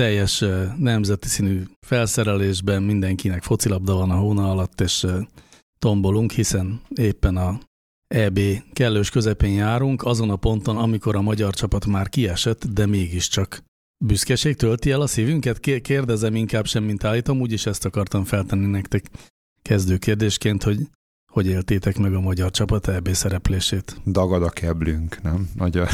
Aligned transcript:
teljes 0.00 0.44
nemzeti 0.76 1.28
színű 1.28 1.62
felszerelésben 1.86 2.82
mindenkinek 2.82 3.42
focilabda 3.42 3.94
van 3.94 4.10
a 4.10 4.14
hóna 4.14 4.50
alatt, 4.50 4.80
és 4.80 5.06
tombolunk, 5.78 6.32
hiszen 6.32 6.80
éppen 6.94 7.36
a 7.36 7.58
EB 8.14 8.40
kellős 8.72 9.10
közepén 9.10 9.52
járunk, 9.52 10.02
azon 10.02 10.30
a 10.30 10.36
ponton, 10.36 10.76
amikor 10.76 11.16
a 11.16 11.20
magyar 11.20 11.54
csapat 11.54 11.86
már 11.86 12.08
kiesett, 12.08 12.64
de 12.64 12.86
mégiscsak 12.86 13.62
büszkeség. 14.04 14.56
Tölti 14.56 14.90
el 14.90 15.00
a 15.00 15.06
szívünket? 15.06 15.60
Kérdezem 15.80 16.34
inkább 16.34 16.66
sem, 16.66 16.84
mint 16.84 17.04
állítom, 17.04 17.40
úgyis 17.40 17.66
ezt 17.66 17.84
akartam 17.84 18.24
feltenni 18.24 18.66
nektek 18.66 19.04
kezdő 19.62 19.96
kérdésként, 19.96 20.62
hogy 20.62 20.78
hogy 21.30 21.46
éltétek 21.46 21.98
meg 21.98 22.14
a 22.14 22.20
magyar 22.20 22.50
csapat 22.50 22.88
EB 22.88 23.12
szereplését? 23.12 24.00
Dagad 24.06 24.42
a 24.42 24.50
keblünk, 24.50 25.22
nem? 25.22 25.50
Magyar. 25.56 25.88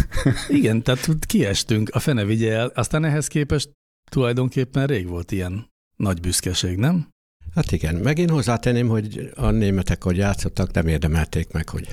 Igen, 0.48 0.82
tehát 0.82 1.26
kiestünk, 1.26 1.88
a 1.92 1.98
fene 1.98 2.24
vigye 2.24 2.52
el, 2.52 2.66
aztán 2.74 3.04
ehhez 3.04 3.26
képest 3.26 3.70
tulajdonképpen 4.10 4.86
rég 4.86 5.08
volt 5.08 5.32
ilyen 5.32 5.70
nagy 5.96 6.20
büszkeség, 6.20 6.76
nem? 6.76 7.08
Hát 7.54 7.72
igen, 7.72 7.94
meg 7.94 8.18
én 8.18 8.28
hozzátenném, 8.28 8.88
hogy 8.88 9.30
a 9.34 9.50
németek, 9.50 10.02
hogy 10.02 10.16
játszottak, 10.16 10.72
nem 10.72 10.86
érdemelték 10.86 11.52
meg, 11.52 11.68
hogy... 11.68 11.88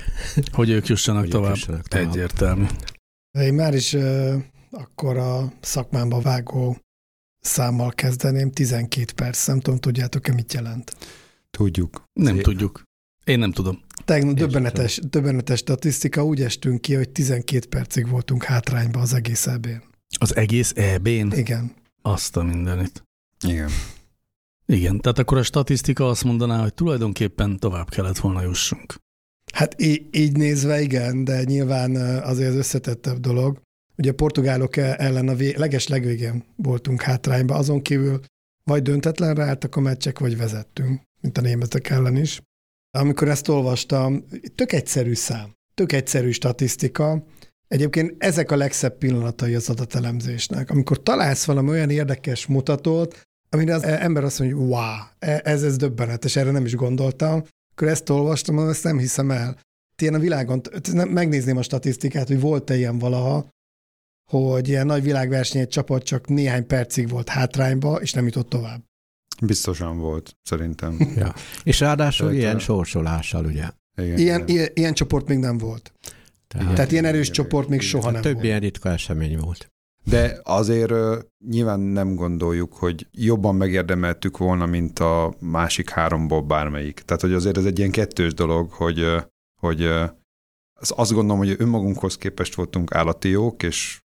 Hogy 0.52 0.70
ők 0.70 0.86
jussanak, 0.86 1.20
hogy 1.20 1.30
tovább. 1.30 1.50
Ők 1.50 1.56
jussanak 1.56 1.88
tovább. 1.88 2.08
Egyértelmű. 2.08 2.66
Én 3.38 3.54
már 3.54 3.74
is 3.74 3.92
uh, 3.92 4.34
akkor 4.70 5.16
a 5.16 5.52
szakmámba 5.60 6.20
vágó 6.20 6.76
számmal 7.40 7.90
kezdeném, 7.90 8.50
12 8.50 9.12
perc, 9.14 9.46
nem 9.46 9.60
tudom, 9.60 9.78
tudjátok-e 9.78 10.32
mit 10.32 10.52
jelent? 10.52 10.96
Tudjuk. 11.56 12.04
Nem 12.12 12.34
Szép. 12.34 12.44
tudjuk. 12.44 12.82
Én 13.24 13.38
nem 13.38 13.52
tudom. 13.52 13.80
Tegnap 14.04 14.34
döbbenetes, 14.34 15.00
döbbenetes 15.10 15.58
statisztika, 15.58 16.24
úgy 16.24 16.42
estünk 16.42 16.80
ki, 16.80 16.94
hogy 16.94 17.10
12 17.10 17.66
percig 17.68 18.08
voltunk 18.08 18.42
hátrányba 18.44 19.00
az 19.00 19.14
egész 19.14 19.46
EB-n. 19.46 19.82
Az 20.18 20.36
egész 20.36 20.72
EB-n? 20.76 21.32
Igen. 21.32 21.72
Azt 22.02 22.36
a 22.36 22.42
mindenit. 22.42 23.02
Igen. 23.46 23.70
Igen, 24.66 25.00
tehát 25.00 25.18
akkor 25.18 25.38
a 25.38 25.42
statisztika 25.42 26.08
azt 26.08 26.24
mondaná, 26.24 26.60
hogy 26.62 26.74
tulajdonképpen 26.74 27.58
tovább 27.58 27.88
kellett 27.88 28.18
volna 28.18 28.42
jussunk. 28.42 28.94
Hát 29.52 29.82
így, 29.82 30.06
így 30.10 30.36
nézve 30.36 30.80
igen, 30.80 31.24
de 31.24 31.42
nyilván 31.44 31.96
azért 32.22 32.50
az 32.50 32.56
összetettebb 32.56 33.18
dolog. 33.18 33.60
Ugye 33.96 34.10
a 34.10 34.14
portugálok 34.14 34.76
ellen 34.76 35.28
a 35.28 35.34
vé- 35.34 35.56
leges 35.56 35.88
legvégén 35.88 36.44
voltunk 36.56 37.02
hátrányba, 37.02 37.54
azon 37.54 37.82
kívül 37.82 38.20
vagy 38.64 38.82
döntetlenre 38.82 39.44
álltak 39.44 39.76
a 39.76 39.80
meccsek, 39.80 40.18
vagy 40.18 40.36
vezettünk, 40.36 41.02
mint 41.24 41.38
a 41.38 41.40
németek 41.40 41.90
ellen 41.90 42.16
is. 42.16 42.40
Amikor 42.90 43.28
ezt 43.28 43.48
olvastam, 43.48 44.24
tök 44.54 44.72
egyszerű 44.72 45.14
szám, 45.14 45.52
tök 45.74 45.92
egyszerű 45.92 46.30
statisztika, 46.30 47.24
Egyébként 47.68 48.14
ezek 48.18 48.50
a 48.50 48.56
legszebb 48.56 48.98
pillanatai 48.98 49.54
az 49.54 49.68
adatelemzésnek, 49.68 50.70
amikor 50.70 51.02
találsz 51.02 51.44
valami 51.44 51.68
olyan 51.68 51.90
érdekes 51.90 52.46
mutatót, 52.46 53.20
amire 53.50 53.74
az 53.74 53.82
ember 53.82 54.24
azt 54.24 54.38
mondja, 54.38 54.56
hogy 54.56 54.66
wow, 54.66 54.80
e, 55.18 55.40
ez, 55.44 55.62
ez 55.62 55.76
döbbenetes, 55.76 56.36
erre 56.36 56.50
nem 56.50 56.64
is 56.64 56.74
gondoltam. 56.74 57.42
Akkor 57.72 57.88
ezt 57.88 58.10
olvastam, 58.10 58.68
ezt 58.68 58.84
nem 58.84 58.98
hiszem 58.98 59.30
el. 59.30 59.58
Ilyen 60.02 60.14
a 60.14 60.18
világon, 60.18 60.60
megnézném 60.92 61.56
a 61.56 61.62
statisztikát, 61.62 62.28
hogy 62.28 62.40
volt-e 62.40 62.76
ilyen 62.76 62.98
valaha, 62.98 63.48
hogy 64.30 64.68
ilyen 64.68 64.86
nagy 64.86 65.02
világverseny 65.02 65.60
egy 65.60 65.68
csapat 65.68 66.02
csak 66.02 66.28
néhány 66.28 66.66
percig 66.66 67.08
volt 67.08 67.28
hátrányba, 67.28 68.00
és 68.00 68.12
nem 68.12 68.24
jutott 68.24 68.48
tovább. 68.48 68.84
Biztosan 69.42 69.98
volt, 69.98 70.36
szerintem. 70.42 70.96
ja. 71.16 71.34
És 71.62 71.80
ráadásul 71.80 72.26
Tehát, 72.26 72.42
ilyen 72.42 72.58
sorsolással, 72.58 73.44
ugye? 73.44 73.70
Igen, 73.96 74.18
ilyen, 74.18 74.42
ilyen, 74.46 74.68
ilyen 74.74 74.94
csoport 74.94 75.28
még 75.28 75.38
nem 75.38 75.58
volt. 75.58 75.92
Tehát, 76.48 76.74
Tehát 76.74 76.92
ilyen 76.92 77.04
erős 77.04 77.28
igen, 77.28 77.32
csoport 77.32 77.68
még 77.68 77.78
igen, 77.78 77.90
soha 77.90 78.10
nem 78.10 78.22
több 78.22 78.32
volt. 78.32 78.44
ilyen 78.44 78.60
ritka 78.60 78.88
esemény 78.88 79.38
volt. 79.38 79.72
De 80.04 80.40
azért 80.42 80.90
uh, 80.90 81.18
nyilván 81.48 81.80
nem 81.80 82.14
gondoljuk, 82.14 82.72
hogy 82.74 83.06
jobban 83.10 83.54
megérdemeltük 83.54 84.38
volna, 84.38 84.66
mint 84.66 84.98
a 84.98 85.34
másik 85.38 85.90
háromból 85.90 86.42
bármelyik. 86.42 87.00
Tehát, 87.00 87.22
hogy 87.22 87.32
azért 87.32 87.56
ez 87.56 87.64
egy 87.64 87.78
ilyen 87.78 87.90
kettős 87.90 88.34
dolog, 88.34 88.70
hogy, 88.70 89.00
uh, 89.00 89.22
hogy 89.60 89.82
uh, 89.82 90.10
azt 90.74 91.12
gondolom, 91.12 91.38
hogy 91.38 91.54
önmagunkhoz 91.58 92.16
képest 92.16 92.54
voltunk 92.54 92.94
állati 92.94 93.28
jók, 93.28 93.62
és 93.62 94.03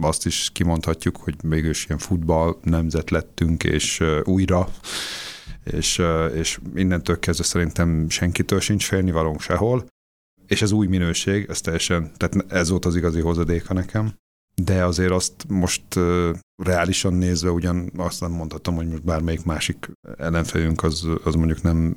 azt 0.00 0.26
is 0.26 0.50
kimondhatjuk, 0.52 1.16
hogy 1.16 1.34
mégis 1.42 1.86
ilyen 1.86 1.98
futball 1.98 2.58
nemzet 2.62 3.10
lettünk, 3.10 3.64
és 3.64 4.04
újra, 4.24 4.68
és, 5.64 6.02
és 6.34 6.58
innentől 6.74 7.18
kezdve 7.18 7.44
szerintem 7.44 8.08
senkitől 8.08 8.60
sincs 8.60 8.86
félnivalónk 8.86 9.40
sehol, 9.40 9.86
és 10.46 10.62
ez 10.62 10.72
új 10.72 10.86
minőség, 10.86 11.46
ez 11.48 11.60
teljesen, 11.60 12.12
tehát 12.16 12.52
ez 12.52 12.68
volt 12.68 12.84
az 12.84 12.96
igazi 12.96 13.20
hozadéka 13.20 13.74
nekem 13.74 14.14
de 14.62 14.84
azért 14.84 15.10
azt 15.10 15.48
most 15.48 15.82
reálisan 16.62 17.14
nézve 17.14 17.50
ugyan 17.50 17.92
azt 17.96 18.20
nem 18.20 18.30
mondhatom, 18.30 18.74
hogy 18.74 18.88
most 18.88 19.04
bármelyik 19.04 19.44
másik 19.44 19.90
ellenfejünk 20.16 20.82
az, 20.82 21.06
az 21.24 21.34
mondjuk 21.34 21.62
nem 21.62 21.96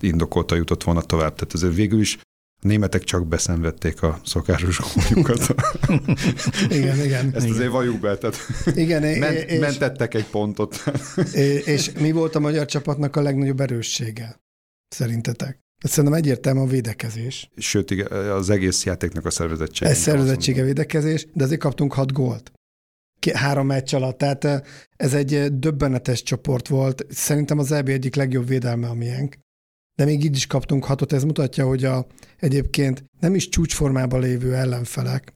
indokolta 0.00 0.54
jutott 0.54 0.82
volna 0.82 1.00
tovább. 1.00 1.34
Tehát 1.34 1.54
ezért 1.54 1.74
végül 1.74 2.00
is 2.00 2.18
a 2.62 2.66
németek 2.66 3.04
csak 3.04 3.26
beszenvedték 3.26 4.02
a 4.02 4.20
szokásos 4.24 4.80
góljukat. 4.94 5.54
igen, 6.78 7.04
igen. 7.04 7.30
Ezt 7.34 7.44
igen. 7.44 7.56
azért 7.56 7.70
valljuk 7.70 8.00
be, 8.00 8.16
tehát 8.16 8.36
igen, 8.74 9.18
men, 9.18 9.34
és, 9.34 9.58
mentettek 9.58 10.14
egy 10.14 10.26
pontot. 10.26 10.84
és 11.64 11.92
mi 11.92 12.12
volt 12.12 12.34
a 12.34 12.40
magyar 12.40 12.66
csapatnak 12.66 13.16
a 13.16 13.22
legnagyobb 13.22 13.60
erőssége? 13.60 14.40
Szerintetek? 14.88 15.58
Szerintem 15.82 16.18
egyértelmű 16.18 16.60
a 16.60 16.66
védekezés. 16.66 17.50
Sőt, 17.56 17.90
az 18.10 18.50
egész 18.50 18.84
játéknak 18.84 19.24
a 19.24 19.30
szervezettsége. 19.30 19.90
Ez 19.90 19.98
szervezettsége 19.98 20.62
védekezés, 20.62 21.26
de 21.34 21.44
azért 21.44 21.60
kaptunk 21.60 21.92
hat 21.92 22.12
gólt. 22.12 22.52
Három 23.32 23.66
meccs 23.66 23.94
alatt, 23.94 24.18
tehát 24.18 24.66
ez 24.96 25.14
egy 25.14 25.58
döbbenetes 25.58 26.22
csoport 26.22 26.68
volt. 26.68 27.06
Szerintem 27.08 27.58
az 27.58 27.72
EB 27.72 27.88
egyik 27.88 28.14
legjobb 28.14 28.46
védelme 28.46 28.88
a 28.88 28.94
miénk. 28.94 29.36
De 30.00 30.06
még 30.06 30.24
így 30.24 30.36
is 30.36 30.46
kaptunk 30.46 30.84
hatot, 30.84 31.12
ez 31.12 31.24
mutatja, 31.24 31.66
hogy 31.66 31.84
a, 31.84 32.06
egyébként 32.36 33.04
nem 33.18 33.34
is 33.34 33.48
csúcsformában 33.48 34.20
lévő 34.20 34.54
ellenfelek, 34.54 35.34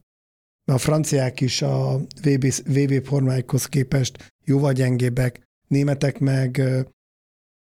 mert 0.65 0.79
a 0.79 0.83
franciák 0.83 1.41
is 1.41 1.61
a 1.61 1.97
VB, 2.21 2.45
VB 2.65 3.05
formáikhoz 3.05 3.65
képest 3.65 4.33
jóval 4.43 4.73
gyengébbek, 4.73 5.41
németek 5.67 6.19
meg 6.19 6.61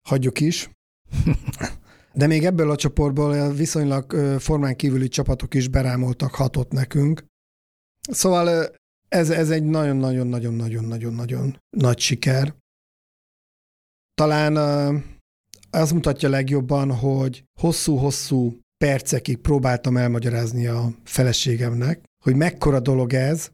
hagyjuk 0.09 0.41
is. 0.41 0.71
De 2.15 2.27
még 2.27 2.45
ebből 2.45 2.71
a 2.71 2.77
csoportból 2.77 3.53
viszonylag 3.53 4.13
formán 4.39 4.77
kívüli 4.77 5.09
csapatok 5.09 5.55
is 5.55 5.69
berámoltak 5.69 6.35
hatot 6.35 6.73
nekünk. 6.73 7.25
Szóval 8.01 8.75
ez, 9.09 9.31
ez 9.31 9.51
egy 9.51 9.65
nagyon-nagyon-nagyon-nagyon-nagyon-nagyon 9.65 11.59
nagy 11.71 11.99
siker. 11.99 12.55
Talán 14.15 14.57
az 15.73 15.91
mutatja 15.93 16.29
legjobban, 16.29 16.93
hogy 16.97 17.45
hosszú-hosszú 17.61 18.59
percekig 18.85 19.37
próbáltam 19.37 19.97
elmagyarázni 19.97 20.67
a 20.67 20.95
feleségemnek, 21.05 22.05
hogy 22.25 22.37
mekkora 22.37 22.81
dolog 22.81 23.13
ez, 23.13 23.51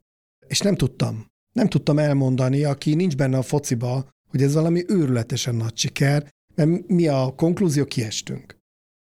és 0.46 0.60
nem 0.60 0.74
tudtam. 0.74 1.26
Nem 1.54 1.68
tudtam 1.68 1.98
elmondani, 1.98 2.64
aki 2.64 2.94
nincs 2.94 3.16
benne 3.16 3.38
a 3.38 3.42
fociba, 3.42 4.08
hogy 4.30 4.42
ez 4.42 4.54
valami 4.54 4.84
őrületesen 4.88 5.54
nagy 5.54 5.76
siker, 5.76 6.28
mert 6.54 6.88
mi 6.88 7.08
a 7.08 7.34
konklúzió, 7.36 7.84
kiestünk. 7.84 8.56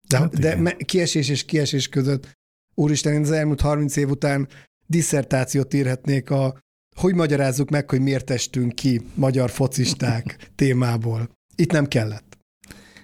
De, 0.07 0.17
hát 0.17 0.39
de 0.39 0.55
me, 0.55 0.75
kiesés 0.75 1.29
és 1.29 1.45
kiesés 1.45 1.87
között, 1.87 2.37
úristen, 2.73 3.13
én 3.13 3.21
az 3.21 3.31
elmúlt 3.31 3.61
30 3.61 3.95
év 3.95 4.09
után 4.09 4.47
disszertációt 4.87 5.73
írhetnék 5.73 6.29
a 6.29 6.59
hogy 6.95 7.15
magyarázzuk 7.15 7.69
meg, 7.69 7.89
hogy 7.89 8.01
miért 8.01 8.29
estünk 8.29 8.75
ki 8.75 9.01
magyar 9.13 9.49
focisták 9.49 10.37
témából. 10.55 11.29
Itt 11.55 11.71
nem 11.71 11.85
kellett. 11.85 12.31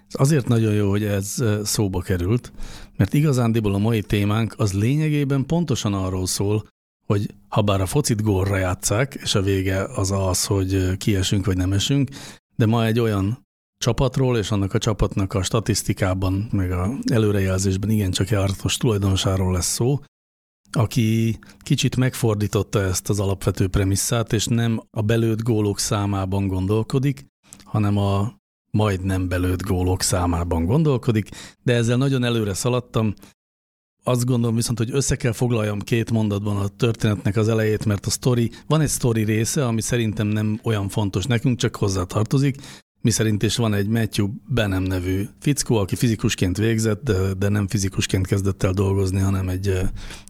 Ez 0.07 0.19
azért 0.19 0.47
nagyon 0.47 0.73
jó, 0.73 0.89
hogy 0.89 1.03
ez 1.03 1.43
szóba 1.63 2.01
került, 2.01 2.51
Mert 2.97 3.13
igazándiból 3.13 3.73
a 3.73 3.77
mai 3.77 4.01
témánk 4.01 4.53
az 4.57 4.73
lényegében 4.73 5.45
pontosan 5.45 5.93
arról 5.93 6.27
szól, 6.27 6.67
hogy 7.05 7.33
ha 7.47 7.61
bár 7.61 7.81
a 7.81 7.85
focit 7.85 8.21
gólra 8.21 8.57
játszák, 8.57 9.13
és 9.13 9.35
a 9.35 9.41
vége 9.41 9.83
az 9.83 10.11
az, 10.11 10.45
hogy 10.45 10.97
kiesünk 10.97 11.45
vagy 11.45 11.57
nem 11.57 11.73
esünk, 11.73 12.09
de 12.55 12.65
ma 12.65 12.85
egy 12.85 12.99
olyan 12.99 13.45
csapatról 13.77 14.37
és 14.37 14.51
annak 14.51 14.73
a 14.73 14.77
csapatnak 14.77 15.33
a 15.33 15.43
statisztikában, 15.43 16.47
meg 16.51 16.71
a 16.71 16.97
előrejelzésben 17.11 17.89
igencsak 17.89 18.29
jártos 18.29 18.77
tulajdonosáról 18.77 19.51
lesz 19.51 19.73
szó, 19.73 19.99
aki 20.71 21.39
kicsit 21.59 21.95
megfordította 21.95 22.81
ezt 22.81 23.09
az 23.09 23.19
alapvető 23.19 23.67
premisszát, 23.67 24.33
és 24.33 24.45
nem 24.45 24.81
a 24.91 25.01
belőtt 25.01 25.41
gólok 25.41 25.79
számában 25.79 26.47
gondolkodik, 26.47 27.25
hanem 27.63 27.97
a 27.97 28.36
majdnem 28.71 29.27
belőtt 29.27 29.61
gólok 29.61 30.01
számában 30.01 30.65
gondolkodik, 30.65 31.29
de 31.63 31.73
ezzel 31.73 31.97
nagyon 31.97 32.23
előre 32.23 32.53
szaladtam. 32.53 33.13
Azt 34.03 34.25
gondolom 34.25 34.55
viszont, 34.55 34.77
hogy 34.77 34.89
össze 34.91 35.15
kell 35.15 35.31
foglaljam 35.31 35.79
két 35.79 36.11
mondatban 36.11 36.57
a 36.57 36.67
történetnek 36.67 37.35
az 37.35 37.47
elejét, 37.47 37.85
mert 37.85 38.05
a 38.05 38.09
story, 38.09 38.51
van 38.67 38.81
egy 38.81 38.89
story 38.89 39.23
része, 39.23 39.65
ami 39.65 39.81
szerintem 39.81 40.27
nem 40.27 40.59
olyan 40.63 40.89
fontos 40.89 41.25
nekünk, 41.25 41.57
csak 41.57 41.75
hozzá 41.75 42.03
tartozik, 42.03 42.55
mi 43.01 43.13
szerint 43.13 43.43
is 43.43 43.55
van 43.55 43.73
egy 43.73 43.87
Matthew 43.87 44.27
Benem 44.47 44.83
nevű 44.83 45.23
fickó, 45.39 45.75
aki 45.75 45.95
fizikusként 45.95 46.57
végzett, 46.57 47.03
de, 47.03 47.33
de 47.33 47.49
nem 47.49 47.67
fizikusként 47.67 48.27
kezdett 48.27 48.63
el 48.63 48.71
dolgozni, 48.71 49.19
hanem 49.19 49.49
egy, 49.49 49.79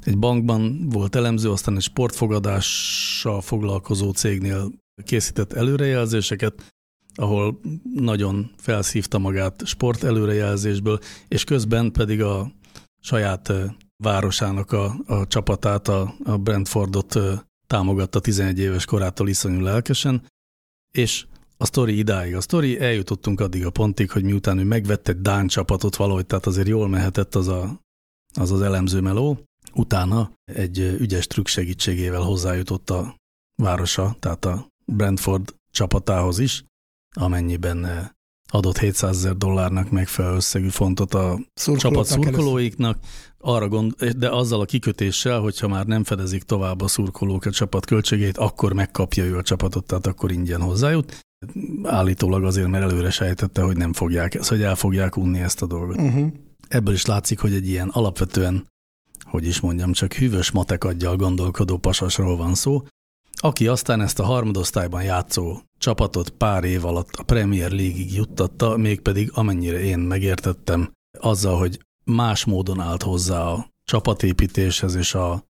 egy 0.03 0.17
bankban 0.17 0.89
volt 0.89 1.15
elemző, 1.15 1.51
aztán 1.51 1.75
egy 1.75 1.81
sportfogadással 1.81 3.41
foglalkozó 3.41 4.11
cégnél 4.11 4.71
készített 5.03 5.53
előrejelzéseket, 5.53 6.75
ahol 7.17 7.59
nagyon 7.93 8.51
felszívta 8.57 9.17
magát 9.17 9.65
sport 9.65 10.03
előrejelzésből, 10.03 10.99
és 11.27 11.43
közben 11.43 11.91
pedig 11.91 12.21
a 12.21 12.51
saját 12.99 13.53
városának 14.03 14.71
a, 14.71 14.95
a 15.05 15.27
csapatát, 15.27 15.87
a, 15.87 16.15
a 16.23 16.37
Brentfordot 16.37 17.19
támogatta 17.67 18.19
11 18.19 18.59
éves 18.59 18.85
korától 18.85 19.29
iszonyú 19.29 19.59
lelkesen, 19.59 20.27
és 20.91 21.25
a 21.57 21.65
sztori 21.65 21.97
idáig. 21.97 22.35
A 22.35 22.41
sztori 22.41 22.79
eljutottunk 22.79 23.39
addig 23.39 23.65
a 23.65 23.69
pontig, 23.69 24.11
hogy 24.11 24.23
miután 24.23 24.57
ő 24.57 24.63
megvette 24.63 25.11
egy 25.11 25.21
Dán 25.21 25.47
csapatot 25.47 25.95
valahogy, 25.95 26.25
tehát 26.25 26.45
azért 26.45 26.67
jól 26.67 26.87
mehetett 26.87 27.35
az 27.35 27.47
a, 27.47 27.81
az, 28.33 28.51
az 28.51 28.61
elemző 28.61 29.01
meló, 29.01 29.39
utána 29.73 30.31
egy 30.45 30.79
ügyes 30.79 31.27
trükk 31.27 31.47
segítségével 31.47 32.21
hozzájutott 32.21 32.89
a 32.89 33.15
városa, 33.61 34.15
tehát 34.19 34.45
a 34.45 34.67
Brentford 34.85 35.55
csapatához 35.71 36.39
is, 36.39 36.63
amennyiben 37.17 38.11
adott 38.49 38.77
700 38.77 39.17
ezer 39.17 39.35
dollárnak 39.35 39.89
megfelelő 39.89 40.35
összegű 40.35 40.67
fontot 40.67 41.13
a 41.13 41.39
csapat 41.77 42.05
szurkolóiknak, 42.05 42.99
arra 43.37 43.67
gond, 43.67 43.93
de 44.03 44.29
azzal 44.29 44.59
a 44.59 44.65
kikötéssel, 44.65 45.39
hogyha 45.39 45.67
már 45.67 45.85
nem 45.85 46.03
fedezik 46.03 46.43
tovább 46.43 46.81
a 46.81 46.87
szurkolók 46.87 47.45
a 47.45 47.51
csapat 47.51 47.85
költségeit, 47.85 48.37
akkor 48.37 48.73
megkapja 48.73 49.23
ő 49.23 49.37
a 49.37 49.41
csapatot, 49.41 49.85
tehát 49.85 50.07
akkor 50.07 50.31
ingyen 50.31 50.61
hozzájut. 50.61 51.19
Állítólag 51.83 52.43
azért, 52.43 52.67
mert 52.67 52.83
előre 52.83 53.09
sejtette, 53.09 53.61
hogy 53.61 53.77
nem 53.77 53.93
fogják, 53.93 54.33
ezt, 54.33 54.49
hogy 54.49 54.61
el 54.61 54.75
fogják 54.75 55.17
unni 55.17 55.39
ezt 55.39 55.61
a 55.61 55.65
dolgot. 55.65 55.97
Uh-huh. 55.97 56.27
Ebből 56.67 56.93
is 56.93 57.05
látszik, 57.05 57.39
hogy 57.39 57.53
egy 57.53 57.67
ilyen 57.67 57.89
alapvetően, 57.89 58.67
hogy 59.23 59.45
is 59.45 59.59
mondjam, 59.59 59.91
csak 59.91 60.13
hűvös 60.13 60.51
matekadjal 60.51 61.15
gondolkodó 61.15 61.77
pasasról 61.77 62.37
van 62.37 62.55
szó, 62.55 62.83
aki 63.39 63.67
aztán 63.67 64.01
ezt 64.01 64.19
a 64.19 64.23
harmadosztályban 64.23 65.03
játszó 65.03 65.59
csapatot 65.77 66.29
pár 66.29 66.63
év 66.63 66.85
alatt 66.85 67.09
a 67.15 67.23
Premier 67.23 67.71
League-ig 67.71 68.13
juttatta, 68.13 68.77
mégpedig 68.77 69.31
amennyire 69.33 69.79
én 69.79 69.99
megértettem, 69.99 70.91
azzal, 71.19 71.57
hogy 71.57 71.85
más 72.03 72.45
módon 72.45 72.79
állt 72.79 73.03
hozzá 73.03 73.41
a 73.41 73.71
csapatépítéshez 73.83 74.95
és 74.95 75.13
a, 75.13 75.45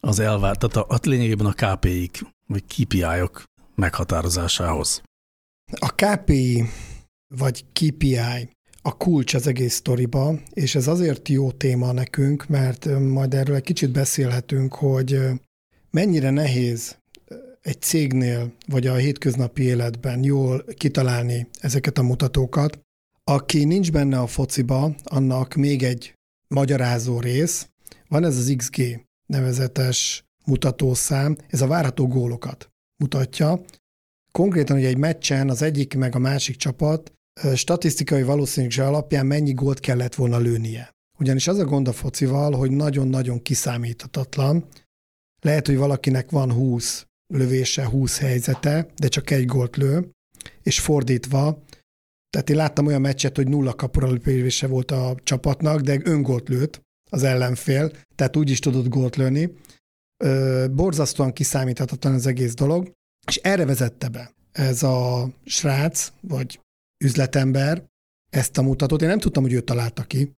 az 0.00 0.18
elvárt, 0.18 0.58
tehát 0.58 0.76
a, 0.76 0.94
a 0.94 0.98
lényegében 1.02 1.46
a 1.46 1.76
KPI-k, 1.76 2.20
vagy 2.46 2.64
KPI-ok 2.64 3.42
meghatározásához. 3.74 5.02
A 5.72 5.88
KPI 5.94 6.64
vagy 7.34 7.64
KPI 7.72 8.18
a 8.82 8.96
kulcs 8.96 9.34
az 9.34 9.46
egész 9.46 9.74
sztoriba, 9.74 10.34
és 10.50 10.74
ez 10.74 10.86
azért 10.86 11.28
jó 11.28 11.52
téma 11.52 11.92
nekünk, 11.92 12.46
mert 12.46 12.98
majd 12.98 13.34
erről 13.34 13.56
egy 13.56 13.62
kicsit 13.62 13.90
beszélhetünk, 13.90 14.74
hogy 14.74 15.18
mennyire 15.90 16.30
nehéz 16.30 17.02
egy 17.64 17.80
cégnél, 17.80 18.52
vagy 18.66 18.86
a 18.86 18.94
hétköznapi 18.94 19.62
életben 19.62 20.22
jól 20.22 20.64
kitalálni 20.74 21.48
ezeket 21.60 21.98
a 21.98 22.02
mutatókat. 22.02 22.80
Aki 23.24 23.64
nincs 23.64 23.92
benne 23.92 24.18
a 24.18 24.26
fociba, 24.26 24.94
annak 25.04 25.54
még 25.54 25.82
egy 25.82 26.14
magyarázó 26.48 27.20
rész, 27.20 27.68
van 28.08 28.24
ez 28.24 28.36
az 28.36 28.54
XG 28.56 29.06
nevezetes 29.26 30.24
mutatószám, 30.44 31.36
ez 31.46 31.60
a 31.60 31.66
várható 31.66 32.06
gólokat 32.06 32.68
mutatja. 32.96 33.64
Konkrétan, 34.32 34.76
hogy 34.76 34.84
egy 34.84 34.98
meccsen 34.98 35.50
az 35.50 35.62
egyik 35.62 35.94
meg 35.94 36.14
a 36.14 36.18
másik 36.18 36.56
csapat 36.56 37.12
statisztikai 37.54 38.22
valószínűség 38.22 38.84
alapján 38.84 39.26
mennyi 39.26 39.52
gólt 39.52 39.80
kellett 39.80 40.14
volna 40.14 40.38
lőnie. 40.38 40.90
Ugyanis 41.18 41.48
az 41.48 41.58
a 41.58 41.64
gond 41.64 41.88
a 41.88 41.92
focival, 41.92 42.52
hogy 42.52 42.70
nagyon-nagyon 42.70 43.42
kiszámíthatatlan. 43.42 44.68
Lehet, 45.40 45.66
hogy 45.66 45.76
valakinek 45.76 46.30
van 46.30 46.52
20 46.52 47.06
lövése, 47.26 47.86
20 47.86 48.18
helyzete, 48.18 48.86
de 48.96 49.08
csak 49.08 49.30
egy 49.30 49.46
gólt 49.46 49.76
lő, 49.76 50.10
és 50.62 50.80
fordítva, 50.80 51.62
tehát 52.30 52.50
én 52.50 52.56
láttam 52.56 52.86
olyan 52.86 53.00
meccset, 53.00 53.36
hogy 53.36 53.48
nulla 53.48 53.74
kapura 53.74 54.10
lövése 54.10 54.66
volt 54.66 54.90
a 54.90 55.16
csapatnak, 55.22 55.80
de 55.80 56.00
öngolt 56.04 56.48
lőtt 56.48 56.80
az 57.10 57.22
ellenfél, 57.22 57.90
tehát 58.14 58.36
úgy 58.36 58.50
is 58.50 58.58
tudott 58.58 58.88
gólt 58.88 59.16
lőni. 59.16 59.54
Ö, 60.24 60.66
borzasztóan 60.70 61.32
kiszámíthatatlan 61.32 62.14
az 62.14 62.26
egész 62.26 62.54
dolog, 62.54 62.92
és 63.26 63.36
erre 63.36 63.64
vezette 63.64 64.08
be 64.08 64.34
ez 64.52 64.82
a 64.82 65.28
srác, 65.44 66.12
vagy 66.20 66.60
üzletember 67.04 67.84
ezt 68.30 68.58
a 68.58 68.62
mutatót. 68.62 69.02
Én 69.02 69.08
nem 69.08 69.18
tudtam, 69.18 69.42
hogy 69.42 69.52
ő 69.52 69.60
találta 69.60 70.02
ki. 70.02 70.32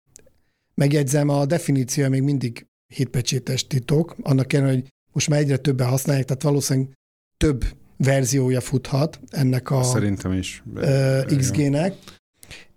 Megjegyzem, 0.73 1.29
a 1.29 1.45
definíció 1.45 2.09
még 2.09 2.21
mindig 2.21 2.65
hétpecsétes 2.93 3.67
titok, 3.67 4.15
annak 4.21 4.53
ellenére, 4.53 4.75
hogy 4.75 4.89
most 5.15 5.29
már 5.29 5.39
egyre 5.39 5.57
többen 5.57 5.87
használják, 5.87 6.25
tehát 6.25 6.43
valószínűleg 6.43 6.89
több 7.37 7.65
verziója 7.97 8.61
futhat 8.61 9.19
ennek 9.29 9.71
a 9.71 9.83
Szerintem 9.83 10.31
is. 10.31 10.63
Uh, 10.75 11.37
XG-nek. 11.37 11.93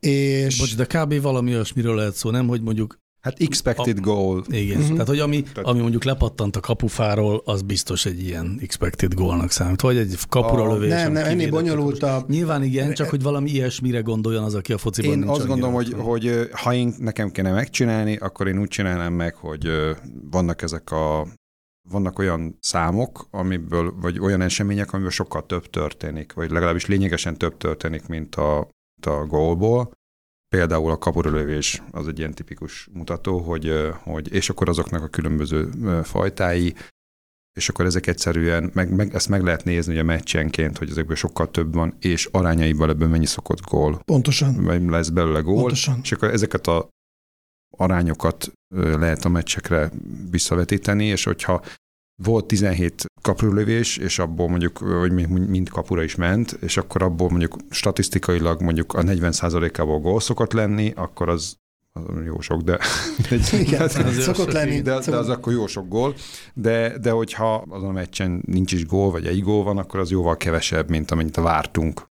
És... 0.00 0.58
Bocs, 0.58 0.76
de 0.76 0.84
kb. 0.84 1.20
valami 1.20 1.52
olyasmiről 1.54 1.94
lehet 1.94 2.14
szó, 2.14 2.30
nem, 2.30 2.48
hogy 2.48 2.62
mondjuk 2.62 2.98
Hát 3.20 3.40
expected 3.40 3.98
a, 3.98 4.00
goal. 4.00 4.44
Igen, 4.48 4.76
uh-huh. 4.76 4.92
tehát 4.92 5.08
hogy 5.08 5.18
ami, 5.18 5.44
ami 5.62 5.80
mondjuk 5.80 6.04
lepattant 6.04 6.56
a 6.56 6.60
kapufáról, 6.60 7.42
az 7.44 7.62
biztos 7.62 8.06
egy 8.06 8.22
ilyen 8.22 8.58
expected 8.62 9.14
goalnak 9.14 9.50
számít, 9.50 9.80
vagy 9.80 9.96
egy 9.96 10.18
kapura 10.28 10.62
a, 10.62 10.72
lövés. 10.72 10.90
Nem, 10.90 11.12
nem, 11.12 11.24
ennél 11.24 11.94
a... 12.00 12.24
Nyilván 12.28 12.62
igen, 12.62 12.92
csak 12.92 13.08
hogy 13.08 13.22
valami 13.22 13.50
ilyesmire 13.50 14.00
gondoljon 14.00 14.44
az, 14.44 14.54
aki 14.54 14.72
a 14.72 14.78
fociban 14.78 15.12
Én 15.12 15.28
azt 15.28 15.46
gondolom, 15.46 15.74
hogy, 15.74 15.94
hogy 15.96 16.48
ha 16.52 16.74
én 16.74 16.94
nekem 16.98 17.30
kéne 17.30 17.52
megcsinálni, 17.52 18.16
akkor 18.16 18.48
én 18.48 18.58
úgy 18.58 18.68
csinálnám 18.68 19.12
meg, 19.12 19.34
hogy 19.34 19.68
vannak 20.30 20.62
ezek 20.62 20.90
a 20.90 21.26
vannak 21.90 22.18
olyan 22.18 22.56
számok, 22.60 23.26
amiből, 23.30 23.94
vagy 24.00 24.18
olyan 24.18 24.40
események, 24.40 24.92
amiből 24.92 25.10
sokkal 25.10 25.46
több 25.46 25.66
történik, 25.70 26.32
vagy 26.32 26.50
legalábbis 26.50 26.86
lényegesen 26.86 27.36
több 27.36 27.56
történik, 27.56 28.06
mint 28.06 28.34
a, 28.34 28.58
a 29.06 29.26
gólból. 29.26 29.90
Például 30.48 30.90
a 30.90 30.98
kapurölövés 30.98 31.82
az 31.90 32.08
egy 32.08 32.18
ilyen 32.18 32.34
tipikus 32.34 32.88
mutató, 32.92 33.38
hogy, 33.38 33.72
hogy 34.02 34.32
és 34.32 34.50
akkor 34.50 34.68
azoknak 34.68 35.02
a 35.02 35.08
különböző 35.08 35.70
fajtái, 36.02 36.74
és 37.58 37.68
akkor 37.68 37.84
ezek 37.84 38.06
egyszerűen, 38.06 38.70
meg, 38.74 38.94
meg, 38.94 39.14
ezt 39.14 39.28
meg 39.28 39.42
lehet 39.42 39.64
nézni 39.64 39.92
ugye 39.92 40.02
meccsenként, 40.02 40.78
hogy 40.78 40.90
ezekből 40.90 41.16
sokkal 41.16 41.50
több 41.50 41.74
van, 41.74 41.96
és 42.00 42.28
arányaiból 42.32 42.88
ebből 42.88 43.08
mennyi 43.08 43.26
szokott 43.26 43.60
gól. 43.60 44.00
Pontosan. 44.04 44.64
Vagy 44.64 44.88
lesz 44.88 45.08
belőle 45.08 45.40
gól. 45.40 45.60
Pontosan. 45.60 46.00
És 46.02 46.12
akkor 46.12 46.30
ezeket 46.30 46.66
a 46.66 46.88
arányokat 47.76 48.52
lehet 48.74 49.24
a 49.24 49.28
meccsekre 49.28 49.90
visszavetíteni, 50.30 51.04
és 51.04 51.24
hogyha 51.24 51.62
volt 52.22 52.46
17 52.46 53.04
kapurlövés, 53.22 53.96
és 53.96 54.18
abból 54.18 54.48
mondjuk, 54.48 54.78
hogy 54.78 55.12
mind 55.28 55.68
kapura 55.68 56.02
is 56.02 56.14
ment, 56.14 56.52
és 56.60 56.76
akkor 56.76 57.02
abból 57.02 57.28
mondjuk 57.28 57.56
statisztikailag 57.70 58.62
mondjuk 58.62 58.92
a 58.92 59.02
40%-ából 59.02 60.00
gól 60.00 60.20
szokott 60.20 60.52
lenni, 60.52 60.92
akkor 60.96 61.28
az 61.28 61.56
jó 62.24 62.40
sok, 62.40 62.60
de... 62.60 62.78
Igen, 63.60 63.82
az 64.06 64.18
szokott 64.18 64.52
lenni. 64.52 64.80
De, 64.80 64.98
de 64.98 65.16
az 65.16 65.28
akkor 65.28 65.52
jó 65.52 65.66
sok 65.66 65.88
gól, 65.88 66.14
de, 66.54 66.98
de 66.98 67.10
hogyha 67.10 67.64
azon 67.68 67.88
a 67.88 67.92
meccsen 67.92 68.42
nincs 68.46 68.72
is 68.72 68.86
gól, 68.86 69.10
vagy 69.10 69.26
egy 69.26 69.42
gól 69.42 69.64
van, 69.64 69.78
akkor 69.78 70.00
az 70.00 70.10
jóval 70.10 70.36
kevesebb, 70.36 70.88
mint 70.88 71.10
amennyit 71.10 71.36
vártunk. 71.36 72.06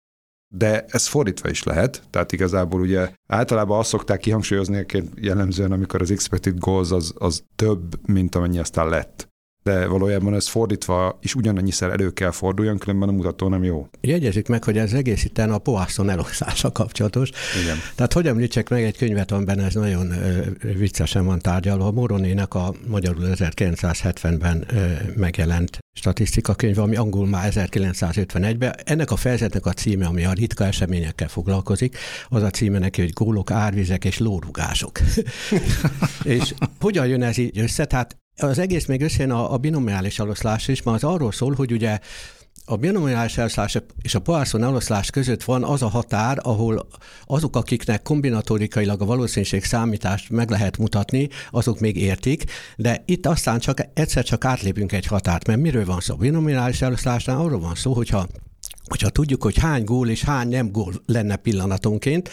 De 0.50 0.86
ez 0.88 1.08
fordítva 1.08 1.50
is 1.50 1.64
lehet, 1.64 2.04
tehát 2.10 2.32
igazából 2.32 2.82
ugye 2.82 3.10
általában 3.28 3.80
azt 3.80 3.90
szokták 3.90 4.20
kihangsúlyozni 4.20 4.86
jellemzően, 5.16 5.72
amikor 5.72 6.02
az 6.02 6.12
expected 6.12 6.58
goals 6.58 6.92
az, 6.92 7.14
az 7.18 7.44
több, 7.56 8.08
mint 8.08 8.36
amennyi 8.36 8.60
aztán 8.60 8.90
lett. 8.90 9.28
de 9.64 9.86
valójában 9.86 10.34
ez 10.34 10.48
fordítva 10.48 11.18
is 11.22 11.36
ugyanannyiszer 11.36 11.90
elő 11.90 12.12
kell 12.12 12.32
forduljon, 12.32 12.78
különben 12.78 13.10
a 13.10 13.12
mutató 13.12 13.48
nem 13.48 13.64
jó. 13.64 13.88
Jegyezzük 14.02 14.48
meg, 14.48 14.64
hogy 14.64 14.78
ez 14.78 14.94
egész 14.94 15.24
itt 15.24 15.38
a 15.38 15.58
Poisson 15.58 16.10
elosztása 16.10 16.72
kapcsolatos. 16.72 17.30
Igen. 17.64 17.78
Tehát 17.96 18.14
hogy 18.14 18.28
említsek 18.28 18.70
meg 18.70 18.84
egy 18.84 18.98
könyvet, 18.98 19.32
amiben 19.32 19.60
ez 19.60 19.74
nagyon 19.74 20.12
ö, 20.12 20.42
viccesen 20.62 21.26
van 21.26 21.40
tárgyalva. 21.40 21.92
Moronének 21.92 22.54
a 22.54 22.74
magyarul 22.88 23.24
1970-ben 23.28 24.66
ö, 24.68 24.86
megjelent 25.16 25.80
statisztika 25.98 26.56
könyve, 26.56 26.82
ami 26.82 26.96
angol 26.96 27.28
már 27.28 27.52
1951-ben. 27.56 28.76
Ennek 28.84 29.12
a 29.12 29.16
fejezetnek 29.16 29.66
a 29.66 29.74
címe, 29.74 30.06
ami 30.06 30.26
a 30.26 30.34
ritka 30.34 30.66
eseményekkel 30.66 31.28
foglalkozik, 31.28 31.98
az 32.28 32.44
a 32.44 32.50
címe 32.50 32.80
neki, 32.80 33.02
hogy 33.02 33.14
gólok, 33.14 33.52
árvizek 33.52 34.06
és 34.06 34.18
lórugások. 34.18 35.00
és 36.24 36.54
hogyan 36.80 37.08
jön 37.08 37.24
ez 37.24 37.38
így 37.38 37.60
össze? 37.60 37.86
Tehát 37.86 38.18
az 38.36 38.60
egész 38.60 38.86
még 38.86 39.02
összejön 39.02 39.32
a, 39.32 39.54
a 39.54 39.58
binomiális 39.58 40.20
eloszlás 40.20 40.68
is, 40.68 40.84
mert 40.84 41.04
az 41.04 41.10
arról 41.10 41.32
szól, 41.32 41.54
hogy 41.54 41.72
ugye 41.72 42.00
a 42.70 42.76
binomiális 42.76 43.38
eloszlás 43.38 43.78
és 44.02 44.16
a 44.16 44.20
Poisson 44.20 44.64
eloszlás 44.64 45.10
között 45.10 45.44
van 45.44 45.64
az 45.64 45.82
a 45.82 45.88
határ, 45.88 46.38
ahol 46.42 46.88
azok, 47.26 47.56
akiknek 47.56 48.02
kombinatorikailag 48.02 49.02
a 49.02 49.06
valószínűség 49.06 49.64
számítást 49.64 50.30
meg 50.30 50.50
lehet 50.50 50.78
mutatni, 50.78 51.30
azok 51.52 51.80
még 51.80 51.98
értik, 51.98 52.44
de 52.76 53.04
itt 53.06 53.26
aztán 53.26 53.60
csak 53.60 53.82
egyszer 53.94 54.24
csak 54.24 54.46
átlépünk 54.46 54.92
egy 54.92 55.06
határt, 55.06 55.48
mert 55.48 55.60
miről 55.60 55.86
van 55.86 56.00
szó? 56.00 56.14
A 56.14 56.18
binomiális 56.18 56.82
eloszlásnál 56.82 57.38
arról 57.38 57.60
van 57.60 57.76
szó, 57.76 57.94
hogyha 57.94 58.28
hogyha 58.88 59.10
tudjuk, 59.10 59.44
hogy 59.44 59.58
hány 59.58 59.84
gól 59.84 60.10
és 60.10 60.24
hány 60.24 60.48
nem 60.48 60.72
gól 60.72 60.94
lenne 61.06 61.36
pillanatonként, 61.36 62.30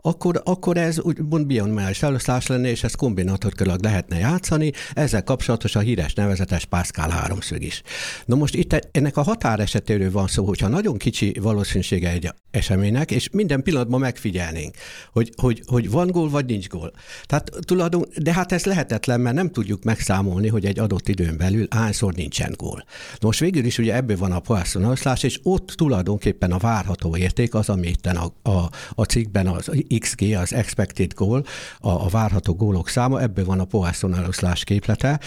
akkor, 0.00 0.40
akkor 0.44 0.76
ez 0.76 1.00
úgymond 1.00 1.46
bionomális 1.46 2.02
eloszlás 2.02 2.46
lenne, 2.46 2.68
és 2.68 2.84
ezt 2.84 2.96
kombinatorikailag 2.96 3.82
lehetne 3.82 4.18
játszani, 4.18 4.72
ezzel 4.92 5.22
kapcsolatos 5.22 5.76
a 5.76 5.80
híres 5.80 6.14
nevezetes 6.14 6.64
Pascal 6.64 7.08
háromszög 7.08 7.62
is. 7.62 7.82
Na 8.24 8.34
most 8.34 8.54
itt 8.54 8.88
ennek 8.92 9.16
a 9.16 9.22
határ 9.22 9.60
esetéről 9.60 10.10
van 10.10 10.26
szó, 10.26 10.44
hogyha 10.44 10.68
nagyon 10.68 10.96
kicsi 10.96 11.34
valószínűsége 11.40 12.10
egy 12.10 12.30
eseménynek, 12.50 13.10
és 13.10 13.28
minden 13.32 13.62
pillanatban 13.62 14.00
megfigyelnénk, 14.00 14.74
hogy, 15.12 15.32
hogy, 15.36 15.62
hogy 15.66 15.90
van 15.90 16.06
gól 16.06 16.28
vagy 16.28 16.46
nincs 16.46 16.68
gól. 16.68 16.92
Tehát 17.26 17.50
tulajdon, 17.60 18.04
de 18.16 18.32
hát 18.32 18.52
ez 18.52 18.64
lehetetlen, 18.64 19.20
mert 19.20 19.36
nem 19.36 19.50
tudjuk 19.50 19.84
megszámolni, 19.84 20.48
hogy 20.48 20.64
egy 20.64 20.78
adott 20.78 21.08
időn 21.08 21.36
belül 21.36 21.66
hányszor 21.70 22.14
nincsen 22.14 22.54
gól. 22.56 22.84
Most 23.20 23.40
végül 23.40 23.64
is 23.64 23.78
ugye 23.78 23.94
ebből 23.94 24.16
van 24.16 24.32
a 24.32 24.40
Poisson 24.40 24.96
és 25.20 25.40
ott 25.42 25.72
tulajdonképpen 26.02 26.52
a 26.52 26.58
várható 26.58 27.16
érték 27.16 27.54
az, 27.54 27.68
ami 27.68 27.86
itt 27.86 28.06
a, 28.06 28.32
a, 28.42 28.70
a 28.90 29.04
cikkben 29.04 29.46
az 29.46 29.70
XG, 29.98 30.22
az 30.32 30.52
expected 30.52 31.14
goal, 31.14 31.44
a, 31.78 31.88
a 31.88 32.08
várható 32.08 32.54
gólok 32.54 32.88
száma, 32.88 33.20
ebből 33.20 33.44
van 33.44 33.60
a 33.60 33.64
Poisson 33.64 34.14
eloszlás 34.14 34.64
képlete. 34.64 35.20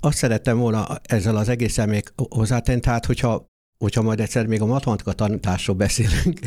Azt 0.00 0.16
szerettem 0.16 0.58
volna 0.58 0.86
ezzel 1.02 1.36
az 1.36 1.48
egészen 1.48 1.88
még 1.88 2.12
hozzátenni, 2.28 2.80
tehát 2.80 3.06
hogyha, 3.06 3.46
hogyha 3.78 4.02
majd 4.02 4.20
egyszer 4.20 4.46
még 4.46 4.60
a 4.60 4.66
matematika 4.66 5.12
tanításról 5.12 5.76
beszélünk, 5.76 6.40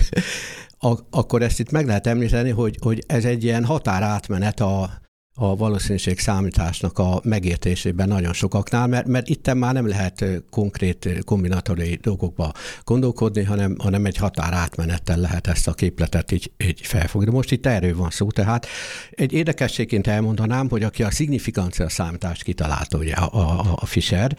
akkor 1.09 1.41
ezt 1.41 1.59
itt 1.59 1.71
meg 1.71 1.85
lehet 1.85 2.07
említeni, 2.07 2.49
hogy, 2.49 2.77
hogy 2.81 3.03
ez 3.07 3.25
egy 3.25 3.43
ilyen 3.43 3.65
határátmenet 3.65 4.59
a, 4.59 5.01
a 5.41 5.55
valószínűség 5.55 6.19
számításnak 6.19 6.99
a 6.99 7.21
megértésében 7.23 8.07
nagyon 8.07 8.33
sokaknál, 8.33 8.87
mert, 8.87 9.07
mert 9.07 9.27
itt 9.27 9.53
már 9.53 9.73
nem 9.73 9.87
lehet 9.87 10.25
konkrét 10.49 11.21
kombinatóriai 11.25 11.99
dolgokba 12.01 12.53
gondolkodni, 12.83 13.43
hanem, 13.43 13.75
hanem 13.79 14.05
egy 14.05 14.17
határátmenettel 14.17 15.17
lehet 15.17 15.47
ezt 15.47 15.67
a 15.67 15.73
képletet 15.73 16.31
így, 16.31 16.51
így 16.57 16.81
felfogni. 16.81 17.31
Most 17.31 17.51
itt 17.51 17.65
erről 17.65 17.95
van 17.95 18.09
szó, 18.09 18.31
tehát 18.31 18.67
egy 19.11 19.33
érdekességként 19.33 20.07
elmondanám, 20.07 20.69
hogy 20.69 20.83
aki 20.83 21.03
a 21.03 21.11
szignifikancia 21.11 21.89
számítást 21.89 22.43
kitalálta, 22.43 22.97
ugye 22.97 23.13
a, 23.13 23.33
a, 23.33 23.75
a 23.75 23.85
Fischer, 23.85 24.37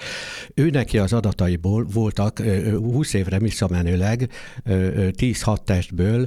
ő 0.55 0.71
neki 0.71 0.99
az 0.99 1.13
adataiból 1.13 1.87
voltak 1.93 2.43
20 2.75 3.13
évre 3.13 3.39
visszamenőleg 3.39 4.31
10-6 4.67 5.57
testből 5.65 6.27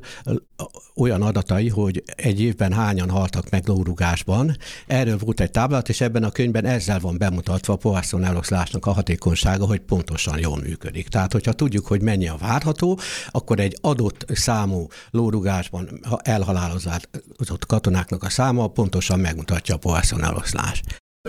olyan 0.96 1.22
adatai, 1.22 1.70
hogy 1.70 2.04
egy 2.16 2.42
évben 2.42 2.74
hányan 2.74 3.10
haltak 3.10 3.50
meg 3.50 3.68
lórugásban. 3.68 4.58
Erről 4.88 5.18
volt 5.18 5.40
egy 5.40 5.52
táblát, 5.52 5.90
és 5.90 6.02
ebben 6.02 6.24
a 6.24 6.32
könyvben 6.32 6.66
ezzel 6.66 7.00
van 7.00 7.18
bemutatva 7.18 7.74
a 7.74 7.76
Poisson 7.76 8.24
eloszlásnak 8.24 8.86
a 8.86 8.92
hatékonysága, 8.92 9.66
hogy 9.66 9.80
pontosan 9.80 10.40
jól 10.40 10.60
működik. 10.60 11.08
Tehát, 11.08 11.32
hogyha 11.32 11.54
tudjuk, 11.54 11.88
hogy 11.88 12.02
mennyi 12.02 12.28
a 12.28 12.38
várható, 12.40 13.00
akkor 13.32 13.60
egy 13.60 13.78
adott 13.82 14.26
számú 14.28 14.88
lórugásban 15.12 16.00
elhalálozott 16.22 17.66
katonáknak 17.68 18.24
a 18.24 18.30
száma 18.30 18.68
pontosan 18.68 19.20
megmutatja 19.20 19.76
a 19.76 19.78
Poisson 19.78 20.24
eloszlás. 20.24 20.82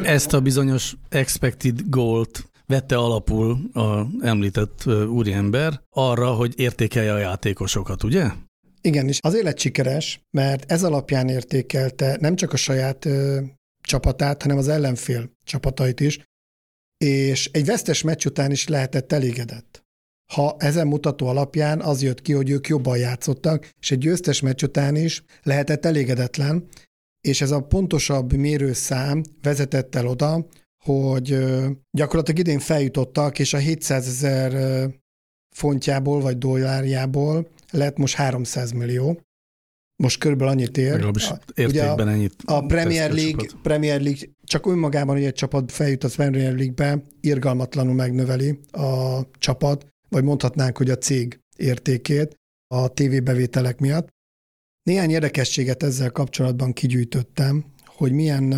Ezt 0.03 0.33
a 0.33 0.41
bizonyos 0.41 0.95
expected 1.09 1.81
goal-t 1.87 2.51
vette 2.67 2.97
alapul 2.97 3.71
a 3.73 4.07
említett 4.21 4.87
úriember 5.09 5.81
arra, 5.91 6.33
hogy 6.33 6.53
értékelje 6.57 7.13
a 7.13 7.19
játékosokat, 7.19 8.03
ugye? 8.03 8.31
Igen, 8.87 9.09
és 9.09 9.19
azért 9.21 9.45
lett 9.45 9.59
sikeres, 9.59 10.21
mert 10.31 10.73
ez 10.73 10.83
alapján 10.83 11.29
értékelte 11.29 12.17
nem 12.21 12.37
csak 12.37 12.53
a 12.53 12.57
saját 12.57 13.05
ö, 13.05 13.41
csapatát, 13.81 14.43
hanem 14.43 14.59
az 14.59 14.69
ellenfél 14.69 15.31
csapatait 15.45 16.01
is, 16.01 16.21
és 16.97 17.51
egy 17.53 17.65
vesztes 17.65 18.03
meccs 18.03 18.27
után 18.27 18.51
is 18.51 18.69
lehetett 18.69 19.13
elégedett. 19.13 19.85
Ha 20.33 20.57
ezen 20.59 20.87
mutató 20.87 21.27
alapján 21.27 21.81
az 21.81 22.03
jött 22.03 22.23
ki, 22.23 22.33
hogy 22.33 22.51
ők 22.51 22.67
jobban 22.67 22.99
játszottak, 22.99 23.71
és 23.81 23.91
egy 23.91 23.99
győztes 23.99 24.41
meccs 24.41 24.63
után 24.63 24.97
is 24.97 25.25
lehetett 25.43 25.85
elégedetlen, 25.85 26.69
és 27.21 27.41
ez 27.41 27.51
a 27.51 27.63
pontosabb 27.63 28.33
mérőszám 28.33 29.23
vezetett 29.43 29.95
el 29.95 30.07
oda, 30.07 30.47
hogy 30.85 31.39
gyakorlatilag 31.91 32.41
idén 32.41 32.59
feljutottak, 32.59 33.39
és 33.39 33.55
a 33.55 33.59
700 33.59 34.07
ezer 34.07 34.53
fontjából 35.57 36.21
vagy 36.21 36.39
dollárjából 36.39 37.53
lett 37.75 37.97
most 37.97 38.15
300 38.15 38.71
millió. 38.71 39.21
Most 39.97 40.19
körülbelül 40.19 40.53
annyit 40.53 40.77
ér. 40.77 40.91
Legalábbis 40.91 41.31
értékben 41.55 42.09
a, 42.09 42.11
ennyit. 42.11 42.35
A 42.45 42.67
Premier 42.67 43.13
League, 43.13 43.49
Premier 43.63 44.01
League 44.01 44.29
csak 44.45 44.67
önmagában, 44.67 45.15
hogy 45.15 45.25
egy 45.25 45.35
csapat 45.35 45.73
feljut 45.73 46.05
a 46.05 46.09
Premier 46.09 46.55
League-be, 46.55 47.05
irgalmatlanul 47.21 47.95
megnöveli 47.95 48.59
a 48.71 49.21
csapat, 49.39 49.87
vagy 50.09 50.25
mondhatnánk, 50.25 50.77
hogy 50.77 50.91
a 50.91 50.99
cég 50.99 51.41
értékét 51.57 52.37
a 52.75 52.89
tévébevételek 52.89 53.79
miatt. 53.79 54.09
Néhány 54.83 55.11
érdekességet 55.11 55.83
ezzel 55.83 56.11
kapcsolatban 56.11 56.73
kigyűjtöttem, 56.73 57.65
hogy 57.85 58.13
milyen 58.13 58.55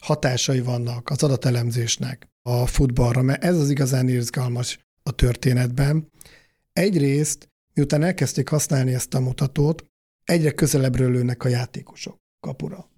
hatásai 0.00 0.60
vannak 0.60 1.10
az 1.10 1.22
adatelemzésnek 1.22 2.28
a 2.42 2.66
futballra, 2.66 3.22
mert 3.22 3.44
ez 3.44 3.56
az 3.56 3.70
igazán 3.70 4.08
izgalmas 4.08 4.78
a 5.02 5.10
történetben. 5.10 6.10
Egyrészt 6.72 7.49
Miután 7.74 8.02
elkezdték 8.02 8.48
használni 8.48 8.94
ezt 8.94 9.14
a 9.14 9.20
mutatót, 9.20 9.84
egyre 10.24 10.50
közelebbről 10.50 11.10
lőnek 11.10 11.44
a 11.44 11.48
játékosok 11.48 12.16
kapura. 12.40 12.90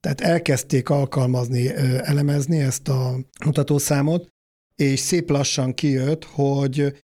Tehát 0.00 0.20
elkezdték 0.20 0.88
alkalmazni, 0.88 1.68
elemezni 2.02 2.60
ezt 2.60 2.88
a 2.88 3.18
mutatószámot, 3.44 4.28
és 4.74 5.00
szép 5.00 5.30
lassan 5.30 5.74
kijött, 5.74 6.24
hogy 6.24 7.02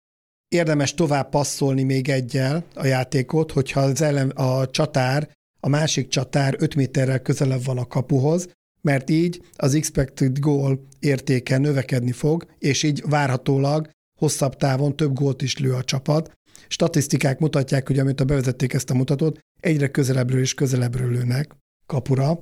érdemes 0.49 0.95
tovább 0.95 1.29
passzolni 1.29 1.83
még 1.83 2.09
egyel 2.09 2.65
a 2.75 2.87
játékot, 2.87 3.53
hogyha 3.53 3.81
az 3.81 4.01
ellen, 4.01 4.31
a 4.31 4.71
csatár, 4.71 5.31
a 5.61 5.69
másik 5.69 6.09
csatár 6.09 6.55
5 6.59 6.75
méterrel 6.75 7.23
közelebb 7.23 7.65
van 7.65 7.79
a 7.79 7.87
kapuhoz, 7.87 8.49
mert 8.81 9.11
így 9.11 9.43
az 9.57 9.75
expected 9.75 10.39
goal 10.39 10.87
értéke 10.99 11.59
növekedni 11.59 12.13
fog, 12.13 12.47
és 12.59 12.83
így 12.83 13.03
várhatólag 13.07 13.91
hosszabb 14.19 14.57
távon 14.57 14.97
több 14.97 15.15
gólt 15.15 15.43
is 15.43 15.59
lő 15.59 15.73
a 15.73 15.85
csapat, 15.85 16.33
Statisztikák 16.69 17.39
mutatják, 17.39 17.87
hogy 17.87 17.99
amit 17.99 18.21
a 18.21 18.25
bevezették 18.25 18.73
ezt 18.73 18.91
a 18.91 18.95
mutatót, 18.95 19.39
egyre 19.61 19.89
közelebbről 19.89 20.41
és 20.41 20.55
közelebbről 20.55 21.11
lőnek 21.11 21.57
kapura. 21.87 22.39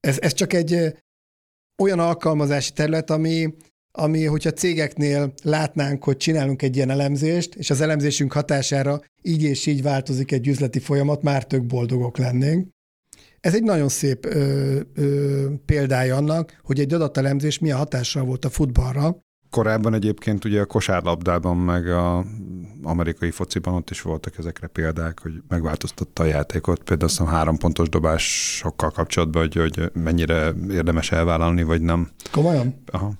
Ez, 0.00 0.18
ez 0.20 0.32
csak 0.32 0.52
egy 0.52 0.94
olyan 1.82 1.98
alkalmazási 1.98 2.72
terület, 2.72 3.10
ami, 3.10 3.54
ami, 3.98 4.24
hogyha 4.24 4.50
cégeknél 4.50 5.32
látnánk, 5.42 6.04
hogy 6.04 6.16
csinálunk 6.16 6.62
egy 6.62 6.76
ilyen 6.76 6.90
elemzést, 6.90 7.54
és 7.54 7.70
az 7.70 7.80
elemzésünk 7.80 8.32
hatására 8.32 9.00
így 9.22 9.42
és 9.42 9.66
így 9.66 9.82
változik 9.82 10.32
egy 10.32 10.48
üzleti 10.48 10.78
folyamat, 10.78 11.22
már 11.22 11.46
tök 11.46 11.66
boldogok 11.66 12.18
lennénk. 12.18 12.68
Ez 13.40 13.54
egy 13.54 13.62
nagyon 13.62 13.88
szép 13.88 14.24
ö, 14.24 14.80
ö, 14.94 15.50
példája 15.64 16.16
annak, 16.16 16.60
hogy 16.62 16.80
egy 16.80 16.94
adatelemzés 16.94 17.58
milyen 17.58 17.76
hatással 17.76 18.24
volt 18.24 18.44
a 18.44 18.50
futballra, 18.50 19.22
Korábban 19.52 19.94
egyébként 19.94 20.44
ugye 20.44 20.60
a 20.60 20.66
kosárlabdában, 20.66 21.56
meg 21.56 21.88
a 21.88 22.24
amerikai 22.82 23.30
fociban 23.30 23.74
ott 23.74 23.90
is 23.90 24.02
voltak 24.02 24.38
ezekre 24.38 24.66
példák, 24.66 25.20
hogy 25.20 25.32
megváltoztatta 25.48 26.22
a 26.22 26.26
játékot. 26.26 26.82
Például 26.82 27.10
azt 27.10 27.28
három 27.28 27.58
pontos 27.58 27.88
dobásokkal 27.88 28.90
kapcsolatban, 28.90 29.42
hogy, 29.42 29.54
hogy 29.54 29.90
mennyire 30.02 30.52
érdemes 30.70 31.12
elvállalni, 31.12 31.62
vagy 31.62 31.82
nem. 31.82 32.10
Komolyan? 32.30 32.82
Aha. 32.86 33.12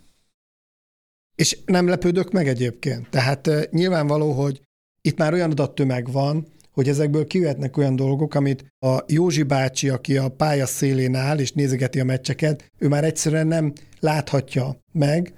És 1.35 1.59
nem 1.67 1.89
lepődök 1.89 2.33
meg 2.33 2.49
egyébként. 2.49 3.11
Tehát 3.11 3.71
nyilvánvaló, 3.71 4.33
hogy 4.33 4.63
itt 5.01 5.19
már 5.19 5.33
olyan 5.33 5.51
adattömeg 5.51 6.13
van, 6.13 6.47
hogy 6.73 6.89
ezekből 6.89 7.27
kijöhetnek 7.27 7.77
olyan 7.77 7.97
dolgok, 7.97 8.35
amit 8.35 8.65
a 8.79 8.99
Józsi 9.07 9.43
bácsi, 9.43 9.89
aki 9.89 10.17
a 10.17 10.29
pálya 10.29 10.67
szélén 10.67 11.15
áll 11.15 11.39
és 11.39 11.53
nézegeti 11.53 12.01
a 12.01 12.05
meccseket, 12.05 12.71
ő 12.79 12.89
már 12.89 13.05
egyszerűen 13.05 13.47
nem 13.47 13.73
láthatja 14.01 14.77
meg, 14.93 15.35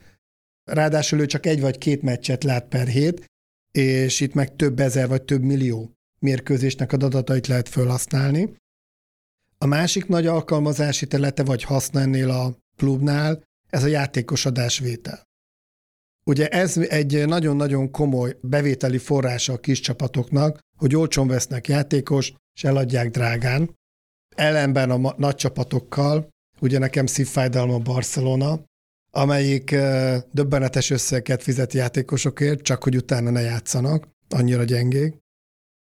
ráadásul 0.64 1.20
ő 1.20 1.26
csak 1.26 1.46
egy 1.46 1.60
vagy 1.60 1.78
két 1.78 2.02
meccset 2.02 2.44
lát 2.44 2.68
per 2.68 2.86
hét, 2.86 3.24
és 3.78 4.20
itt 4.20 4.34
meg 4.34 4.56
több 4.56 4.80
ezer 4.80 5.08
vagy 5.08 5.22
több 5.22 5.42
millió 5.42 5.92
mérkőzésnek 6.18 6.92
a 6.92 6.96
adatait 6.96 7.46
lehet 7.46 7.68
felhasználni. 7.68 8.56
A 9.58 9.66
másik 9.66 10.06
nagy 10.06 10.26
alkalmazási 10.26 11.06
területe 11.06 11.42
vagy 11.42 11.62
haszna 11.62 12.00
ennél 12.00 12.30
a 12.30 12.56
klubnál, 12.76 13.42
ez 13.70 13.82
a 13.82 13.86
játékos 13.86 14.46
adásvétel. 14.46 15.22
Ugye 16.26 16.48
ez 16.48 16.76
egy 16.76 17.26
nagyon-nagyon 17.26 17.90
komoly 17.90 18.36
bevételi 18.40 18.98
forrása 18.98 19.52
a 19.52 19.58
kis 19.58 19.80
csapatoknak, 19.80 20.58
hogy 20.76 20.96
olcsón 20.96 21.26
vesznek 21.26 21.68
játékos, 21.68 22.32
és 22.54 22.64
eladják 22.64 23.10
drágán. 23.10 23.74
Ellenben 24.36 24.90
a 24.90 25.14
nagy 25.16 25.34
csapatokkal, 25.34 26.28
ugye 26.60 26.78
nekem 26.78 27.06
szívfájdalom 27.06 27.74
a 27.74 27.78
Barcelona, 27.78 28.64
amelyik 29.14 29.70
döbbenetes 30.32 30.90
összeget 30.90 31.42
fizet 31.42 31.72
játékosokért, 31.72 32.62
csak 32.62 32.82
hogy 32.82 32.96
utána 32.96 33.30
ne 33.30 33.40
játszanak, 33.40 34.08
annyira 34.28 34.64
gyengék. 34.64 35.22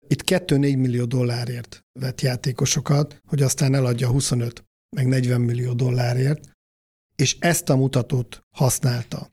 Itt 0.09 0.23
2-4 0.27 0.59
millió 0.79 1.05
dollárért 1.05 1.85
vett 2.01 2.21
játékosokat, 2.21 3.21
hogy 3.27 3.43
aztán 3.43 3.75
eladja 3.75 4.09
25 4.09 4.65
meg 4.97 5.07
40 5.07 5.41
millió 5.41 5.73
dollárért, 5.73 6.51
és 7.17 7.37
ezt 7.39 7.69
a 7.69 7.77
mutatót 7.77 8.41
használta. 8.57 9.31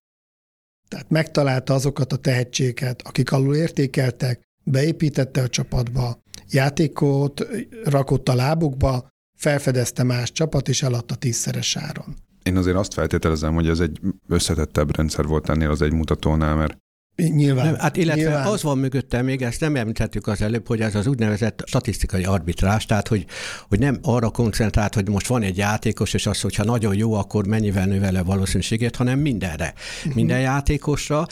Tehát 0.88 1.10
megtalálta 1.10 1.74
azokat 1.74 2.14
a 2.14 2.18
tehetségeket, 2.18 3.02
akik 3.02 3.32
alul 3.32 3.56
értékeltek, 3.56 4.42
beépítette 4.64 5.42
a 5.42 5.48
csapatba, 5.48 6.22
játékot 6.50 7.48
rakott 7.84 8.30
a 8.30 8.36
lábukba, 8.36 9.08
felfedezte 9.38 10.04
más 10.04 10.32
csapat, 10.32 10.68
és 10.68 10.84
eladta 10.84 11.16
tízszeres 11.16 11.76
áron. 11.76 12.25
Én 12.46 12.58
azért 12.58 12.76
azt 12.76 12.94
feltételezem, 12.94 13.54
hogy 13.54 13.68
ez 13.68 13.80
egy 13.80 14.00
összetettebb 14.28 14.96
rendszer 14.96 15.26
volt 15.26 15.50
ennél 15.50 15.70
az 15.70 15.82
egy 15.82 15.94
mutatónál, 15.94 16.56
mert 16.56 16.78
Nyilván. 17.16 17.66
Nem, 17.66 17.76
hát 17.76 17.98
illetve 17.98 18.22
nyilván. 18.22 18.48
az 18.48 18.64
van 18.64 18.78
mögötte 18.78 19.22
még, 19.22 19.42
ezt 19.42 19.60
nem 19.60 19.76
említettük 19.76 20.28
az 20.28 20.42
előbb, 20.42 20.68
hogy 20.68 20.82
ez 20.82 20.96
az 20.96 21.08
úgynevezett 21.08 21.64
statisztikai 21.66 22.24
arbitrás, 22.24 22.86
tehát 22.86 23.08
hogy, 23.08 23.26
hogy 23.68 23.80
nem 23.80 24.00
arra 24.02 24.30
koncentrált, 24.30 24.94
hogy 24.94 25.10
most 25.10 25.28
van 25.28 25.42
egy 25.42 25.58
játékos, 25.58 26.14
és 26.14 26.26
az, 26.26 26.42
hogyha 26.42 26.64
nagyon 26.64 26.96
jó, 26.96 27.14
akkor 27.14 27.48
mennyivel 27.48 27.86
növele 27.86 28.24
valószínűségét, 28.24 28.96
hanem 28.96 29.20
mindenre. 29.20 29.74
Uh-huh. 29.98 30.14
Minden 30.14 30.40
játékosra, 30.40 31.26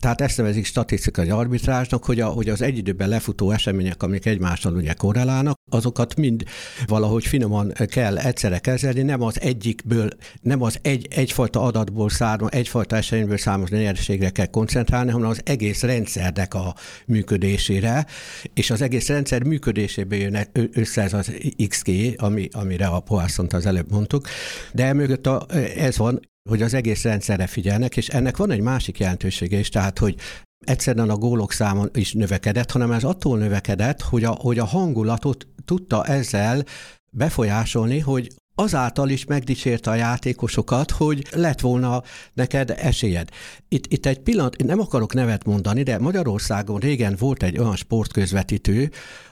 tehát 0.00 0.20
ezt 0.20 0.36
nevezik 0.36 0.64
statisztikai 0.64 1.30
arbitrázsnak, 1.30 2.04
hogy, 2.04 2.20
a, 2.20 2.26
hogy 2.26 2.48
az 2.48 2.62
egy 2.62 2.76
időben 2.76 3.08
lefutó 3.08 3.50
események, 3.50 4.02
amik 4.02 4.26
egymással 4.26 4.74
ugye 4.74 4.92
korrelálnak, 4.92 5.58
azokat 5.70 6.16
mind 6.16 6.44
valahogy 6.86 7.26
finoman 7.26 7.72
kell 7.86 8.18
egyszerre 8.18 8.58
kezelni, 8.58 9.02
nem 9.02 9.22
az 9.22 9.40
egyikből, 9.40 10.10
nem 10.40 10.62
az 10.62 10.78
egy, 10.82 11.06
egyfajta 11.10 11.62
adatból 11.62 12.10
származó, 12.10 12.50
egyfajta 12.52 12.96
eseményből 12.96 13.38
származó 13.38 13.76
nyereségre 13.76 14.30
kell 14.30 14.46
koncentrálni, 14.46 15.10
hanem 15.10 15.28
az 15.28 15.40
egész 15.44 15.82
rendszernek 15.82 16.54
a 16.54 16.74
működésére, 17.06 18.06
és 18.54 18.70
az 18.70 18.82
egész 18.82 19.08
rendszer 19.08 19.42
működéséből 19.42 20.18
jön 20.18 20.48
össze 20.72 21.02
ez 21.02 21.12
az 21.12 21.32
XG, 21.68 22.14
ami, 22.16 22.48
amire 22.52 22.86
a 22.86 23.00
Poászont 23.00 23.52
az 23.52 23.66
előbb 23.66 23.90
mondtuk, 23.90 24.28
de 24.72 24.92
mögött 24.92 25.26
a, 25.26 25.46
ez 25.76 25.96
van, 25.96 26.20
hogy 26.48 26.62
az 26.62 26.74
egész 26.74 27.02
rendszerre 27.02 27.46
figyelnek, 27.46 27.96
és 27.96 28.08
ennek 28.08 28.36
van 28.36 28.50
egy 28.50 28.60
másik 28.60 28.98
jelentősége 28.98 29.58
is, 29.58 29.68
tehát, 29.68 29.98
hogy 29.98 30.14
egyszerűen 30.58 31.10
a 31.10 31.16
gólok 31.16 31.52
száma 31.52 31.84
is 31.94 32.12
növekedett, 32.12 32.70
hanem 32.70 32.92
ez 32.92 33.04
attól 33.04 33.38
növekedett, 33.38 34.02
hogy 34.02 34.24
a, 34.24 34.30
hogy 34.30 34.58
a 34.58 34.64
hangulatot 34.64 35.46
tudta 35.64 36.04
ezzel 36.04 36.64
befolyásolni, 37.10 37.98
hogy 37.98 38.28
azáltal 38.54 39.08
is 39.08 39.24
megdicsérte 39.24 39.90
a 39.90 39.94
játékosokat, 39.94 40.90
hogy 40.90 41.26
lett 41.30 41.60
volna 41.60 42.02
neked 42.32 42.70
esélyed. 42.76 43.28
Itt, 43.68 43.92
itt 43.92 44.06
egy 44.06 44.18
pillanat, 44.18 44.54
én 44.54 44.66
nem 44.66 44.80
akarok 44.80 45.14
nevet 45.14 45.44
mondani, 45.44 45.82
de 45.82 45.98
Magyarországon 45.98 46.78
régen 46.80 47.16
volt 47.18 47.42
egy 47.42 47.58
olyan 47.58 47.76
sportközvetítő, 47.76 48.90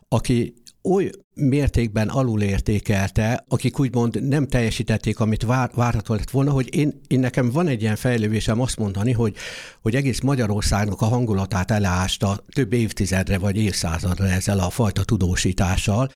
aki 0.08 0.54
oly 0.86 1.10
mértékben 1.34 2.08
alulértékelte, 2.08 3.44
akik 3.48 3.78
úgymond 3.78 4.28
nem 4.28 4.48
teljesítették, 4.48 5.20
amit 5.20 5.42
vár, 5.42 5.70
várható 5.74 6.14
lett 6.14 6.30
volna, 6.30 6.50
hogy 6.50 6.74
én, 6.74 7.00
én 7.06 7.20
nekem 7.20 7.50
van 7.50 7.68
egy 7.68 7.82
ilyen 7.82 7.96
fejlődésem 7.96 8.60
azt 8.60 8.78
mondani, 8.78 9.12
hogy, 9.12 9.36
hogy 9.82 9.94
egész 9.94 10.20
Magyarországnak 10.20 11.00
a 11.00 11.04
hangulatát 11.04 11.70
eleásta 11.70 12.44
több 12.54 12.72
évtizedre 12.72 13.38
vagy 13.38 13.56
évszázadra 13.56 14.26
ezzel 14.26 14.58
a 14.58 14.70
fajta 14.70 15.04
tudósítással, 15.04 16.10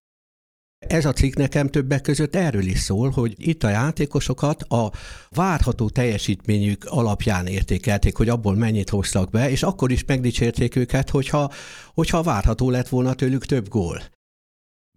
ez 0.88 1.04
a 1.04 1.12
cikk 1.12 1.34
nekem 1.34 1.68
többek 1.68 2.00
között 2.00 2.34
erről 2.34 2.64
is 2.64 2.78
szól, 2.78 3.10
hogy 3.10 3.34
itt 3.36 3.64
a 3.64 3.68
játékosokat 3.68 4.62
a 4.62 4.92
várható 5.28 5.88
teljesítményük 5.88 6.84
alapján 6.84 7.46
értékelték, 7.46 8.16
hogy 8.16 8.28
abból 8.28 8.54
mennyit 8.54 8.90
hoztak 8.90 9.30
be, 9.30 9.50
és 9.50 9.62
akkor 9.62 9.90
is 9.90 10.04
megdicsérték 10.04 10.76
őket, 10.76 11.10
hogyha, 11.10 11.50
hogyha 11.94 12.22
várható 12.22 12.70
lett 12.70 12.88
volna 12.88 13.14
tőlük 13.14 13.46
több 13.46 13.68
gól 13.68 14.02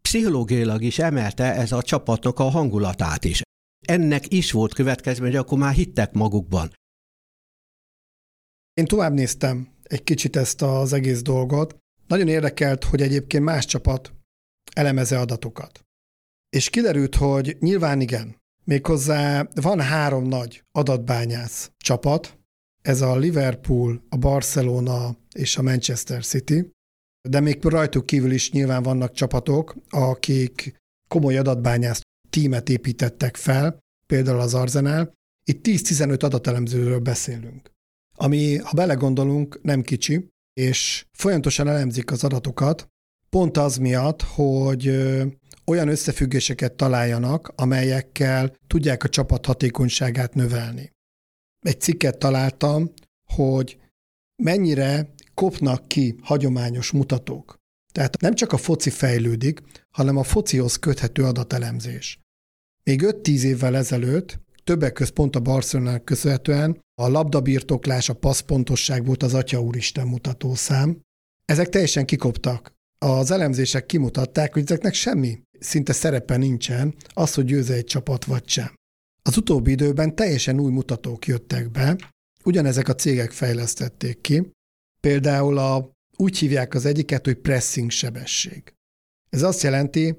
pszichológiailag 0.09 0.81
is 0.81 0.99
emelte 0.99 1.53
ez 1.53 1.71
a 1.71 1.81
csapatnak 1.81 2.39
a 2.39 2.49
hangulatát 2.49 3.23
is. 3.23 3.41
Ennek 3.87 4.33
is 4.33 4.51
volt 4.51 4.73
következmény, 4.73 5.29
hogy 5.29 5.39
akkor 5.39 5.57
már 5.57 5.73
hittek 5.73 6.13
magukban. 6.13 6.73
Én 8.73 8.85
tovább 8.85 9.13
néztem 9.13 9.67
egy 9.83 10.03
kicsit 10.03 10.35
ezt 10.35 10.61
az 10.61 10.93
egész 10.93 11.21
dolgot. 11.21 11.77
Nagyon 12.07 12.27
érdekelt, 12.27 12.83
hogy 12.83 13.01
egyébként 13.01 13.43
más 13.43 13.65
csapat 13.65 14.13
elemeze 14.73 15.19
adatokat. 15.19 15.85
És 16.49 16.69
kiderült, 16.69 17.15
hogy 17.15 17.57
nyilván 17.59 18.01
igen. 18.01 18.41
Méghozzá 18.63 19.47
van 19.55 19.81
három 19.81 20.23
nagy 20.23 20.63
adatbányász 20.71 21.71
csapat, 21.77 22.37
ez 22.81 23.01
a 23.01 23.15
Liverpool, 23.15 24.03
a 24.09 24.17
Barcelona 24.17 25.17
és 25.35 25.57
a 25.57 25.61
Manchester 25.61 26.23
City, 26.23 26.71
de 27.29 27.39
még 27.39 27.63
rajtuk 27.63 28.05
kívül 28.05 28.31
is 28.31 28.51
nyilván 28.51 28.83
vannak 28.83 29.13
csapatok, 29.13 29.75
akik 29.89 30.75
komoly 31.07 31.38
adatbányász 31.38 32.01
tímet 32.29 32.69
építettek 32.69 33.36
fel, 33.36 33.79
például 34.05 34.39
az 34.39 34.53
Arzenál. 34.53 35.13
Itt 35.43 35.67
10-15 35.67 36.23
adatelemzőről 36.23 36.99
beszélünk, 36.99 37.71
ami, 38.15 38.57
ha 38.57 38.71
belegondolunk, 38.75 39.59
nem 39.62 39.81
kicsi, 39.81 40.27
és 40.53 41.05
folyamatosan 41.12 41.67
elemzik 41.67 42.12
az 42.12 42.23
adatokat, 42.23 42.88
pont 43.29 43.57
az 43.57 43.77
miatt, 43.77 44.21
hogy 44.21 44.88
olyan 45.65 45.88
összefüggéseket 45.88 46.73
találjanak, 46.73 47.53
amelyekkel 47.55 48.55
tudják 48.67 49.03
a 49.03 49.09
csapat 49.09 49.45
hatékonyságát 49.45 50.33
növelni. 50.33 50.91
Egy 51.59 51.81
cikket 51.81 52.17
találtam, 52.17 52.93
hogy 53.33 53.77
mennyire 54.43 55.13
kopnak 55.33 55.87
ki 55.87 56.15
hagyományos 56.21 56.91
mutatók. 56.91 57.61
Tehát 57.91 58.21
nem 58.21 58.33
csak 58.33 58.51
a 58.51 58.57
foci 58.57 58.89
fejlődik, 58.89 59.61
hanem 59.89 60.17
a 60.17 60.23
focihoz 60.23 60.75
köthető 60.75 61.23
adatelemzés. 61.23 62.19
Még 62.83 63.01
5-10 63.05 63.41
évvel 63.41 63.75
ezelőtt, 63.75 64.39
többek 64.63 64.93
között 64.93 65.13
pont 65.13 65.35
a 65.35 65.39
Barcelonának 65.39 66.05
köszönhetően, 66.05 66.81
a 67.01 67.07
labdabirtoklás, 67.07 68.09
a 68.09 68.13
passzpontosság 68.13 69.05
volt 69.05 69.23
az 69.23 69.33
Atya 69.33 69.61
Úristen 69.61 70.07
mutatószám. 70.07 70.99
Ezek 71.45 71.69
teljesen 71.69 72.05
kikoptak. 72.05 72.73
Az 72.97 73.31
elemzések 73.31 73.85
kimutatták, 73.85 74.53
hogy 74.53 74.63
ezeknek 74.63 74.93
semmi 74.93 75.41
szinte 75.59 75.93
szerepe 75.93 76.37
nincsen 76.37 76.95
az, 77.13 77.33
hogy 77.33 77.45
győze 77.45 77.73
egy 77.73 77.85
csapat 77.85 78.25
vagy 78.25 78.47
sem. 78.47 78.73
Az 79.21 79.37
utóbbi 79.37 79.71
időben 79.71 80.15
teljesen 80.15 80.59
új 80.59 80.71
mutatók 80.71 81.27
jöttek 81.27 81.71
be, 81.71 81.97
ugyanezek 82.43 82.87
a 82.87 82.95
cégek 82.95 83.31
fejlesztették 83.31 84.21
ki, 84.21 84.51
Például 85.07 85.57
a, 85.57 85.91
úgy 86.17 86.37
hívják 86.37 86.73
az 86.73 86.85
egyiket, 86.85 87.25
hogy 87.25 87.35
pressing 87.35 87.89
sebesség. 87.89 88.73
Ez 89.29 89.41
azt 89.41 89.61
jelenti, 89.61 90.17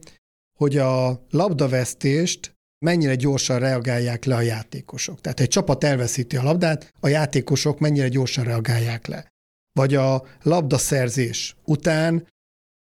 hogy 0.58 0.76
a 0.76 1.24
labdavesztést 1.30 2.56
mennyire 2.78 3.14
gyorsan 3.14 3.58
reagálják 3.58 4.24
le 4.24 4.34
a 4.34 4.40
játékosok. 4.40 5.20
Tehát 5.20 5.40
egy 5.40 5.48
csapat 5.48 5.84
elveszíti 5.84 6.36
a 6.36 6.42
labdát, 6.42 6.92
a 7.00 7.08
játékosok 7.08 7.78
mennyire 7.78 8.08
gyorsan 8.08 8.44
reagálják 8.44 9.06
le. 9.06 9.28
Vagy 9.72 9.94
a 9.94 10.22
labdaszerzés 10.42 11.56
után 11.64 12.28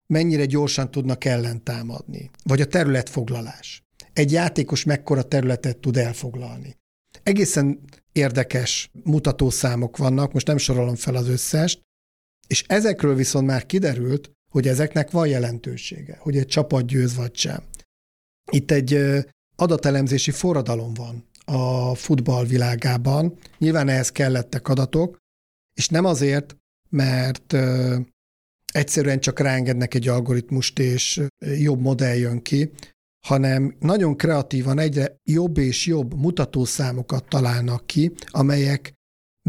mennyire 0.08 0.46
gyorsan 0.46 0.92
tudnak 0.92 1.26
ellentámadni. 1.26 2.30
Vagy 2.44 2.62
a 2.62 2.68
területfoglalás. 2.68 3.84
Egy 4.14 4.32
játékos 4.32 4.84
mekkora 4.84 5.24
területet 5.24 5.78
tud 5.78 5.98
elfoglalni. 5.98 6.78
Egészen 7.24 7.80
érdekes 8.12 8.90
mutatószámok 9.04 9.98
vannak, 9.98 10.34
most 10.34 10.48
nem 10.48 10.58
sorolom 10.58 10.96
fel 10.96 11.16
az 11.16 11.28
összest, 11.28 11.82
és 12.52 12.64
ezekről 12.68 13.16
viszont 13.16 13.48
már 13.48 13.66
kiderült, 13.66 14.32
hogy 14.52 14.68
ezeknek 14.68 15.12
van 15.12 15.28
jelentősége, 15.28 16.18
hogy 16.20 16.38
egy 16.38 16.48
csapat 16.48 16.86
győz 16.86 17.16
vagy 17.16 17.36
sem. 17.36 17.64
Itt 18.52 18.72
egy 18.72 19.00
adatelemzési 19.56 20.32
forradalom 20.32 20.94
van 20.94 21.30
a 21.46 21.96
futball 21.96 22.46
világában. 22.46 23.38
Nyilván 23.58 23.88
ehhez 23.88 24.10
kellettek 24.12 24.68
adatok, 24.68 25.18
és 25.74 25.88
nem 25.88 26.06
azért, 26.06 26.56
mert 26.90 27.56
egyszerűen 28.74 29.20
csak 29.20 29.40
ráengednek 29.40 29.94
egy 29.94 30.08
algoritmust, 30.08 30.80
és 30.80 31.22
jobb 31.58 31.82
modell 31.82 32.16
jön 32.16 32.42
ki, 32.42 32.72
hanem 33.26 33.76
nagyon 33.80 34.18
kreatívan 34.18 34.80
egyre 34.80 35.16
jobb 35.24 35.58
és 35.58 35.86
jobb 35.86 36.14
mutatószámokat 36.14 37.28
találnak 37.28 37.88
ki, 37.88 38.12
amelyek 38.26 38.94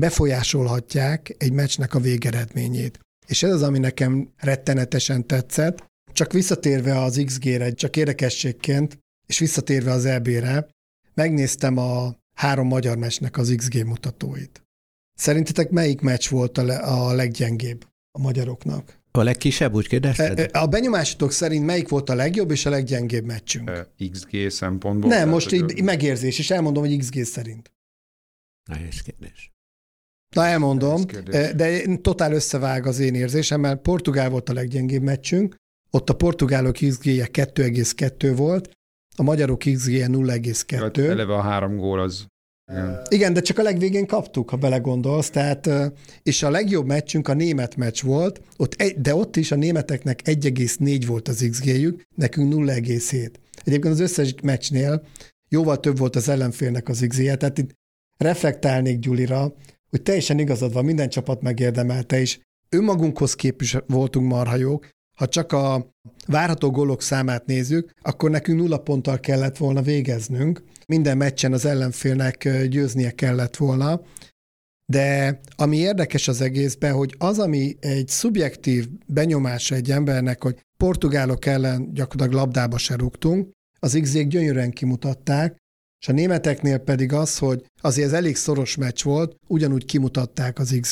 befolyásolhatják 0.01 1.35
egy 1.39 1.53
meccsnek 1.53 1.95
a 1.95 2.01
végeredményét. 2.01 2.99
És 3.27 3.43
ez 3.43 3.51
az, 3.51 3.63
ami 3.63 3.79
nekem 3.79 4.33
rettenetesen 4.37 5.27
tetszett. 5.27 5.91
Csak 6.13 6.33
visszatérve 6.33 7.03
az 7.03 7.23
XG-re, 7.25 7.71
csak 7.71 7.97
érdekességként, 7.97 8.99
és 9.27 9.39
visszatérve 9.39 9.91
az 9.91 10.05
EB-re, 10.05 10.69
megnéztem 11.15 11.77
a 11.77 12.17
három 12.35 12.67
magyar 12.67 12.97
meccsnek 12.97 13.37
az 13.37 13.55
XG 13.57 13.85
mutatóit. 13.85 14.63
Szerintetek 15.15 15.71
melyik 15.71 16.01
meccs 16.01 16.29
volt 16.29 16.59
a, 16.59 16.65
le, 16.65 16.77
a 16.77 17.13
leggyengébb 17.13 17.87
a 18.11 18.19
magyaroknak? 18.19 19.01
A 19.11 19.23
legkisebb, 19.23 19.75
úgy 19.75 19.89
kérdezted? 19.89 20.39
E, 20.39 20.49
e, 20.53 20.61
a 20.61 20.67
benyomásotok 20.67 21.33
szerint 21.33 21.65
melyik 21.65 21.89
volt 21.89 22.11
a 22.11 22.15
legjobb 22.15 22.51
és 22.51 22.67
a 22.67 22.71
leggyengébb 22.71 23.25
meccsünk? 23.25 23.89
XG 24.11 24.51
szempontból? 24.51 25.11
Nem, 25.11 25.29
most 25.29 25.53
így 25.53 25.83
megérzés, 25.83 26.39
és 26.39 26.51
elmondom, 26.51 26.85
hogy 26.85 26.99
XG 26.99 27.25
szerint. 27.25 27.73
Nehéz 28.71 29.01
kérdés. 29.01 29.52
Na 30.33 30.47
elmondom, 30.47 31.03
de 31.31 31.97
totál 31.97 32.33
összevág 32.33 32.87
az 32.87 32.99
én 32.99 33.15
érzésem, 33.15 33.61
mert 33.61 33.83
Portugál 33.83 34.31
volt 34.31 34.49
a 34.49 34.53
leggyengébb 34.53 35.03
meccsünk, 35.03 35.55
ott 35.91 36.11
a 36.11 36.15
portugálok 36.15 36.75
XG-je 36.75 37.29
2,2 37.33 38.33
volt, 38.37 38.71
a 39.17 39.23
magyarok 39.23 39.59
XG-je 39.59 40.07
0,2. 40.07 41.09
Eleve 41.09 41.35
a 41.35 41.41
három 41.41 41.77
gól 41.77 42.01
az 42.01 42.27
igen. 42.73 43.01
Igen, 43.09 43.33
de 43.33 43.41
csak 43.41 43.59
a 43.59 43.63
legvégén 43.63 44.07
kaptuk, 44.07 44.51
ha 44.51 44.57
belegondolsz. 44.57 45.31
Tehát, 45.31 45.71
és 46.23 46.43
a 46.43 46.51
legjobb 46.51 46.87
meccsünk 46.87 47.29
a 47.29 47.35
német 47.35 47.77
meccs 47.77 48.03
volt, 48.03 48.41
ott 48.57 48.75
egy, 48.75 49.01
de 49.01 49.15
ott 49.15 49.37
is 49.37 49.53
a 49.53 49.57
németeknek 49.57 50.21
1,4 50.25 51.03
volt 51.07 51.29
az 51.29 51.47
XG-jük, 51.51 52.03
nekünk 52.15 52.55
0,7. 52.55 53.31
Egyébként 53.65 53.95
az 53.95 54.01
összes 54.01 54.35
meccsnél 54.43 55.03
jóval 55.49 55.81
több 55.81 55.99
volt 55.99 56.17
az 56.17 56.29
ellenfélnek 56.29 56.89
az 56.89 57.05
XG-je, 57.09 57.37
tehát 57.37 57.59
itt 57.59 57.71
reflektálnék 58.17 58.99
Gyulira, 58.99 59.55
hogy 59.93 60.03
teljesen 60.03 60.39
igazad 60.39 60.73
van, 60.73 60.85
minden 60.85 61.09
csapat 61.09 61.43
megérdemelte, 61.43 62.21
és 62.21 62.39
önmagunkhoz 62.69 63.35
képes 63.35 63.77
voltunk 63.87 64.29
marha 64.29 64.57
jók, 64.57 64.89
ha 65.17 65.27
csak 65.29 65.53
a 65.53 65.95
várható 66.27 66.71
gólok 66.71 67.03
számát 67.03 67.47
nézzük, 67.47 67.91
akkor 68.03 68.31
nekünk 68.31 68.59
nulla 68.59 68.79
ponttal 68.79 69.21
kellett 69.21 69.57
volna 69.57 69.83
végeznünk. 69.83 70.63
Minden 70.87 71.17
meccsen 71.17 71.53
az 71.53 71.65
ellenfélnek 71.65 72.67
győznie 72.69 73.11
kellett 73.11 73.57
volna. 73.57 74.01
De 74.87 75.41
ami 75.57 75.77
érdekes 75.77 76.29
az 76.29 76.41
egészben, 76.41 76.93
hogy 76.93 77.15
az, 77.19 77.39
ami 77.39 77.77
egy 77.81 78.09
szubjektív 78.09 78.89
benyomása 79.07 79.75
egy 79.75 79.91
embernek, 79.91 80.43
hogy 80.43 80.61
portugálok 80.77 81.47
ellen 81.47 81.95
gyakorlatilag 81.95 82.43
labdába 82.43 82.79
se 82.79 82.97
rúgtunk, 82.97 83.51
az 83.79 83.99
x 84.03 84.13
gyönyörűen 84.13 84.71
kimutatták, 84.71 85.57
és 86.03 86.09
a 86.09 86.13
németeknél 86.13 86.79
pedig 86.79 87.13
az, 87.13 87.39
hogy 87.39 87.65
azért 87.81 88.07
ez 88.07 88.13
elég 88.13 88.37
szoros 88.37 88.77
meccs 88.77 89.03
volt, 89.03 89.37
ugyanúgy 89.47 89.85
kimutatták 89.85 90.59
az 90.59 90.79
x 90.81 90.91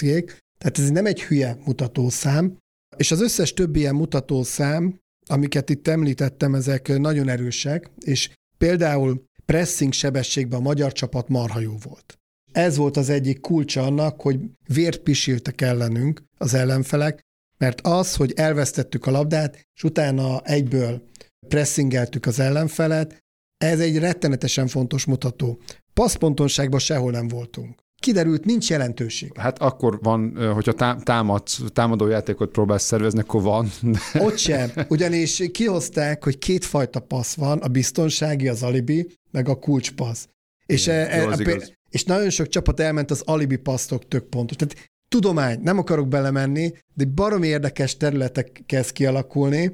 tehát 0.59 0.79
ez 0.79 0.91
nem 0.91 1.07
egy 1.07 1.23
hülye 1.23 1.57
mutatószám, 1.65 2.57
és 2.97 3.11
az 3.11 3.21
összes 3.21 3.55
többi 3.55 3.79
ilyen 3.79 3.95
mutatószám, 3.95 4.99
amiket 5.27 5.71
itt 5.71 5.89
említettem, 5.89 6.55
ezek 6.55 6.99
nagyon 6.99 7.29
erősek, 7.29 7.91
és 7.99 8.31
például 8.59 9.25
pressing 9.45 9.93
sebességben 9.93 10.59
a 10.59 10.63
magyar 10.63 10.93
csapat 10.93 11.29
marha 11.29 11.61
jó 11.61 11.77
volt. 11.83 12.19
Ez 12.53 12.77
volt 12.77 12.97
az 12.97 13.09
egyik 13.09 13.41
kulcsa 13.41 13.83
annak, 13.83 14.21
hogy 14.21 14.41
vért 14.67 14.99
pisiltek 14.99 15.61
ellenünk 15.61 16.23
az 16.39 16.55
ellenfelek, 16.55 17.21
mert 17.59 17.81
az, 17.81 18.15
hogy 18.15 18.33
elvesztettük 18.37 19.07
a 19.07 19.11
labdát, 19.11 19.67
és 19.75 19.83
utána 19.83 20.41
egyből 20.41 21.03
pressingeltük 21.49 22.27
az 22.27 22.39
ellenfelet, 22.39 23.20
ez 23.65 23.81
egy 23.81 23.99
rettenetesen 23.99 24.67
fontos 24.67 25.05
mutató. 25.05 25.61
Passzpontonságban 25.93 26.81
sehol 26.81 27.11
nem 27.11 27.29
voltunk 27.29 27.75
kiderült, 28.01 28.45
nincs 28.45 28.71
jelentőség. 28.71 29.33
Hát 29.37 29.59
akkor 29.59 29.99
van, 30.03 30.53
hogyha 30.53 31.03
támadsz, 31.03 31.61
támadó 31.73 32.07
játékot 32.07 32.51
próbálsz 32.51 32.85
szervezni, 32.85 33.21
akkor 33.21 33.43
van. 33.43 33.71
Ott 34.27 34.39
sem, 34.39 34.71
ugyanis 34.89 35.43
kihozták, 35.53 36.25
hogy 36.25 36.39
kétfajta 36.39 37.01
passz 37.01 37.35
van, 37.35 37.59
a 37.59 37.69
biztonsági, 37.69 38.49
az 38.49 38.63
alibi, 38.63 39.19
meg 39.31 39.49
a 39.49 39.55
kulcspassz. 39.55 40.27
És, 40.67 40.87
e, 40.87 40.93
e, 40.93 41.29
e, 41.29 41.77
és 41.91 42.05
nagyon 42.05 42.31
sok 42.31 42.49
csapat 42.49 42.81
elment 42.81 43.11
az 43.11 43.23
alibi 43.25 43.57
passzok 43.57 44.09
tök 44.09 44.29
pontos. 44.29 44.57
Tehát 44.57 44.91
tudomány, 45.09 45.61
nem 45.63 45.79
akarok 45.79 46.09
belemenni, 46.09 46.73
de 46.95 47.05
baromi 47.05 47.47
érdekes 47.47 47.97
területek 47.97 48.63
kezd 48.67 48.93
kialakulni, 48.93 49.73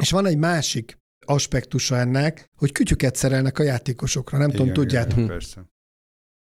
és 0.00 0.10
van 0.10 0.26
egy 0.26 0.38
másik 0.38 0.98
aspektusa 1.26 1.96
ennek, 1.96 2.50
hogy 2.56 2.72
kütyüket 2.72 3.16
szerelnek 3.16 3.58
a 3.58 3.62
játékosokra. 3.62 4.38
Nem 4.38 4.48
igen, 4.48 4.60
tudom, 4.60 4.74
tudjátok. 4.74 5.16
Igen, 5.16 5.26
persze. 5.26 5.64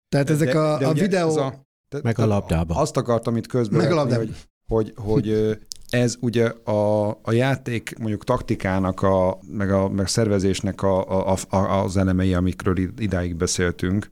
Tehát 0.08 0.30
ezek 0.30 0.52
de, 0.52 0.58
a, 0.58 0.78
de 0.78 0.86
a 0.86 0.92
videó... 0.92 1.36
A, 1.36 1.66
de, 1.88 2.00
meg 2.02 2.18
a 2.18 2.26
labdába. 2.26 2.74
Azt 2.74 2.96
akartam 2.96 3.36
itt 3.36 3.46
közben, 3.46 3.80
meg 3.80 3.92
a 3.92 3.94
labdába. 3.94 4.22
hogy, 4.22 4.34
hogy, 4.66 4.92
hogy 4.96 5.58
ez 5.90 6.16
ugye 6.20 6.46
a, 6.48 7.08
a 7.08 7.32
játék 7.32 7.98
mondjuk 7.98 8.24
taktikának, 8.24 9.02
a, 9.02 9.38
meg 9.46 9.70
a 9.70 9.88
meg 9.88 10.06
szervezésnek 10.06 10.82
a, 10.82 11.30
a, 11.32 11.36
a, 11.48 11.56
az 11.56 11.96
elemei, 11.96 12.34
amikről 12.34 12.76
idáig 12.98 13.36
beszéltünk, 13.36 14.10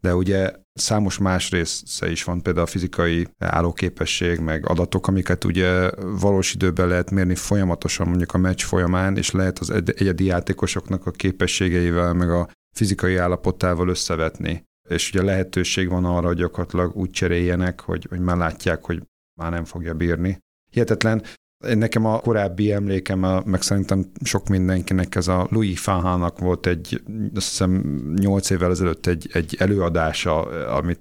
de 0.00 0.14
ugye 0.14 0.52
számos 0.74 1.18
más 1.18 1.50
része 1.50 2.10
is 2.10 2.24
van, 2.24 2.42
például 2.42 2.66
a 2.66 2.70
fizikai 2.70 3.26
állóképesség, 3.38 4.38
meg 4.38 4.68
adatok, 4.68 5.06
amiket 5.06 5.44
ugye 5.44 5.90
valós 6.20 6.54
időben 6.54 6.88
lehet 6.88 7.10
mérni 7.10 7.34
folyamatosan 7.34 8.08
mondjuk 8.08 8.34
a 8.34 8.38
meccs 8.38 8.62
folyamán, 8.62 9.16
és 9.16 9.30
lehet 9.30 9.58
az 9.58 9.70
egyedi 9.70 10.24
játékosoknak 10.24 11.06
a 11.06 11.10
képességeivel, 11.10 12.12
meg 12.12 12.30
a 12.30 12.48
fizikai 12.76 13.16
állapotával 13.16 13.88
összevetni 13.88 14.66
és 14.88 15.08
ugye 15.08 15.22
lehetőség 15.22 15.88
van 15.88 16.04
arra, 16.04 16.26
hogy 16.26 16.36
gyakorlatilag 16.36 16.96
úgy 16.96 17.10
cseréljenek, 17.10 17.80
hogy, 17.80 18.06
hogy 18.08 18.20
már 18.20 18.36
látják, 18.36 18.84
hogy 18.84 19.02
már 19.40 19.50
nem 19.50 19.64
fogja 19.64 19.94
bírni. 19.94 20.38
Hihetetlen. 20.70 21.22
Nekem 21.58 22.04
a 22.04 22.20
korábbi 22.20 22.72
emlékem, 22.72 23.18
meg 23.44 23.62
szerintem 23.62 24.10
sok 24.24 24.48
mindenkinek 24.48 25.14
ez 25.14 25.28
a 25.28 25.46
Louis 25.50 25.80
Fahának 25.80 26.38
volt 26.38 26.66
egy, 26.66 27.02
azt 27.34 27.48
hiszem, 27.48 27.82
nyolc 28.16 28.50
évvel 28.50 28.70
ezelőtt 28.70 29.06
egy, 29.06 29.30
egy 29.32 29.56
előadása, 29.58 30.40
amit 30.76 31.00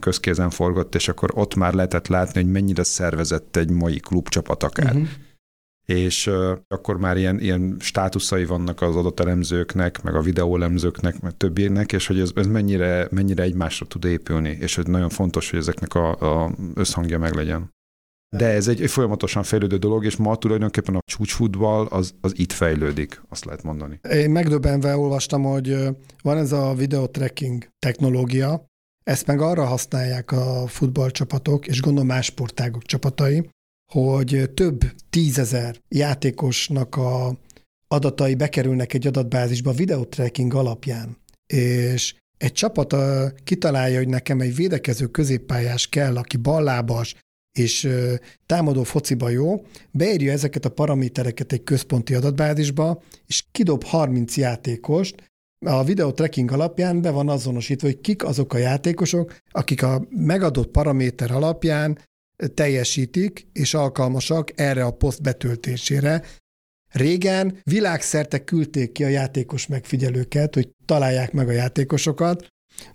közkézen 0.00 0.50
forgott, 0.50 0.94
és 0.94 1.08
akkor 1.08 1.30
ott 1.34 1.54
már 1.54 1.74
lehetett 1.74 2.06
látni, 2.06 2.42
hogy 2.42 2.52
mennyire 2.52 2.82
szervezett 2.82 3.56
egy 3.56 3.70
mai 3.70 3.98
klubcsapat 3.98 4.62
akár. 4.62 4.94
Uh-huh 4.94 5.08
és 5.84 6.26
uh, 6.26 6.58
akkor 6.68 6.98
már 6.98 7.16
ilyen, 7.16 7.40
ilyen 7.40 7.76
státuszai 7.78 8.44
vannak 8.44 8.82
az 8.82 8.96
adott 8.96 9.20
elemzőknek, 9.20 10.02
meg 10.02 10.14
a 10.14 10.20
videóelemzőknek, 10.20 11.20
meg 11.20 11.36
többieknek, 11.36 11.92
és 11.92 12.06
hogy 12.06 12.20
ez, 12.20 12.30
ez 12.34 12.46
mennyire, 12.46 13.08
mennyire 13.10 13.42
egymásra 13.42 13.86
tud 13.86 14.04
épülni, 14.04 14.58
és 14.60 14.74
hogy 14.74 14.86
nagyon 14.86 15.08
fontos, 15.08 15.50
hogy 15.50 15.58
ezeknek 15.58 15.94
a, 15.94 16.42
a 16.44 16.50
összhangja 16.74 17.18
meglegyen. 17.18 17.72
De 18.36 18.46
ez 18.46 18.68
egy, 18.68 18.82
egy 18.82 18.90
folyamatosan 18.90 19.42
fejlődő 19.42 19.76
dolog, 19.76 20.04
és 20.04 20.16
ma 20.16 20.36
tulajdonképpen 20.36 20.94
a 20.94 21.00
csúcsfutball 21.12 21.86
az, 21.86 22.14
az 22.20 22.32
itt 22.36 22.52
fejlődik, 22.52 23.22
azt 23.28 23.44
lehet 23.44 23.62
mondani. 23.62 24.00
Én 24.10 24.30
megdöbbenve 24.30 24.96
olvastam, 24.96 25.42
hogy 25.42 25.88
van 26.22 26.36
ez 26.36 26.52
a 26.52 26.74
video 26.74 27.06
tracking 27.06 27.68
technológia, 27.78 28.64
ezt 29.04 29.26
meg 29.26 29.40
arra 29.40 29.64
használják 29.64 30.32
a 30.32 30.66
futballcsapatok, 30.66 31.66
és 31.66 31.80
gondolom 31.80 32.08
más 32.08 32.24
sportágok 32.24 32.82
csapatai, 32.82 33.48
hogy 33.92 34.50
több 34.54 34.80
tízezer 35.10 35.80
játékosnak 35.88 36.96
a 36.96 37.38
adatai 37.88 38.34
bekerülnek 38.34 38.92
egy 38.92 39.06
adatbázisba 39.06 39.72
videotracking 39.72 40.54
alapján, 40.54 41.16
és 41.46 42.14
egy 42.36 42.52
csapat 42.52 42.96
kitalálja, 43.44 43.98
hogy 43.98 44.08
nekem 44.08 44.40
egy 44.40 44.54
védekező 44.54 45.06
középpályás 45.06 45.88
kell, 45.88 46.16
aki 46.16 46.36
ballábas 46.36 47.14
és 47.58 47.88
támadó 48.46 48.82
fociba 48.82 49.28
jó, 49.28 49.66
beírja 49.90 50.32
ezeket 50.32 50.64
a 50.64 50.70
paramétereket 50.70 51.52
egy 51.52 51.64
központi 51.64 52.14
adatbázisba, 52.14 53.02
és 53.26 53.44
kidob 53.52 53.84
30 53.84 54.36
játékost, 54.36 55.32
a 55.66 55.84
videó 55.84 56.10
tracking 56.12 56.52
alapján 56.52 57.02
be 57.02 57.10
van 57.10 57.28
azonosítva, 57.28 57.86
hogy 57.86 58.00
kik 58.00 58.24
azok 58.24 58.52
a 58.54 58.58
játékosok, 58.58 59.36
akik 59.50 59.82
a 59.82 60.06
megadott 60.10 60.70
paraméter 60.70 61.30
alapján 61.30 61.98
teljesítik 62.54 63.46
és 63.52 63.74
alkalmasak 63.74 64.60
erre 64.60 64.84
a 64.84 64.90
poszt 64.90 65.22
betöltésére. 65.22 66.22
Régen 66.90 67.58
világszerte 67.62 68.44
küldték 68.44 68.92
ki 68.92 69.04
a 69.04 69.08
játékos 69.08 69.66
megfigyelőket, 69.66 70.54
hogy 70.54 70.70
találják 70.84 71.32
meg 71.32 71.48
a 71.48 71.52
játékosokat, 71.52 72.46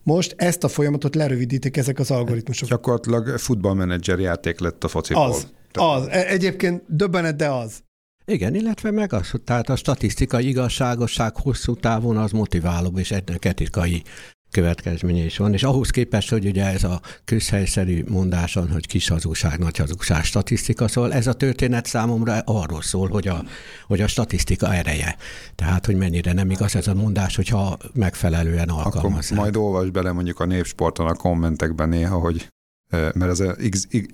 most 0.03 0.33
ezt 0.37 0.63
a 0.63 0.67
folyamatot 0.67 1.15
lerövidítik 1.15 1.77
ezek 1.77 1.99
az 1.99 2.11
algoritmusok. 2.11 2.69
Gyakorlatilag 2.69 3.37
futballmenedzser 3.37 4.19
játék 4.19 4.59
lett 4.59 4.83
a 4.83 4.87
fociból. 4.87 5.23
Az, 5.23 5.47
az. 5.73 6.07
E- 6.07 6.27
egyébként 6.27 6.83
döbbenet, 6.87 7.35
de 7.35 7.49
az. 7.49 7.83
Igen, 8.25 8.55
illetve 8.55 8.91
meg 8.91 9.13
az, 9.13 9.31
tehát 9.43 9.69
a 9.69 9.75
statisztikai 9.75 10.47
igazságosság 10.47 11.35
hosszú 11.35 11.75
távon 11.75 12.17
az 12.17 12.31
motiválóbb 12.31 12.97
és 12.97 13.11
ennek 13.11 13.45
etikai 13.45 14.03
következménye 14.51 15.23
is 15.23 15.37
van, 15.37 15.53
és 15.53 15.63
ahhoz 15.63 15.89
képest, 15.89 16.29
hogy 16.29 16.45
ugye 16.45 16.65
ez 16.65 16.83
a 16.83 17.01
közhelyszerű 17.25 18.03
mondáson, 18.07 18.69
hogy 18.71 18.87
kis 18.87 19.07
hazugság, 19.07 19.59
nagy 19.59 19.77
hazugság 19.77 20.23
statisztika, 20.23 20.87
szóval 20.87 21.13
ez 21.13 21.27
a 21.27 21.33
történet 21.33 21.85
számomra 21.85 22.37
arról 22.45 22.81
szól, 22.81 23.07
hogy 23.07 23.27
a, 23.27 23.43
hogy 23.87 24.01
a 24.01 24.07
statisztika 24.07 24.73
ereje. 24.73 25.15
Tehát, 25.55 25.85
hogy 25.85 25.95
mennyire 25.95 26.33
nem 26.33 26.51
igaz 26.51 26.75
ez 26.75 26.87
a 26.87 26.93
mondás, 26.93 27.35
hogyha 27.35 27.77
megfelelően 27.93 28.69
alkalmazzák. 28.69 29.31
Akkor 29.31 29.43
majd 29.43 29.55
olvasd 29.55 29.91
bele 29.91 30.11
mondjuk 30.11 30.39
a 30.39 30.45
népsporton 30.45 31.07
a 31.07 31.13
kommentekben 31.13 31.89
néha, 31.89 32.17
hogy 32.17 32.47
mert 32.91 33.31
az 33.31 33.39
a 33.39 33.55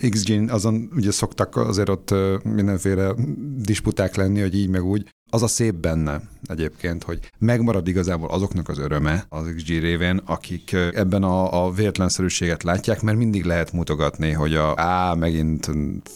XG, 0.10 0.50
azon 0.50 0.90
ugye 0.96 1.12
szoktak 1.12 1.56
azért 1.56 1.90
ott 1.90 2.14
mindenféle 2.44 3.14
disputák 3.56 4.16
lenni, 4.16 4.42
hogy 4.42 4.56
így 4.56 4.70
meg 4.70 4.84
úgy. 4.84 5.10
Az 5.36 5.44
a 5.44 5.48
szép 5.48 5.74
benne 5.74 6.22
egyébként, 6.48 7.04
hogy 7.04 7.20
megmarad 7.40 7.88
igazából 7.88 8.30
azoknak 8.30 8.70
az 8.70 8.78
öröme 8.78 9.26
az 9.30 9.54
XG 9.56 9.68
révén, 9.68 10.22
akik 10.26 10.74
ebben 10.74 11.24
a, 11.24 11.66
a 11.66 11.72
véletlenszerűséget 11.72 12.64
látják, 12.64 13.02
mert 13.02 13.18
mindig 13.18 13.44
lehet 13.44 13.72
mutogatni, 13.72 14.32
hogy 14.32 14.54
a 14.54 14.74
á, 14.76 15.14
megint 15.14 15.70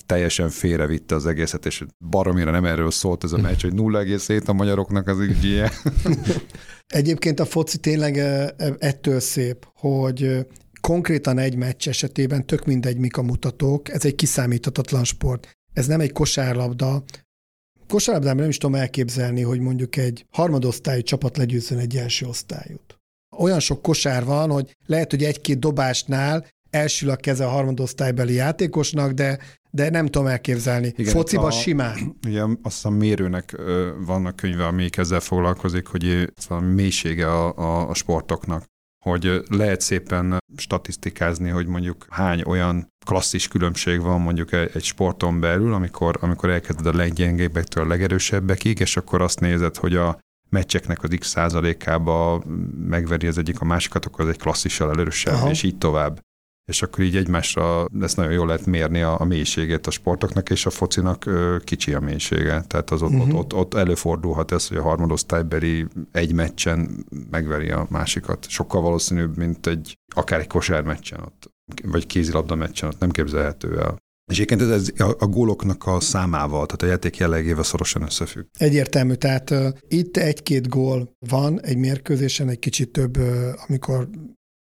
teljesen 0.06 0.50
félrevitte 0.50 1.16
az 1.16 1.26
egészet, 1.26 1.66
és 1.66 1.86
baromira 2.10 2.52
nem 2.52 2.66
erről 2.66 2.92
szólt 2.92 3.24
ez 3.24 3.32
a 3.32 3.38
meccs, 3.38 3.62
hogy 3.62 3.74
0,7 3.74 4.46
a 4.46 4.54
magyaroknak 4.54 5.08
az 5.08 5.18
XG-je. 5.32 5.72
Egyébként 6.88 7.40
a 7.40 7.46
foci 7.46 7.78
tényleg 7.78 8.18
ettől 8.78 9.20
szép, 9.20 9.68
hogy 9.74 10.46
konkrétan 10.82 11.38
egy 11.38 11.56
meccs 11.56 11.88
esetében 11.88 12.46
tök 12.46 12.66
mindegy, 12.66 12.98
mik 12.98 13.18
a 13.18 13.22
mutatók, 13.22 13.90
ez 13.90 14.06
egy 14.06 14.16
kiszámíthatatlan 14.16 15.04
sport. 15.04 15.50
Ez 15.74 15.88
nem 15.88 16.00
egy 16.00 16.12
kosárlabda. 16.12 17.04
Kosárlabdában 17.90 18.40
nem 18.40 18.50
is 18.50 18.58
tudom 18.58 18.76
elképzelni, 18.76 19.42
hogy 19.42 19.60
mondjuk 19.60 19.96
egy 19.96 20.26
harmadosztályú 20.32 21.02
csapat 21.02 21.38
legyőzzön 21.38 21.78
egy 21.78 21.96
első 21.96 22.26
osztályút. 22.26 22.98
Olyan 23.38 23.60
sok 23.60 23.82
kosár 23.82 24.26
van, 24.26 24.52
hogy 24.52 24.76
lehet, 24.86 25.12
hogy 25.12 25.24
egy-két 25.24 25.60
dobásnál 25.60 26.48
elsül 26.70 27.10
a 27.10 27.16
keze 27.16 27.46
a 27.46 27.50
harmadosztálybeli 27.50 28.34
játékosnak, 28.34 29.12
de 29.12 29.40
de 29.72 29.90
nem 29.90 30.06
tudom 30.06 30.28
elképzelni. 30.28 30.94
Igen, 30.96 31.14
Fociba 31.14 31.46
a, 31.46 31.52
simán. 31.52 32.18
Ugye 32.26 32.44
azt 32.62 32.86
a 32.86 32.90
mérőnek 32.90 33.56
vannak 34.06 34.36
könyve, 34.36 34.66
amelyik 34.66 34.98
ezzel 34.98 35.20
foglalkozik, 35.20 35.88
hogy 35.88 36.32
a 36.48 36.60
mélysége 36.60 37.28
a, 37.32 37.58
a, 37.58 37.90
a 37.90 37.94
sportoknak 37.94 38.64
hogy 39.04 39.42
lehet 39.50 39.82
szépen 39.82 40.38
statisztikázni, 40.58 41.50
hogy 41.50 41.68
mondjuk 41.68 42.06
hány 42.10 42.42
olyan 42.46 42.94
klasszis 43.06 43.48
különbség 43.48 44.02
van 44.02 44.22
mondjuk 44.22 44.52
egy 44.52 44.84
sporton 44.84 45.40
belül, 45.40 45.74
amikor, 45.74 46.18
amikor 46.22 46.50
elkezded 46.50 46.86
a 46.86 46.98
leggyengébbektől 46.98 47.84
a 47.84 47.88
legerősebbekig, 47.88 48.80
és 48.80 48.98
akkor 48.98 49.22
azt 49.22 49.40
nézed, 49.40 49.76
hogy 49.76 49.96
a 49.96 50.20
meccseknek 50.50 51.04
az 51.04 51.16
x 51.20 51.28
százalékába 51.28 52.44
megveri 52.88 53.28
az 53.28 53.38
egyik 53.38 53.62
a 53.62 53.66
másikat, 53.66 54.06
akkor 54.06 54.22
az 54.22 54.32
egy 54.32 54.38
klasszissal 54.38 54.90
elősebb, 54.90 55.34
Aha. 55.34 55.50
és 55.50 55.64
így 55.64 55.78
tovább 55.78 56.20
és 56.70 56.82
akkor 56.82 57.04
így 57.04 57.16
egymásra 57.16 57.88
ezt 58.02 58.18
nagyon 58.18 58.32
jól 58.32 58.46
lehet 58.46 58.66
mérni 58.66 59.02
a, 59.02 59.20
a 59.20 59.24
mélységét 59.24 59.88
a 59.88 59.92
sportoknak, 59.92 60.50
és 60.50 60.66
a 60.66 60.70
focinak 60.70 61.26
ö, 61.26 61.58
kicsi 61.64 61.94
a 61.94 62.00
mélysége. 62.00 62.62
Tehát 62.62 62.90
az 62.90 63.02
ott, 63.02 63.12
uh-huh. 63.12 63.28
ott, 63.28 63.36
ott, 63.36 63.54
ott 63.54 63.74
előfordulhat 63.74 64.52
ez, 64.52 64.68
hogy 64.68 64.78
a 64.78 64.82
harmadosztálybeli 64.82 65.88
egy 66.12 66.34
meccsen 66.34 67.06
megveri 67.30 67.72
a 67.72 67.88
másikat. 67.90 68.50
Sokkal 68.50 68.82
valószínűbb, 68.82 69.38
mint 69.38 69.68
egy 69.68 69.98
akár 70.16 70.40
egy 70.40 70.48
kosármeccsen 70.48 71.20
ott, 71.20 71.52
vagy 71.84 72.06
kézilabda 72.06 72.56
meccsen, 72.56 72.94
nem 73.00 73.10
képzelhető 73.10 73.80
el. 73.80 73.98
És 74.32 74.40
egyébként 74.40 74.72
ez 74.72 74.92
a, 74.98 75.16
a 75.20 75.28
góloknak 75.28 75.86
a 75.86 76.00
számával, 76.00 76.66
tehát 76.66 76.82
a 76.82 76.86
játék 76.86 77.18
jellegével 77.18 77.64
szorosan 77.64 78.02
összefügg. 78.02 78.46
Egyértelmű, 78.58 79.14
tehát 79.14 79.50
uh, 79.50 79.68
itt 79.88 80.18
egy-két 80.18 80.68
gól 80.68 81.16
van 81.28 81.62
egy 81.62 81.78
mérkőzésen, 81.78 82.50
egy 82.50 82.60
kicsit 82.60 82.92
több, 82.92 83.18
uh, 83.18 83.50
amikor 83.68 84.10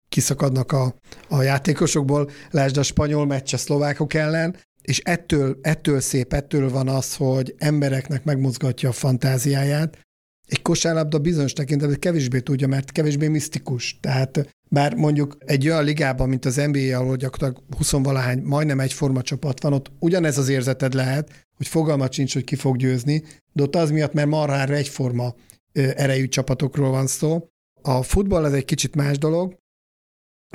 kiszakadnak 0.10 0.72
a, 0.72 0.96
a 1.30 1.42
játékosokból, 1.42 2.30
lásd 2.52 2.78
a 2.78 2.84
spanyol 2.84 3.26
meccs 3.26 3.54
a 3.54 3.58
szlovákok 3.58 4.14
ellen, 4.14 4.56
és 4.82 5.00
ettől, 5.00 5.58
ettől 5.62 6.00
szép, 6.00 6.34
ettől 6.34 6.70
van 6.70 6.88
az, 6.88 7.16
hogy 7.16 7.56
embereknek 7.58 8.24
megmozgatja 8.24 8.90
a 8.90 8.92
fantáziáját. 8.92 10.00
Egy 10.48 10.62
kosárlabda 10.62 11.20
bizonyos 11.20 11.54
tekintetben 11.54 12.00
kevésbé 12.00 12.40
tudja, 12.40 12.68
mert 12.68 12.92
kevésbé 12.92 13.28
misztikus. 13.28 14.00
Tehát 14.00 14.50
bár 14.69 14.95
mondjuk 14.95 15.38
egy 15.39 15.67
olyan 15.67 15.84
ligában, 15.84 16.29
mint 16.29 16.45
az 16.45 16.55
NBA, 16.55 16.97
ahol 16.97 17.15
gyakorlatilag 17.15 17.63
20 17.77 17.91
valahány, 17.91 18.41
majdnem 18.41 18.79
egyforma 18.79 19.21
csapat 19.21 19.62
van, 19.62 19.73
ott 19.73 19.91
ugyanez 19.99 20.38
az 20.38 20.49
érzeted 20.49 20.93
lehet, 20.93 21.47
hogy 21.58 21.67
fogalmat 21.67 22.13
sincs, 22.13 22.34
hogy 22.34 22.43
ki 22.43 22.55
fog 22.55 22.77
győzni, 22.77 23.23
de 23.53 23.63
ott 23.63 23.75
az 23.75 23.91
miatt, 23.91 24.13
mert 24.13 24.27
marhára 24.27 24.73
egyforma 24.73 25.36
erejű 25.73 26.27
csapatokról 26.27 26.89
van 26.89 27.08
szó. 27.08 27.47
A 27.82 28.03
futball 28.03 28.45
ez 28.45 28.53
egy 28.53 28.65
kicsit 28.65 28.95
más 28.95 29.17
dolog, 29.17 29.58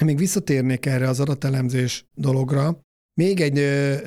még 0.03 0.18
visszatérnék 0.18 0.87
erre 0.87 1.09
az 1.09 1.20
adatelemzés 1.20 2.07
dologra. 2.14 2.81
Még 3.14 3.40
egy 3.40 3.55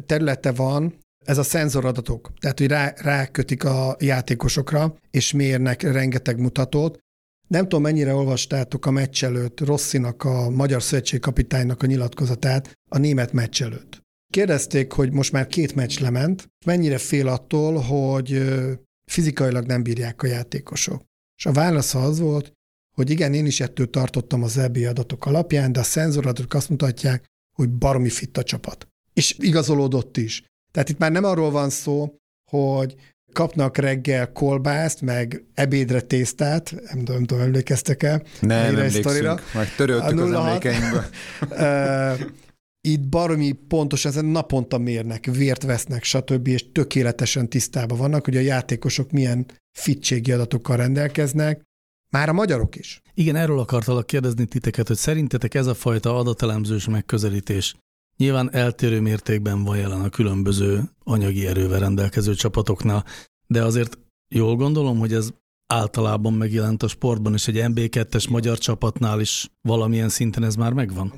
területe 0.06 0.52
van, 0.52 0.94
ez 1.26 1.38
a 1.38 1.44
szenzoradatok, 1.44 2.34
tehát 2.40 2.60
hogy 2.60 2.68
rá, 2.68 2.94
rákötik 2.98 3.64
a 3.64 3.96
játékosokra, 4.00 4.96
és 5.12 5.32
mérnek 5.32 5.82
rengeteg 5.82 6.40
mutatót. 6.40 7.00
Nem 7.48 7.64
tudom, 7.64 7.82
mennyire 7.82 8.14
olvastátok 8.14 8.86
a 8.86 8.92
meccs 8.92 9.24
előtt 9.24 9.60
Rosszinak, 9.60 10.24
a 10.24 10.50
magyar 10.50 10.84
szövetségkapitánynak 10.84 11.84
a 11.84 11.86
nyilatkozatát 11.86 12.74
a 12.90 12.98
német 12.98 13.34
meccs 13.34 13.62
előtt. 13.62 14.02
Kérdezték, 14.34 14.92
hogy 14.92 15.12
most 15.12 15.32
már 15.32 15.48
két 15.48 15.76
meccs 15.76 16.00
lement, 16.00 16.50
mennyire 16.66 16.98
fél 16.98 17.28
attól, 17.28 17.80
hogy 17.80 18.44
fizikailag 19.12 19.66
nem 19.66 19.84
bírják 19.84 20.24
a 20.24 20.28
játékosok. 20.28 21.04
És 21.38 21.46
a 21.46 21.52
válasz 21.52 21.96
az 21.96 22.20
volt, 22.20 22.52
hogy 22.96 23.10
igen, 23.10 23.34
én 23.34 23.46
is 23.46 23.60
ettől 23.60 23.90
tartottam 23.90 24.44
az 24.44 24.58
EB 24.58 24.78
adatok 24.78 25.26
alapján, 25.26 25.72
de 25.72 25.80
a 25.80 25.84
szenzoradatok 25.84 26.54
azt 26.54 26.70
mutatják, 26.70 27.26
hogy 27.58 27.70
baromi 27.70 28.10
fit 28.10 28.38
a 28.38 28.44
csapat. 28.44 28.88
És 29.14 29.36
igazolódott 29.40 30.18
is. 30.18 30.44
Tehát 30.72 30.90
itt 30.90 30.98
már 30.98 31.12
nem 31.12 31.24
arról 31.24 31.52
van 31.52 31.70
szó, 31.70 32.16
hogy 32.52 32.96
kapnak 33.34 33.78
reggel 33.78 34.32
kolbászt, 34.32 35.02
meg 35.02 35.44
ebédre 35.54 36.02
tésztát, 36.02 36.72
nem 36.72 36.98
tudom, 36.98 37.16
nem 37.16 37.26
tudom 37.26 37.44
emlékeztek 37.44 38.04
el. 38.04 38.24
Nem, 38.42 38.66
emlékszünk, 38.66 39.42
meg 39.54 39.76
töröltük 39.76 40.20
az 40.20 40.32
emlékeinkből. 40.32 41.06
itt 42.88 43.02
baromi 43.02 43.52
pontosan 43.52 44.12
ezen 44.12 44.26
naponta 44.26 44.78
mérnek, 44.78 45.26
vért 45.26 45.64
vesznek, 45.64 46.04
stb., 46.04 46.48
és 46.48 46.72
tökéletesen 46.72 47.50
tisztában 47.50 47.98
vannak, 47.98 48.26
hogy 48.26 48.38
a 48.38 48.40
játékosok 48.40 49.12
milyen 49.12 49.46
fitségi 49.80 50.32
adatokkal 50.32 50.78
rendelkeznek, 50.78 51.62
már 52.10 52.30
a 52.30 52.34
magyarok 52.34 52.76
is. 52.76 53.02
Igen, 53.14 53.36
erről 53.36 53.60
akartalak 53.60 54.08
kérdezni 54.08 54.46
titeket, 54.46 54.88
hogy 54.88 54.98
szerintetek 54.98 55.54
ez 55.54 55.68
a 55.68 55.74
fajta 55.74 56.18
adatelemzős 56.18 56.88
megközelítés 56.88 57.76
nyilván 58.18 58.54
eltérő 58.54 59.02
mértékben 59.02 59.64
van 59.64 59.78
jelen 59.78 60.02
a 60.02 60.10
különböző 60.10 60.82
anyagi 61.04 61.48
erővel 61.48 61.80
rendelkező 61.80 62.34
csapatoknál, 62.34 63.06
de 63.48 63.64
azért 63.64 63.98
jól 64.28 64.56
gondolom, 64.56 65.00
hogy 65.00 65.14
ez 65.14 65.30
általában 65.68 66.34
megjelent 66.34 66.84
a 66.84 66.88
sportban, 66.88 67.34
és 67.34 67.48
egy 67.48 67.56
MB2-es 67.58 68.30
magyar 68.30 68.58
csapatnál 68.58 69.20
is 69.20 69.52
valamilyen 69.62 70.10
szinten 70.10 70.44
ez 70.44 70.56
már 70.56 70.74
megvan? 70.74 71.14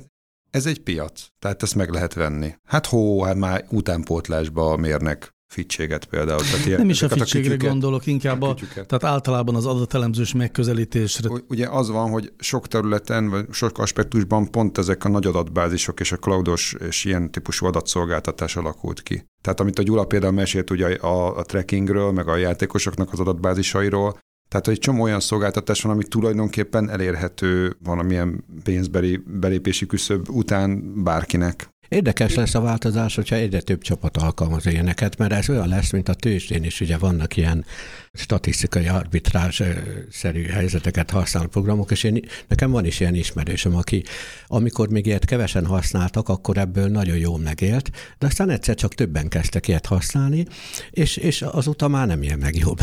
Ez 0.50 0.66
egy 0.66 0.82
piac, 0.82 1.26
tehát 1.38 1.62
ezt 1.62 1.74
meg 1.74 1.90
lehet 1.90 2.14
venni. 2.14 2.54
Hát 2.64 2.86
hó, 2.86 3.22
hát 3.22 3.36
már 3.36 3.66
utánpótlásba 3.70 4.76
mérnek 4.76 5.34
fitséget 5.50 6.04
például. 6.04 6.40
Tehát 6.40 6.66
ilyen, 6.66 6.78
nem 6.78 6.88
is 6.88 7.02
a 7.02 7.08
fitségre 7.08 7.54
a 7.54 7.68
gondolok, 7.68 8.06
inkább 8.06 8.42
a, 8.42 8.48
a 8.48 8.54
tehát 8.72 9.04
általában 9.04 9.54
az 9.54 9.66
adatelemzős 9.66 10.34
megközelítésre. 10.34 11.28
Ugye 11.48 11.68
az 11.68 11.90
van, 11.90 12.10
hogy 12.10 12.32
sok 12.38 12.68
területen, 12.68 13.28
vagy 13.28 13.46
sok 13.50 13.78
aspektusban 13.78 14.50
pont 14.50 14.78
ezek 14.78 15.04
a 15.04 15.08
nagy 15.08 15.26
adatbázisok 15.26 16.00
és 16.00 16.12
a 16.12 16.16
cloudos 16.16 16.74
és 16.88 17.04
ilyen 17.04 17.30
típusú 17.30 17.66
adatszolgáltatás 17.66 18.56
alakult 18.56 19.02
ki. 19.02 19.24
Tehát 19.42 19.60
amit 19.60 19.78
a 19.78 19.82
Gyula 19.82 20.04
például 20.04 20.32
mesélt 20.32 20.70
ugye 20.70 20.94
a, 20.94 21.38
a 21.38 21.42
trackingről, 21.42 22.12
meg 22.12 22.28
a 22.28 22.36
játékosoknak 22.36 23.12
az 23.12 23.20
adatbázisairól, 23.20 24.18
tehát 24.48 24.68
egy 24.68 24.78
csomó 24.78 25.02
olyan 25.02 25.20
szolgáltatás 25.20 25.82
van, 25.82 25.92
ami 25.92 26.04
tulajdonképpen 26.04 26.90
elérhető 26.90 27.76
valamilyen 27.84 28.44
pénzbeli 28.64 29.22
belépési 29.26 29.86
küszöb 29.86 30.28
után 30.28 31.02
bárkinek. 31.02 31.68
Érdekes 31.90 32.34
lesz 32.34 32.54
a 32.54 32.60
változás, 32.60 33.14
hogyha 33.14 33.36
egyre 33.36 33.60
több 33.60 33.80
csapat 33.80 34.16
alkalmaz 34.16 34.66
ilyeneket, 34.66 35.16
mert 35.16 35.32
ez 35.32 35.48
olyan 35.48 35.68
lesz, 35.68 35.90
mint 35.90 36.08
a 36.08 36.14
tőzsdén 36.14 36.64
is, 36.64 36.80
ugye 36.80 36.98
vannak 36.98 37.36
ilyen 37.36 37.64
statisztikai 38.12 38.88
arbitrázs-szerű 38.88 40.42
helyzeteket 40.42 41.10
használó 41.10 41.46
programok, 41.46 41.90
és 41.90 42.02
én, 42.04 42.20
nekem 42.48 42.70
van 42.70 42.84
is 42.84 43.00
ilyen 43.00 43.14
ismerősöm, 43.14 43.76
aki 43.76 44.02
amikor 44.46 44.88
még 44.88 45.06
ilyet 45.06 45.24
kevesen 45.24 45.66
használtak, 45.66 46.28
akkor 46.28 46.58
ebből 46.58 46.88
nagyon 46.88 47.16
jól 47.16 47.38
megélt, 47.38 47.90
de 48.18 48.26
aztán 48.26 48.50
egyszer 48.50 48.74
csak 48.74 48.94
többen 48.94 49.28
kezdtek 49.28 49.68
ilyet 49.68 49.86
használni, 49.86 50.46
és, 50.90 51.16
és 51.16 51.42
azóta 51.42 51.88
már 51.88 52.06
nem 52.06 52.22
ilyen 52.22 52.38
meg 52.38 52.56
jobb. 52.56 52.78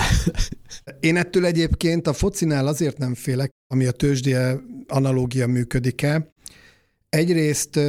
Én 0.99 1.17
ettől 1.17 1.45
egyébként 1.45 2.07
a 2.07 2.13
focinál 2.13 2.67
azért 2.67 2.97
nem 2.97 3.13
félek, 3.13 3.51
ami 3.67 3.85
a 3.85 3.91
tőzsdi 3.91 4.35
analógia 4.87 5.47
működik-e, 5.47 6.35
Egyrészt 7.09 7.79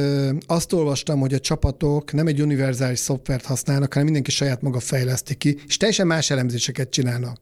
azt 0.45 0.73
olvastam, 0.73 1.19
hogy 1.19 1.33
a 1.33 1.39
csapatok 1.39 2.11
nem 2.11 2.27
egy 2.27 2.41
univerzális 2.41 2.99
szoftvert 2.99 3.45
használnak, 3.45 3.89
hanem 3.89 4.03
mindenki 4.03 4.31
saját 4.31 4.61
maga 4.61 4.79
fejleszti 4.79 5.35
ki, 5.35 5.57
és 5.67 5.77
teljesen 5.77 6.07
más 6.07 6.29
elemzéseket 6.29 6.89
csinálnak. 6.89 7.41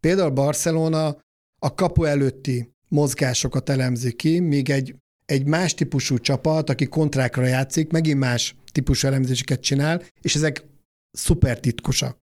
Például 0.00 0.30
Barcelona 0.30 1.18
a 1.58 1.74
kapu 1.74 2.04
előtti 2.04 2.72
mozgásokat 2.88 3.68
elemzi 3.68 4.12
ki, 4.12 4.38
míg 4.38 4.70
egy, 4.70 4.96
egy 5.24 5.46
más 5.46 5.74
típusú 5.74 6.18
csapat, 6.18 6.70
aki 6.70 6.86
kontrákra 6.86 7.46
játszik, 7.46 7.90
megint 7.90 8.18
más 8.18 8.54
típusú 8.72 9.06
elemzéseket 9.06 9.60
csinál, 9.60 10.02
és 10.20 10.34
ezek 10.34 10.64
szuper 11.10 11.60
titkosak. 11.60 12.18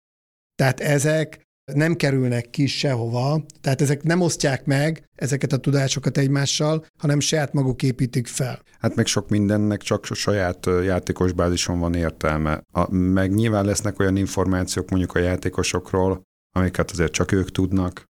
Tehát 0.55 0.79
ezek 0.79 1.41
nem 1.73 1.95
kerülnek 1.95 2.49
ki 2.49 2.67
sehova, 2.67 3.43
tehát 3.62 3.81
ezek 3.81 4.03
nem 4.03 4.21
osztják 4.21 4.65
meg 4.65 5.10
ezeket 5.15 5.53
a 5.53 5.57
tudásokat 5.57 6.17
egymással, 6.17 6.86
hanem 6.97 7.19
saját 7.19 7.53
maguk 7.53 7.84
építik 7.84 8.27
fel. 8.27 8.62
Hát 8.79 8.95
meg 8.95 9.05
sok 9.05 9.29
mindennek 9.29 9.81
csak 9.81 10.05
a 10.10 10.13
saját 10.13 10.65
játékos 10.84 11.31
bázison 11.31 11.79
van 11.79 11.93
értelme. 11.93 12.62
A, 12.71 12.93
meg 12.93 13.34
nyilván 13.34 13.65
lesznek 13.65 13.99
olyan 13.99 14.15
információk 14.15 14.89
mondjuk 14.89 15.15
a 15.15 15.19
játékosokról, 15.19 16.21
amiket 16.55 16.91
azért 16.91 17.12
csak 17.12 17.31
ők 17.31 17.51
tudnak, 17.51 18.10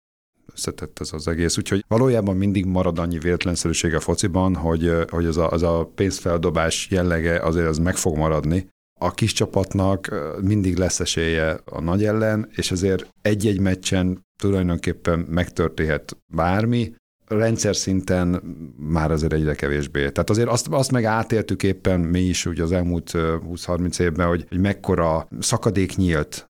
összetett 0.52 1.00
ez 1.00 1.12
az 1.12 1.28
egész. 1.28 1.58
Úgyhogy 1.58 1.84
valójában 1.88 2.36
mindig 2.36 2.64
marad 2.64 2.98
annyi 2.98 3.18
véletlenszerűség 3.18 3.94
a 3.94 4.00
fociban, 4.00 4.54
hogy, 4.54 4.92
hogy 5.08 5.26
az, 5.26 5.36
a, 5.36 5.50
az 5.50 5.62
a 5.62 5.90
pénzfeldobás 5.94 6.88
jellege 6.90 7.40
azért 7.40 7.68
az 7.68 7.78
meg 7.78 7.96
fog 7.96 8.16
maradni, 8.16 8.68
a 9.00 9.10
kis 9.10 9.32
csapatnak 9.32 10.14
mindig 10.40 10.76
lesz 10.76 11.00
esélye 11.00 11.60
a 11.64 11.80
nagy 11.80 12.04
ellen, 12.04 12.48
és 12.54 12.70
azért 12.70 13.08
egy-egy 13.22 13.60
meccsen 13.60 14.24
tulajdonképpen 14.40 15.18
megtörténhet 15.18 16.16
bármi, 16.34 16.94
rendszer 17.26 17.76
szinten 17.76 18.42
már 18.76 19.10
azért 19.10 19.32
egyre 19.32 19.54
kevésbé. 19.54 20.10
Tehát 20.10 20.30
azért 20.30 20.48
azt, 20.48 20.68
azt 20.68 20.92
meg 20.92 21.04
átéltük 21.04 21.62
éppen 21.62 22.00
mi 22.00 22.20
is 22.20 22.46
ugye 22.46 22.62
az 22.62 22.72
elmúlt 22.72 23.10
20-30 23.14 24.00
évben, 24.00 24.26
hogy, 24.26 24.46
hogy 24.48 24.60
mekkora 24.60 25.28
szakadék 25.38 25.96
nyílt 25.96 26.46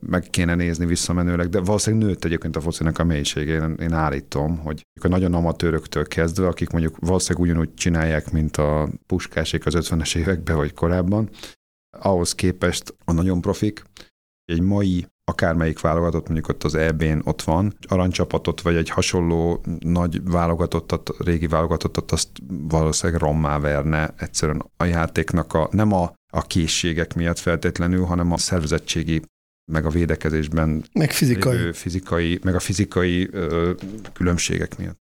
meg 0.00 0.22
kéne 0.30 0.54
nézni 0.54 0.86
visszamenőleg, 0.86 1.48
de 1.48 1.60
valószínűleg 1.60 2.06
nőtt 2.06 2.24
egyébként 2.24 2.56
a 2.56 2.60
focinak 2.60 2.98
a 2.98 3.04
mélysége. 3.04 3.52
Én, 3.52 3.76
én 3.80 3.92
állítom, 3.92 4.58
hogy 4.58 4.82
a 5.00 5.08
nagyon 5.08 5.34
amatőröktől 5.34 6.06
kezdve, 6.06 6.46
akik 6.46 6.70
mondjuk 6.70 6.96
valószínűleg 6.98 7.48
ugyanúgy 7.48 7.74
csinálják, 7.74 8.30
mint 8.30 8.56
a 8.56 8.88
puskásék 9.06 9.66
az 9.66 9.74
50-es 9.76 10.16
években 10.16 10.56
vagy 10.56 10.74
korábban, 10.74 11.30
ahhoz 12.00 12.34
képest 12.34 12.94
a 13.04 13.12
nagyon 13.12 13.40
profik, 13.40 13.82
egy 14.44 14.60
mai 14.60 15.06
akármelyik 15.24 15.80
válogatott, 15.80 16.24
mondjuk 16.24 16.48
ott 16.48 16.64
az 16.64 16.74
EB-n 16.74 17.18
ott 17.24 17.42
van, 17.42 17.76
aranycsapatot, 17.88 18.60
vagy 18.60 18.76
egy 18.76 18.88
hasonló 18.88 19.64
nagy 19.78 20.22
válogatottat, 20.24 21.10
régi 21.18 21.46
válogatottat, 21.46 22.12
azt 22.12 22.28
valószínűleg 22.48 23.20
rommá 23.20 23.58
verne 23.58 24.14
egyszerűen 24.18 24.70
a 24.76 24.84
játéknak 24.84 25.54
a, 25.54 25.68
nem 25.70 25.92
a, 25.92 26.12
a 26.32 26.42
készségek 26.42 27.14
miatt 27.14 27.38
feltétlenül, 27.38 28.04
hanem 28.04 28.32
a 28.32 28.38
szervezettségi 28.38 29.22
meg 29.72 29.86
a 29.86 29.90
védekezésben 29.90 30.84
meg 30.92 31.10
fizikai, 31.10 31.72
fizikai 31.72 32.38
meg 32.42 32.54
a 32.54 32.60
fizikai 32.60 33.28
ö, 33.32 33.72
különbségek 34.12 34.78
miatt. 34.78 35.02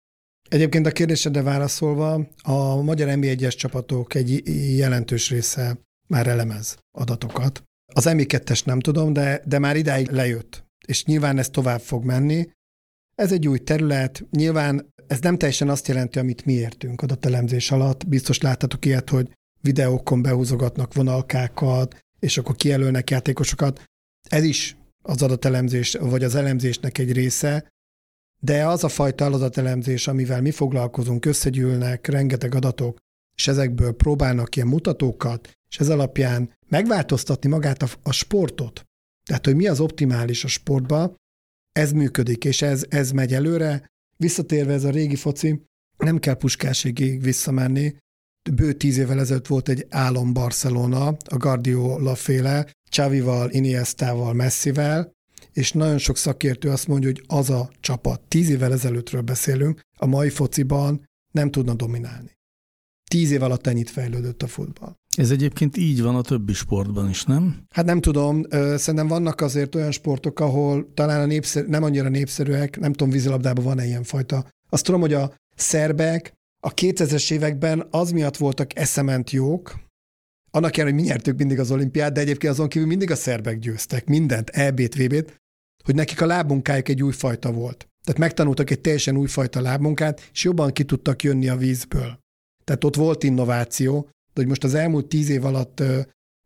Egyébként 0.49 0.87
a 0.87 0.91
kérdésedre 0.91 1.43
válaszolva, 1.43 2.27
a 2.43 2.83
magyar 2.83 3.09
NB1-es 3.11 3.57
csapatok 3.57 4.15
egy 4.15 4.43
jelentős 4.77 5.31
része 5.31 5.79
már 6.07 6.27
elemez 6.27 6.79
adatokat. 6.99 7.63
Az 7.95 8.05
MI2-es 8.09 8.65
nem 8.65 8.81
tudom, 8.81 9.13
de, 9.13 9.43
de 9.45 9.59
már 9.59 9.77
idáig 9.77 10.11
lejött, 10.11 10.65
és 10.87 11.05
nyilván 11.05 11.39
ez 11.39 11.49
tovább 11.49 11.81
fog 11.81 12.05
menni. 12.05 12.51
Ez 13.15 13.33
egy 13.33 13.49
új 13.49 13.59
terület, 13.59 14.25
nyilván 14.31 14.95
ez 15.07 15.21
nem 15.21 15.39
teljesen 15.39 15.69
azt 15.69 15.89
jelenti, 15.89 16.19
amit 16.19 16.45
mi 16.45 16.53
értünk 16.53 17.03
adatelemzés 17.03 17.71
alatt. 17.71 18.07
Biztos 18.07 18.41
láttatok 18.41 18.85
ilyet, 18.85 19.11
hogy 19.11 19.33
videókon 19.61 20.23
behúzogatnak 20.23 20.95
vonalkákat, 20.95 21.99
és 22.19 22.39
akkor 22.39 22.57
kijelölnek 22.57 23.11
játékosokat. 23.11 23.83
Ez 24.29 24.45
is 24.45 24.77
az 25.03 25.23
adatelemzés, 25.23 25.93
vagy 25.93 26.25
az 26.25 26.35
elemzésnek 26.35 26.99
egy 26.99 27.13
része, 27.13 27.69
de 28.41 28.67
az 28.67 28.85
a 28.85 28.89
fajta 28.89 29.25
adatelemzés, 29.25 30.09
amivel 30.09 30.41
mi 30.41 30.51
foglalkozunk, 30.51 31.25
összegyűlnek 31.25 32.07
rengeteg 32.07 32.55
adatok, 32.55 32.97
és 33.37 33.49
ezekből 33.49 33.93
próbálnak 33.93 34.57
ilyen 34.57 34.69
mutatókat, 34.69 35.51
és 35.71 35.79
ez 35.79 35.89
alapján 35.89 36.55
megváltoztatni 36.69 37.49
magát 37.49 37.83
a, 37.83 37.89
a 38.03 38.13
sportot. 38.13 38.85
Tehát, 39.29 39.45
hogy 39.45 39.57
mi 39.57 39.67
az 39.67 39.81
optimális 39.81 40.45
a 40.45 40.49
sportban, 40.49 41.17
ez 41.73 41.93
működik, 41.93 42.45
és 42.45 42.63
ez, 42.63 42.85
ez 42.89 43.11
megy 43.11 43.35
előre. 43.35 43.87
Visszatérve 44.17 44.73
ez 44.73 44.85
a 44.85 44.91
régi 44.91 45.17
foci, 45.17 45.63
nem 45.97 46.19
kell 46.19 46.35
puskáségig 46.35 47.23
visszamenni. 47.23 47.97
Bő 48.53 48.73
tíz 48.73 48.99
évvel 48.99 49.21
ezelőtt 49.21 49.47
volt 49.47 49.69
egy 49.69 49.87
álom 49.89 50.33
Barcelona, 50.33 51.07
a 51.07 51.37
Guardiola 51.37 52.15
féle, 52.15 52.73
Csavival, 52.89 53.51
Iniestával, 53.51 54.33
Messivel, 54.33 55.13
és 55.53 55.73
nagyon 55.73 55.99
sok 55.99 56.17
szakértő 56.17 56.71
azt 56.71 56.87
mondja, 56.87 57.09
hogy 57.09 57.25
az 57.27 57.51
a 57.51 57.71
csapat, 57.81 58.21
tíz 58.21 58.49
évvel 58.49 58.73
ezelőttről 58.73 59.21
beszélünk, 59.21 59.81
a 59.99 60.07
mai 60.07 60.31
fociban 60.31 61.05
nem 61.33 61.51
tudna 61.51 61.75
dominálni. 61.75 62.37
Tíz 63.11 63.31
év 63.31 63.43
alatt 63.43 63.67
ennyit 63.67 63.91
fejlődött 63.91 64.43
a 64.43 64.47
futball. 64.47 64.97
Ez 65.17 65.31
egyébként 65.31 65.77
így 65.77 66.03
van 66.03 66.15
a 66.15 66.23
többi 66.23 66.53
sportban 66.53 67.09
is, 67.09 67.25
nem? 67.25 67.65
Hát 67.71 67.85
nem 67.85 68.01
tudom, 68.01 68.43
szerintem 68.51 69.07
vannak 69.07 69.41
azért 69.41 69.75
olyan 69.75 69.91
sportok, 69.91 70.41
ahol 70.41 70.91
talán 70.95 71.21
a 71.21 71.27
népszerű, 71.27 71.69
nem 71.69 71.83
annyira 71.83 72.09
népszerűek, 72.09 72.79
nem 72.79 72.93
tudom, 72.93 73.13
vízilabdában 73.13 73.65
van-e 73.65 73.85
ilyen 73.87 74.03
fajta. 74.03 74.49
Azt 74.69 74.85
tudom, 74.85 75.01
hogy 75.01 75.13
a 75.13 75.35
szerbek 75.57 76.33
a 76.61 76.75
2000-es 76.75 77.33
években 77.33 77.87
az 77.91 78.11
miatt 78.11 78.37
voltak 78.37 78.79
eszement 78.79 79.31
jók, 79.31 79.75
annak 80.51 80.77
ellenére, 80.77 80.97
hogy 80.97 81.05
mi 81.05 81.11
nyertük 81.13 81.39
mindig 81.39 81.59
az 81.59 81.71
olimpiát, 81.71 82.13
de 82.13 82.21
egyébként 82.21 82.53
azon 82.53 82.69
kívül 82.69 82.89
mindig 82.89 83.11
a 83.11 83.17
szerbek 83.17 83.59
győztek, 83.59 84.07
mindent, 84.07 84.49
EB-t, 84.49 84.95
VB-t, 84.95 85.41
hogy 85.85 85.95
nekik 85.95 86.21
a 86.21 86.27
lábmunkájuk 86.27 86.89
egy 86.89 87.03
új 87.03 87.13
fajta 87.13 87.53
volt. 87.53 87.89
Tehát 88.05 88.21
megtanultak 88.21 88.71
egy 88.71 88.81
teljesen 88.81 89.17
újfajta 89.17 89.61
lábmunkát, 89.61 90.29
és 90.33 90.45
jobban 90.45 90.73
ki 90.73 90.85
tudtak 90.85 91.23
jönni 91.23 91.49
a 91.49 91.57
vízből. 91.57 92.25
Tehát 92.67 92.85
ott 92.85 92.97
volt 92.97 93.23
innováció, 93.23 94.01
de 94.03 94.41
hogy 94.41 94.47
most 94.47 94.65
az 94.65 94.75
elmúlt 94.75 95.07
tíz 95.07 95.29
év 95.29 95.45
alatt 95.45 95.83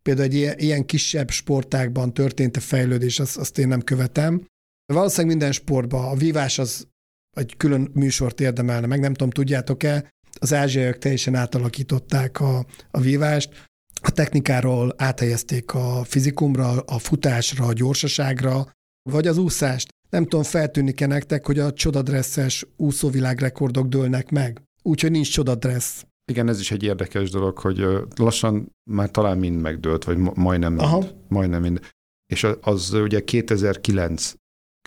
például 0.02 0.28
egy 0.28 0.62
ilyen, 0.62 0.86
kisebb 0.86 1.30
sportákban 1.30 2.14
történt-e 2.14 2.60
fejlődés, 2.60 3.20
azt, 3.20 3.36
azt 3.36 3.58
én 3.58 3.68
nem 3.68 3.80
követem. 3.80 4.46
Valószínűleg 4.92 5.36
minden 5.36 5.52
sportban 5.52 6.04
a 6.04 6.14
vívás 6.14 6.58
az 6.58 6.88
egy 7.36 7.56
külön 7.56 7.90
műsort 7.94 8.40
érdemelne, 8.40 8.86
meg 8.86 9.00
nem 9.00 9.12
tudom, 9.12 9.30
tudjátok-e, 9.30 10.08
az 10.38 10.52
ázsiaiak 10.52 10.98
teljesen 10.98 11.34
átalakították 11.34 12.40
a, 12.40 12.66
a 12.90 13.00
vívást, 13.00 13.68
a 14.02 14.10
technikáról 14.10 14.94
áthelyezték 14.96 15.74
a 15.74 16.04
fizikumra, 16.04 16.80
a 16.80 16.98
futásra, 16.98 17.66
a 17.66 17.72
gyorsaságra, 17.72 18.70
vagy 19.10 19.26
az 19.26 19.38
úszást. 19.38 19.88
Nem 20.10 20.22
tudom, 20.22 20.42
feltűnik-e 20.42 21.06
nektek, 21.06 21.46
hogy 21.46 21.58
a 21.58 21.72
csodadresszes 21.72 22.66
úszóvilágrekordok 22.76 23.86
dőlnek 23.86 24.30
meg. 24.30 24.62
Úgyhogy 24.82 25.10
nincs 25.10 25.32
csodadressz. 25.32 26.04
Igen, 26.30 26.48
ez 26.48 26.60
is 26.60 26.70
egy 26.70 26.82
érdekes 26.82 27.30
dolog, 27.30 27.58
hogy 27.58 27.86
lassan 28.16 28.76
már 28.90 29.10
talán 29.10 29.38
mind 29.38 29.60
megdőlt, 29.60 30.04
vagy 30.04 30.18
majdnem 30.18 30.72
mind. 30.72 30.84
Aha. 30.84 31.04
Majdnem 31.28 31.60
mind. 31.60 31.80
És 32.26 32.46
az 32.60 32.92
ugye 32.92 33.24
2009 33.24 34.32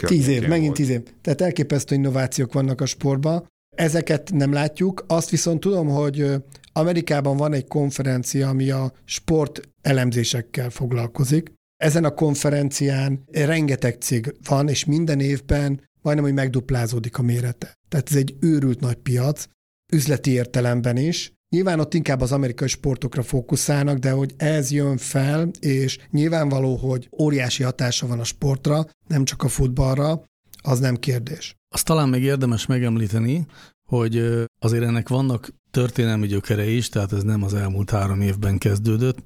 Tíz 0.05 0.27
év, 0.27 0.47
megint 0.47 0.65
volt. 0.65 0.75
tíz 0.77 0.89
év. 0.89 1.01
Tehát 1.21 1.41
elképesztő 1.41 1.95
innovációk 1.95 2.53
vannak 2.53 2.81
a 2.81 2.85
sportban. 2.85 3.47
Ezeket 3.75 4.31
nem 4.33 4.51
látjuk. 4.51 5.03
Azt 5.07 5.29
viszont 5.29 5.59
tudom, 5.59 5.87
hogy 5.87 6.31
Amerikában 6.73 7.37
van 7.37 7.53
egy 7.53 7.67
konferencia, 7.67 8.49
ami 8.49 8.69
a 8.69 8.93
sport 9.05 9.61
elemzésekkel 9.81 10.69
foglalkozik. 10.69 11.53
Ezen 11.77 12.03
a 12.03 12.13
konferencián 12.13 13.23
rengeteg 13.31 13.95
cég 13.99 14.35
van, 14.47 14.69
és 14.69 14.85
minden 14.85 15.19
évben 15.19 15.81
majdnem, 16.01 16.25
hogy 16.25 16.33
megduplázódik 16.33 17.17
a 17.17 17.21
mérete. 17.21 17.73
Tehát 17.89 18.09
ez 18.09 18.15
egy 18.15 18.35
őrült 18.39 18.79
nagy 18.79 18.95
piac, 18.95 19.47
üzleti 19.93 20.31
értelemben 20.31 20.97
is. 20.97 21.33
Nyilván 21.49 21.79
ott 21.79 21.93
inkább 21.93 22.21
az 22.21 22.31
amerikai 22.31 22.67
sportokra 22.67 23.23
fókuszálnak, 23.23 23.97
de 23.97 24.11
hogy 24.11 24.33
ez 24.37 24.71
jön 24.71 24.97
fel, 24.97 25.49
és 25.59 25.97
nyilvánvaló, 26.09 26.75
hogy 26.75 27.09
óriási 27.19 27.63
hatása 27.63 28.07
van 28.07 28.19
a 28.19 28.23
sportra, 28.23 28.85
nem 29.07 29.25
csak 29.25 29.43
a 29.43 29.47
futballra, 29.47 30.23
az 30.63 30.79
nem 30.79 30.95
kérdés. 30.95 31.55
Azt 31.69 31.85
talán 31.85 32.09
még 32.09 32.23
érdemes 32.23 32.65
megemlíteni, 32.65 33.45
hogy 33.89 34.17
azért 34.59 34.83
ennek 34.83 35.09
vannak 35.09 35.49
történelmi 35.71 36.27
gyökere 36.27 36.69
is, 36.69 36.89
tehát 36.89 37.13
ez 37.13 37.23
nem 37.23 37.43
az 37.43 37.53
elmúlt 37.53 37.89
három 37.89 38.21
évben 38.21 38.57
kezdődött. 38.57 39.17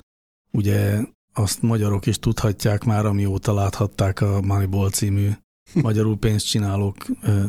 Ugye 0.51 0.99
azt 1.33 1.61
magyarok 1.61 2.05
is 2.05 2.19
tudhatják 2.19 2.83
már, 2.83 3.05
amióta 3.05 3.53
láthatták 3.53 4.21
a 4.21 4.41
Moneyball 4.41 4.89
című 4.89 5.29
Magyarul 5.73 6.17
pénzcsinálók 6.17 7.05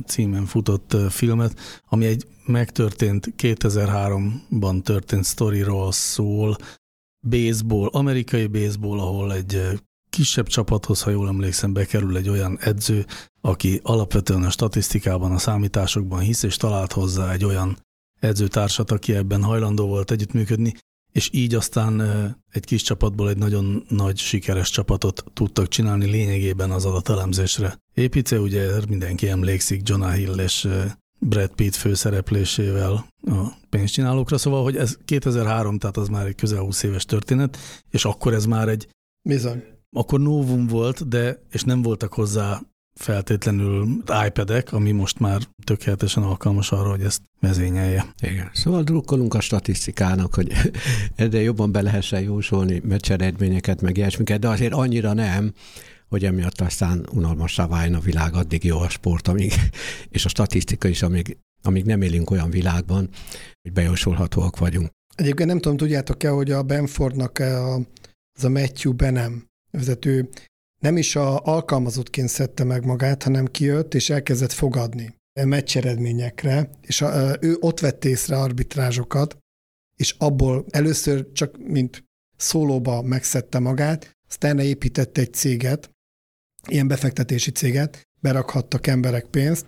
címen 0.06 0.46
futott 0.46 0.96
filmet, 1.10 1.82
ami 1.88 2.06
egy 2.06 2.26
megtörtént 2.46 3.34
2003-ban 3.36 4.82
történt 4.82 5.24
sztoriról 5.24 5.92
szól, 5.92 6.56
baseball, 7.28 7.88
amerikai 7.88 8.46
baseball, 8.46 8.98
ahol 8.98 9.32
egy 9.32 9.80
kisebb 10.10 10.46
csapathoz, 10.46 11.02
ha 11.02 11.10
jól 11.10 11.28
emlékszem, 11.28 11.72
bekerül 11.72 12.16
egy 12.16 12.28
olyan 12.28 12.58
edző, 12.60 13.06
aki 13.40 13.80
alapvetően 13.82 14.44
a 14.44 14.50
statisztikában, 14.50 15.32
a 15.32 15.38
számításokban 15.38 16.20
hisz, 16.20 16.42
és 16.42 16.56
talált 16.56 16.92
hozzá 16.92 17.32
egy 17.32 17.44
olyan 17.44 17.78
edzőtársat, 18.20 18.90
aki 18.90 19.14
ebben 19.14 19.42
hajlandó 19.42 19.86
volt 19.86 20.10
együttműködni, 20.10 20.74
és 21.18 21.30
így 21.32 21.54
aztán 21.54 22.00
egy 22.50 22.64
kis 22.64 22.82
csapatból 22.82 23.28
egy 23.28 23.36
nagyon 23.36 23.84
nagy 23.88 24.18
sikeres 24.18 24.70
csapatot 24.70 25.24
tudtak 25.32 25.68
csinálni 25.68 26.06
lényegében 26.06 26.70
az 26.70 26.84
adatelemzésre. 26.84 27.78
Épíce, 27.94 28.40
ugye 28.40 28.70
mindenki 28.88 29.28
emlékszik 29.28 29.88
John 29.88 30.10
Hill 30.10 30.38
és 30.38 30.68
Brad 31.20 31.54
Pitt 31.54 31.74
főszereplésével 31.74 32.92
a 33.26 33.52
pénzcsinálókra, 33.68 34.38
szóval, 34.38 34.62
hogy 34.62 34.76
ez 34.76 34.98
2003, 35.04 35.78
tehát 35.78 35.96
az 35.96 36.08
már 36.08 36.26
egy 36.26 36.34
közel 36.34 36.60
20 36.60 36.82
éves 36.82 37.04
történet, 37.04 37.58
és 37.90 38.04
akkor 38.04 38.34
ez 38.34 38.46
már 38.46 38.68
egy 38.68 38.88
Bizony. 39.28 39.62
akkor 39.96 40.20
novum 40.20 40.66
volt, 40.66 41.08
de 41.08 41.42
és 41.50 41.62
nem 41.62 41.82
voltak 41.82 42.12
hozzá 42.12 42.60
feltétlenül 42.98 44.02
iPad-ek, 44.26 44.72
ami 44.72 44.90
most 44.90 45.18
már 45.18 45.40
tökéletesen 45.64 46.22
alkalmas 46.22 46.72
arra, 46.72 46.90
hogy 46.90 47.02
ezt 47.02 47.22
vezényelje. 47.40 48.14
Igen. 48.20 48.50
Szóval 48.52 48.82
drukkolunk 48.82 49.34
a 49.34 49.40
statisztikának, 49.40 50.34
hogy 50.34 50.52
de 51.30 51.40
jobban 51.40 51.72
be 51.72 51.82
lehessen 51.82 52.20
jósolni 52.20 52.82
meccseredményeket, 52.84 53.80
meg 53.80 53.96
ilyesmiket, 53.96 54.40
de 54.40 54.48
azért 54.48 54.72
annyira 54.72 55.12
nem, 55.12 55.52
hogy 56.08 56.24
emiatt 56.24 56.60
aztán 56.60 57.06
unalmassá 57.12 57.66
váljon 57.66 57.94
a 57.94 58.00
világ, 58.00 58.34
addig 58.34 58.64
jó 58.64 58.78
a 58.78 58.88
sport, 58.88 59.28
amíg, 59.28 59.52
és 60.08 60.24
a 60.24 60.28
statisztika 60.28 60.88
is, 60.88 61.02
amíg, 61.02 61.36
amíg 61.62 61.84
nem 61.84 62.02
élünk 62.02 62.30
olyan 62.30 62.50
világban, 62.50 63.08
hogy 63.62 63.72
bejósolhatóak 63.72 64.58
vagyunk. 64.58 64.90
Egyébként 65.14 65.48
nem 65.48 65.60
tudom, 65.60 65.76
tudjátok-e, 65.76 66.28
hogy 66.28 66.50
a 66.50 66.62
Benfordnak 66.62 67.38
a, 67.38 67.74
az 68.36 68.44
a 68.44 68.48
Matthew 68.48 68.92
Benem 68.92 69.44
vezető 69.70 70.28
nem 70.78 70.96
is 70.96 71.16
a 71.16 71.44
alkalmazottként 71.44 72.28
szedte 72.28 72.64
meg 72.64 72.84
magát, 72.84 73.22
hanem 73.22 73.46
kijött 73.46 73.94
és 73.94 74.10
elkezdett 74.10 74.52
fogadni 74.52 75.16
meccseredményekre, 75.44 76.70
és 76.80 77.00
a, 77.00 77.36
ő 77.40 77.56
ott 77.60 77.80
vett 77.80 78.04
észre 78.04 78.36
arbitrázsokat, 78.36 79.38
és 79.96 80.14
abból 80.18 80.64
először 80.70 81.32
csak 81.32 81.58
mint 81.58 82.04
szólóba 82.36 83.02
megszedte 83.02 83.58
magát, 83.58 84.16
aztán 84.28 84.58
épített 84.58 85.18
egy 85.18 85.32
céget, 85.32 85.90
ilyen 86.68 86.88
befektetési 86.88 87.50
céget, 87.50 88.02
berakhattak 88.20 88.86
emberek 88.86 89.26
pénzt, 89.26 89.66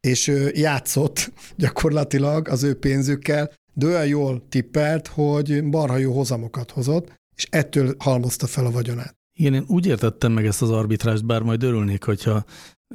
és 0.00 0.28
ő 0.28 0.50
játszott 0.54 1.32
gyakorlatilag 1.56 2.48
az 2.48 2.62
ő 2.62 2.78
pénzükkel, 2.78 3.52
de 3.74 3.86
olyan 3.86 4.06
jól 4.06 4.48
tippelt, 4.48 5.06
hogy 5.06 5.64
barha 5.64 5.96
jó 5.96 6.12
hozamokat 6.12 6.70
hozott, 6.70 7.12
és 7.36 7.46
ettől 7.50 7.94
halmozta 7.98 8.46
fel 8.46 8.66
a 8.66 8.70
vagyonát. 8.70 9.17
Igen, 9.38 9.54
én 9.54 9.64
úgy 9.66 9.86
értettem 9.86 10.32
meg 10.32 10.46
ezt 10.46 10.62
az 10.62 10.70
arbitrást, 10.70 11.24
bár 11.26 11.42
majd 11.42 11.62
örülnék, 11.62 12.04
hogyha 12.04 12.44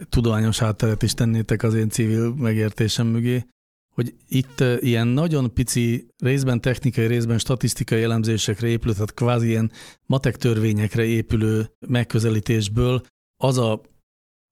tudományos 0.09 0.59
hátteret 0.59 1.03
is 1.03 1.13
tennétek 1.13 1.63
az 1.63 1.73
én 1.73 1.89
civil 1.89 2.33
megértésem 2.33 3.07
mögé, 3.07 3.45
hogy 3.95 4.13
itt 4.27 4.63
ilyen 4.79 5.07
nagyon 5.07 5.53
pici, 5.53 6.07
részben 6.17 6.61
technikai, 6.61 7.05
részben 7.05 7.37
statisztikai 7.37 8.03
elemzésekre 8.03 8.67
épülő, 8.67 8.93
tehát 8.93 9.13
kvázi 9.13 9.47
ilyen 9.47 9.71
matek 10.05 10.35
törvényekre 10.35 11.03
épülő 11.03 11.71
megközelítésből 11.87 13.01
az 13.41 13.57
a 13.57 13.81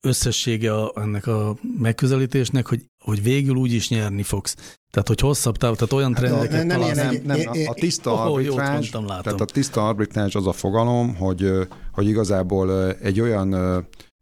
összessége 0.02 0.76
a, 0.76 1.02
ennek 1.02 1.28
a 1.28 1.58
megközelítésnek, 1.78 2.68
hogy, 2.68 2.86
hogy 3.04 3.24
végül 3.24 3.56
úgy 3.56 3.74
is 3.74 3.90
nyerni 3.90 4.24
fogsz. 4.24 4.78
Tehát, 4.92 5.08
hogy 5.08 5.20
hosszabb 5.20 5.58
táv, 5.58 5.76
tehát 5.76 5.94
olyan 5.94 6.14
hát 6.14 6.24
trendeket 6.24 6.66
nem, 6.66 6.80
nem, 6.80 6.96
nem, 6.96 7.22
nem, 7.24 7.38
nem, 7.38 7.68
a, 7.68 7.74
tiszta 7.74 8.12
Oh, 8.12 8.34
arbitrázs, 8.34 8.72
mondtam, 8.72 9.06
látom. 9.06 9.24
tehát 9.24 9.42
a 9.42 9.46
tiszta 9.46 9.88
arbitrázs 9.88 10.36
az 10.36 10.48
a 10.48 10.52
fogalom, 10.52 11.16
hogy, 11.16 11.52
hogy 11.92 12.08
igazából 12.08 12.92
egy 12.92 13.20
olyan 13.20 13.56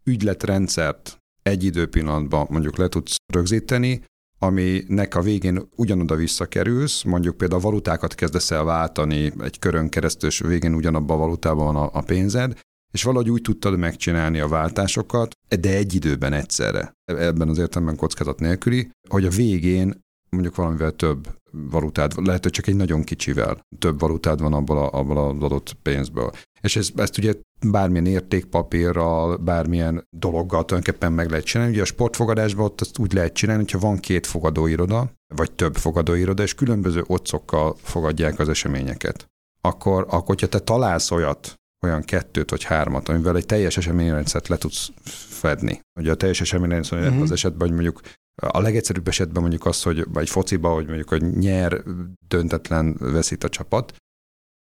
ügyletrendszert 0.03 1.17
egy 1.41 1.63
időpillanatban 1.63 2.47
mondjuk 2.49 2.77
le 2.77 2.87
tudsz 2.87 3.15
rögzíteni, 3.33 4.03
aminek 4.39 5.15
a 5.15 5.21
végén 5.21 5.69
ugyanoda 5.75 6.15
visszakerülsz, 6.15 7.03
mondjuk 7.03 7.37
például 7.37 7.61
a 7.61 7.63
valutákat 7.63 8.15
kezdesz 8.15 8.51
el 8.51 8.63
váltani 8.63 9.33
egy 9.39 9.59
körön 9.59 9.89
keresztül, 9.89 10.29
és 10.29 10.39
végén 10.39 10.73
ugyanabban 10.73 11.17
a 11.17 11.19
valutában 11.19 11.73
van 11.73 11.75
a, 11.75 11.89
a 11.93 12.01
pénzed, 12.01 12.59
és 12.91 13.03
valahogy 13.03 13.29
úgy 13.29 13.41
tudtad 13.41 13.77
megcsinálni 13.77 14.39
a 14.39 14.47
váltásokat, 14.47 15.31
de 15.59 15.75
egy 15.75 15.93
időben 15.93 16.33
egyszerre. 16.33 16.93
Ebben 17.05 17.49
az 17.49 17.57
értelemben 17.57 17.95
kockázat 17.95 18.39
nélküli, 18.39 18.89
hogy 19.09 19.25
a 19.25 19.29
végén 19.29 20.07
mondjuk 20.29 20.55
valamivel 20.55 20.91
több 20.91 21.27
valutád, 21.51 22.25
lehet, 22.25 22.43
hogy 22.43 22.51
csak 22.51 22.67
egy 22.67 22.75
nagyon 22.75 23.03
kicsivel 23.03 23.65
több 23.79 23.99
valutád 23.99 24.41
van 24.41 24.53
abból, 24.53 24.77
a, 24.77 24.91
abból 24.99 25.17
az 25.17 25.43
adott 25.43 25.73
pénzből. 25.81 26.31
És 26.61 26.75
ezt, 26.75 26.99
ezt 26.99 27.17
ugye 27.17 27.33
bármilyen 27.67 28.05
értékpapírral, 28.05 29.37
bármilyen 29.37 30.07
dologgal 30.09 30.65
tulajdonképpen 30.65 31.13
meg 31.13 31.29
lehet 31.29 31.45
csinálni. 31.45 31.73
Ugye 31.73 31.81
a 31.81 31.85
sportfogadásban 31.85 32.65
ott 32.65 32.81
azt 32.81 32.97
úgy 32.97 33.13
lehet 33.13 33.33
csinálni, 33.33 33.61
hogyha 33.61 33.79
van 33.79 33.97
két 33.97 34.27
fogadóiroda, 34.27 35.11
vagy 35.35 35.51
több 35.51 35.75
fogadóiroda, 35.75 36.43
és 36.43 36.55
különböző 36.55 37.03
otcokkal 37.07 37.75
fogadják 37.81 38.39
az 38.39 38.49
eseményeket. 38.49 39.25
Akkor, 39.61 40.01
akkor 40.01 40.25
hogyha 40.25 40.47
te 40.47 40.59
találsz 40.59 41.11
olyat, 41.11 41.53
olyan 41.81 42.01
kettőt 42.01 42.49
vagy 42.49 42.63
hármat, 42.63 43.09
amivel 43.09 43.35
egy 43.35 43.45
teljes 43.45 43.77
eseményrendszert 43.77 44.47
le 44.47 44.57
tudsz 44.57 44.91
fedni. 45.29 45.79
Ugye 45.99 46.11
a 46.11 46.15
teljes 46.15 46.41
eseményrendszer 46.41 46.99
uh-huh. 46.99 47.21
az 47.21 47.31
esetben, 47.31 47.67
hogy 47.67 47.77
mondjuk 47.77 48.01
a 48.39 48.61
legegyszerűbb 48.61 49.07
esetben 49.07 49.41
mondjuk 49.41 49.65
az, 49.65 49.83
hogy 49.83 50.05
egy 50.13 50.29
fociba, 50.29 50.73
hogy 50.73 50.85
mondjuk, 50.85 51.09
hogy 51.09 51.37
nyer, 51.37 51.83
döntetlen 52.27 52.95
veszít 52.99 53.43
a 53.43 53.49
csapat, 53.49 53.93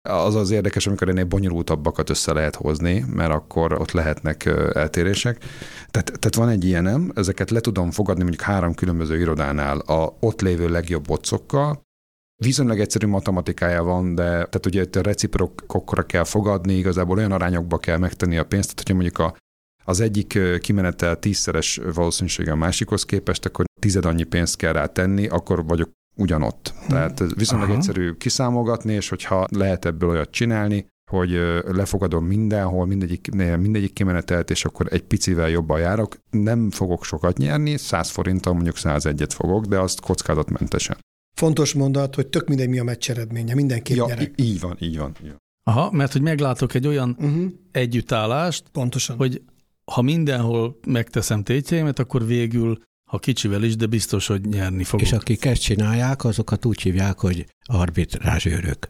az 0.08 0.34
az 0.34 0.50
érdekes, 0.50 0.86
amikor 0.86 1.08
ennél 1.08 1.24
bonyolultabbakat 1.24 2.10
össze 2.10 2.32
lehet 2.32 2.54
hozni, 2.54 3.04
mert 3.14 3.32
akkor 3.32 3.72
ott 3.72 3.90
lehetnek 3.90 4.44
eltérések. 4.74 5.38
Tehát, 5.90 6.06
tehát 6.06 6.34
van 6.34 6.48
egy 6.48 6.64
ilyenem, 6.64 7.12
ezeket 7.14 7.50
le 7.50 7.60
tudom 7.60 7.90
fogadni 7.90 8.22
mondjuk 8.22 8.42
három 8.42 8.74
különböző 8.74 9.18
irodánál 9.18 9.78
a 9.78 10.16
ott 10.20 10.40
lévő 10.40 10.68
legjobb 10.68 11.06
bocokkal, 11.06 11.82
Viszonylag 12.42 12.80
egyszerű 12.80 13.06
matematikája 13.06 13.82
van, 13.82 14.14
de 14.14 14.24
tehát 14.24 14.66
ugye 14.66 14.82
itt 14.82 14.96
a 14.96 15.02
reciprokokra 15.02 16.02
kell 16.02 16.24
fogadni, 16.24 16.74
igazából 16.74 17.16
olyan 17.16 17.32
arányokba 17.32 17.78
kell 17.78 17.98
megtenni 17.98 18.38
a 18.38 18.44
pénzt, 18.44 18.74
tehát 18.74 18.88
hogyha 18.88 18.94
mondjuk 18.94 19.18
a, 19.18 19.36
az 19.84 20.00
egyik 20.00 20.38
kimenetel 20.60 21.18
tízszeres 21.18 21.80
valószínűsége 21.94 22.52
a 22.52 22.56
másikhoz 22.56 23.04
képest, 23.04 23.44
akkor 23.44 23.64
tized 23.80 24.04
annyi 24.04 24.22
pénzt 24.24 24.56
kell 24.56 24.72
rá 24.72 24.86
tenni, 24.86 25.26
akkor 25.26 25.64
vagyok 25.64 25.90
ugyanott. 26.16 26.74
Tehát 26.88 27.22
viszonylag 27.34 27.68
Aha. 27.68 27.76
egyszerű 27.76 28.12
kiszámogatni, 28.12 28.92
és 28.92 29.08
hogyha 29.08 29.46
lehet 29.50 29.84
ebből 29.84 30.08
olyat 30.08 30.30
csinálni, 30.30 30.86
hogy 31.10 31.30
lefogadom 31.66 32.24
mindenhol, 32.24 32.86
mindegyik, 32.86 33.30
mindegyik 33.58 33.92
kimenetelt, 33.92 34.50
és 34.50 34.64
akkor 34.64 34.86
egy 34.90 35.02
picivel 35.02 35.48
jobban 35.48 35.80
járok. 35.80 36.16
Nem 36.30 36.70
fogok 36.70 37.04
sokat 37.04 37.36
nyerni, 37.36 37.76
100 37.76 38.10
forinttal 38.10 38.52
mondjuk 38.52 38.76
101-et 38.78 39.30
fogok, 39.34 39.64
de 39.64 39.78
azt 39.78 40.00
kockázatmentesen. 40.00 40.96
Fontos 41.36 41.72
mondat, 41.72 42.14
hogy 42.14 42.26
tök 42.26 42.48
mindegy 42.48 42.68
mi 42.68 42.78
a 42.78 42.84
meccs 42.84 43.10
eredménye, 43.10 43.54
mindenki 43.54 43.94
ja, 43.94 44.06
nyerek. 44.06 44.32
Így 44.36 44.60
van, 44.60 44.76
így 44.80 44.98
van. 44.98 45.16
Így 45.22 45.28
van. 45.28 45.42
Aha, 45.66 45.90
mert 45.90 46.12
hogy 46.12 46.22
meglátok 46.22 46.74
egy 46.74 46.86
olyan 46.86 47.16
uh-huh. 47.18 47.44
együttállást, 47.72 48.64
Pontosan. 48.72 49.16
hogy 49.16 49.42
ha 49.92 50.02
mindenhol 50.02 50.78
megteszem 50.86 51.42
tétjeimet, 51.42 51.98
akkor 51.98 52.26
végül, 52.26 52.82
ha 53.10 53.18
kicsivel 53.18 53.62
is, 53.62 53.76
de 53.76 53.86
biztos, 53.86 54.26
hogy 54.26 54.44
nyerni 54.44 54.84
fogok. 54.84 55.06
És 55.06 55.12
akik 55.12 55.44
ezt 55.44 55.62
csinálják, 55.62 56.24
azokat 56.24 56.64
úgy 56.64 56.80
hívják, 56.80 57.18
hogy 57.18 57.46
arbitrázsőrök. 57.64 58.88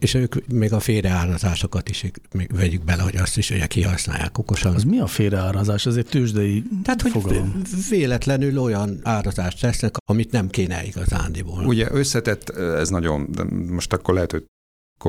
És 0.00 0.14
ők 0.14 0.46
még 0.46 0.72
a 0.72 0.80
félreárazásokat 0.80 1.88
is 1.88 2.04
még 2.32 2.54
vegyük 2.54 2.84
bele, 2.84 3.02
hogy 3.02 3.16
azt 3.16 3.36
is 3.36 3.50
ugye 3.50 3.66
kihasználják 3.66 4.38
okosan. 4.38 4.74
Az 4.74 4.84
mi 4.84 4.98
a 4.98 5.06
félreárazás? 5.06 5.86
Ez 5.86 5.96
egy 5.96 6.06
tőzsdei 6.06 6.62
Tehát, 6.82 7.02
hogy 7.02 7.10
fogalom. 7.10 7.62
véletlenül 7.90 8.58
olyan 8.58 9.00
árazást 9.02 9.60
tesznek, 9.60 9.94
amit 10.04 10.30
nem 10.30 10.48
kéne 10.48 10.84
igazándiból. 10.84 11.64
Ugye 11.64 11.88
összetett, 11.90 12.48
ez 12.50 12.88
nagyon, 12.88 13.28
de 13.30 13.44
most 13.68 13.92
akkor 13.92 14.14
lehet, 14.14 14.30
hogy 14.30 14.44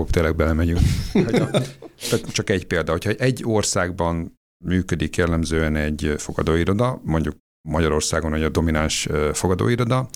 tényleg 0.10 0.36
belemegyünk. 0.36 0.80
Tehát 2.10 2.32
csak 2.32 2.50
egy 2.50 2.66
példa, 2.68 2.92
hogyha 2.92 3.10
egy 3.10 3.42
országban 3.46 4.35
működik 4.64 5.16
jellemzően 5.16 5.76
egy 5.76 6.14
fogadóiroda, 6.18 7.02
mondjuk 7.04 7.36
Magyarországon 7.68 8.34
egy 8.34 8.44
a 8.44 8.50
domináns 8.50 9.08
fogadóiroda, 9.34 10.10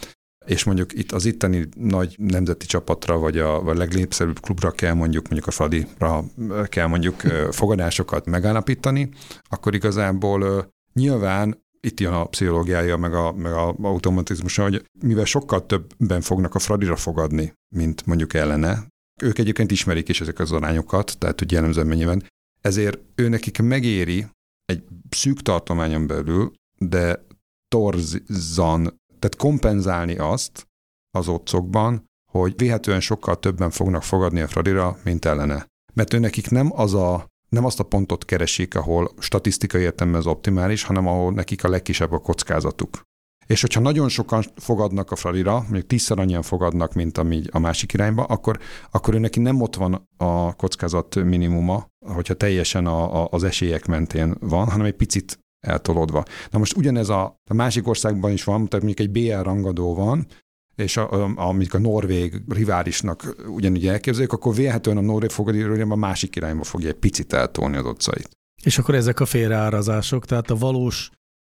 és 0.45 0.63
mondjuk 0.63 0.93
itt 0.93 1.11
az 1.11 1.25
itteni 1.25 1.67
nagy 1.75 2.15
nemzeti 2.17 2.65
csapatra, 2.65 3.17
vagy 3.17 3.37
a, 3.37 3.61
vagy 3.61 3.75
a 3.75 3.79
legnépszerűbb 3.79 4.39
klubra 4.39 4.71
kell 4.71 4.93
mondjuk, 4.93 5.23
mondjuk 5.23 5.47
a 5.47 5.51
Fradira 5.51 6.23
kell 6.65 6.87
mondjuk 6.87 7.21
fogadásokat 7.51 8.25
megállapítani, 8.25 9.09
akkor 9.49 9.75
igazából 9.75 10.71
nyilván 10.93 11.67
itt 11.79 11.99
jön 11.99 12.13
a 12.13 12.25
pszichológiája, 12.25 12.97
meg 12.97 13.13
a, 13.13 13.33
meg 13.33 13.53
a 13.53 13.75
automatizmusa, 13.81 14.63
hogy 14.63 14.85
mivel 15.01 15.25
sokkal 15.25 15.65
többen 15.65 16.21
fognak 16.21 16.55
a 16.55 16.59
Fradira 16.59 16.95
fogadni, 16.95 17.53
mint 17.75 18.05
mondjuk 18.05 18.33
ellene, 18.33 18.87
ők 19.21 19.37
egyébként 19.37 19.71
ismerik 19.71 20.09
is 20.09 20.21
ezek 20.21 20.39
az 20.39 20.51
arányokat, 20.51 21.17
tehát 21.17 21.39
hogy 21.39 21.51
jellemzően 21.51 21.87
mennyiben, 21.87 22.23
ezért 22.61 22.99
ő 23.15 23.27
nekik 23.27 23.61
megéri 23.61 24.27
egy 24.65 24.83
szűk 25.09 25.41
tartományon 25.41 26.07
belül, 26.07 26.53
de 26.77 27.25
torzan 27.67 28.97
tehát 29.19 29.35
kompenzálni 29.37 30.17
azt 30.17 30.67
az 31.11 31.27
otcokban, 31.27 32.05
hogy 32.31 32.53
véhetően 32.57 32.99
sokkal 32.99 33.39
többen 33.39 33.69
fognak 33.69 34.03
fogadni 34.03 34.39
a 34.39 34.47
Fradira, 34.47 34.97
mint 35.03 35.25
ellene. 35.25 35.65
Mert 35.93 36.13
ő 36.13 36.19
nekik 36.19 36.49
nem 36.49 36.71
az 36.73 36.93
a 36.93 37.27
nem 37.49 37.65
azt 37.65 37.79
a 37.79 37.83
pontot 37.83 38.25
keresik, 38.25 38.75
ahol 38.75 39.11
statisztikai 39.19 39.81
értelemben 39.81 40.21
az 40.21 40.27
optimális, 40.27 40.83
hanem 40.83 41.07
ahol 41.07 41.33
nekik 41.33 41.63
a 41.63 41.69
legkisebb 41.69 42.11
a 42.11 42.19
kockázatuk. 42.19 43.01
És 43.45 43.61
hogyha 43.61 43.79
nagyon 43.79 44.09
sokan 44.09 44.43
fogadnak 44.55 45.11
a 45.11 45.15
Fradira, 45.15 45.59
mondjuk 45.59 45.85
tízszer 45.85 46.19
annyian 46.19 46.41
fogadnak, 46.41 46.93
mint 46.93 47.17
ami 47.17 47.41
a 47.51 47.59
másik 47.59 47.93
irányba, 47.93 48.23
akkor, 48.23 48.59
akkor 48.91 49.13
ő 49.13 49.19
neki 49.19 49.39
nem 49.39 49.61
ott 49.61 49.75
van 49.75 50.07
a 50.17 50.53
kockázat 50.53 51.15
minimuma, 51.15 51.87
hogyha 52.05 52.33
teljesen 52.33 52.85
a, 52.85 53.23
a, 53.23 53.27
az 53.31 53.43
esélyek 53.43 53.85
mentén 53.85 54.35
van, 54.39 54.69
hanem 54.69 54.85
egy 54.85 54.95
picit 54.95 55.39
eltolódva. 55.67 56.23
Na 56.51 56.57
most 56.57 56.77
ugyanez 56.77 57.09
a, 57.09 57.35
a 57.49 57.53
másik 57.53 57.87
országban 57.87 58.31
is 58.31 58.43
van, 58.43 58.67
tehát 58.67 58.85
mondjuk 58.85 59.07
egy 59.07 59.11
BL 59.11 59.41
rangadó 59.41 59.95
van, 59.95 60.27
és 60.75 60.97
a, 60.97 61.11
a, 61.11 61.31
amik 61.35 61.73
a 61.73 61.79
norvég 61.79 62.41
riválisnak 62.47 63.35
ugyanúgy 63.47 63.87
elképzeljük, 63.87 64.33
akkor 64.33 64.55
vélhetően 64.55 64.97
a 64.97 65.01
norvég 65.01 65.29
fogadírója 65.29 65.85
a 65.89 65.95
másik 65.95 66.35
irányba 66.35 66.63
fogja 66.63 66.87
egy 66.87 66.95
picit 66.95 67.33
eltolni 67.33 67.77
az 67.77 67.85
otcait. 67.85 68.29
És 68.63 68.77
akkor 68.77 68.95
ezek 68.95 69.19
a 69.19 69.25
félreárazások, 69.25 70.25
tehát 70.25 70.49
a 70.49 70.55
valós 70.55 71.09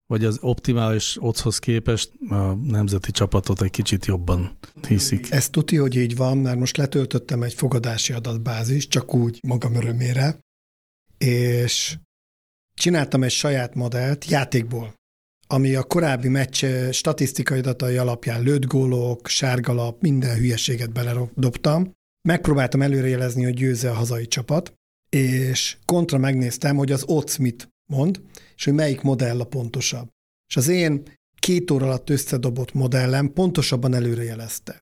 vagy 0.07 0.25
az 0.25 0.39
optimális 0.41 1.17
otchoz 1.21 1.59
képest 1.59 2.13
a 2.29 2.53
nemzeti 2.53 3.11
csapatot 3.11 3.63
egy 3.63 3.71
kicsit 3.71 4.07
jobban 4.07 4.59
hiszik. 4.89 5.31
Ez 5.31 5.49
tuti, 5.49 5.77
hogy 5.77 5.97
így 5.97 6.17
van, 6.17 6.39
mert 6.39 6.59
most 6.59 6.77
letöltöttem 6.77 7.43
egy 7.43 7.55
fogadási 7.55 8.13
adatbázis, 8.13 8.89
csak 8.89 9.15
úgy 9.15 9.41
magam 9.43 9.75
örömére, 9.75 10.39
és 11.19 11.97
csináltam 12.75 13.23
egy 13.23 13.31
saját 13.31 13.75
modellt 13.75 14.25
játékból, 14.25 14.95
ami 15.47 15.75
a 15.75 15.83
korábbi 15.83 16.29
meccs 16.29 16.65
statisztikai 16.91 17.59
adatai 17.59 17.97
alapján 17.97 18.43
lőtt 18.43 18.65
gólok, 18.65 19.29
sárgalap, 19.29 20.01
minden 20.01 20.37
hülyeséget 20.37 20.93
beledobtam. 20.93 21.93
Megpróbáltam 22.29 22.83
előrejelezni, 22.83 23.45
hogy 23.45 23.55
győzze 23.55 23.91
a 23.91 23.95
hazai 23.95 24.27
csapat, 24.27 24.73
és 25.11 25.77
kontra 25.85 26.19
megnéztem, 26.19 26.77
hogy 26.77 26.93
az 26.93 27.05
OC 27.07 27.37
mit 27.37 27.69
mond, 27.87 28.23
és 28.57 28.65
hogy 28.65 28.75
melyik 28.75 29.01
modell 29.01 29.41
a 29.41 29.45
pontosabb. 29.45 30.09
És 30.49 30.57
az 30.57 30.69
én 30.69 31.03
két 31.39 31.71
óra 31.71 31.87
alatt 31.87 32.11
összedobott 32.11 32.73
modellem 32.73 33.33
pontosabban 33.33 33.95
előrejelezte, 33.95 34.81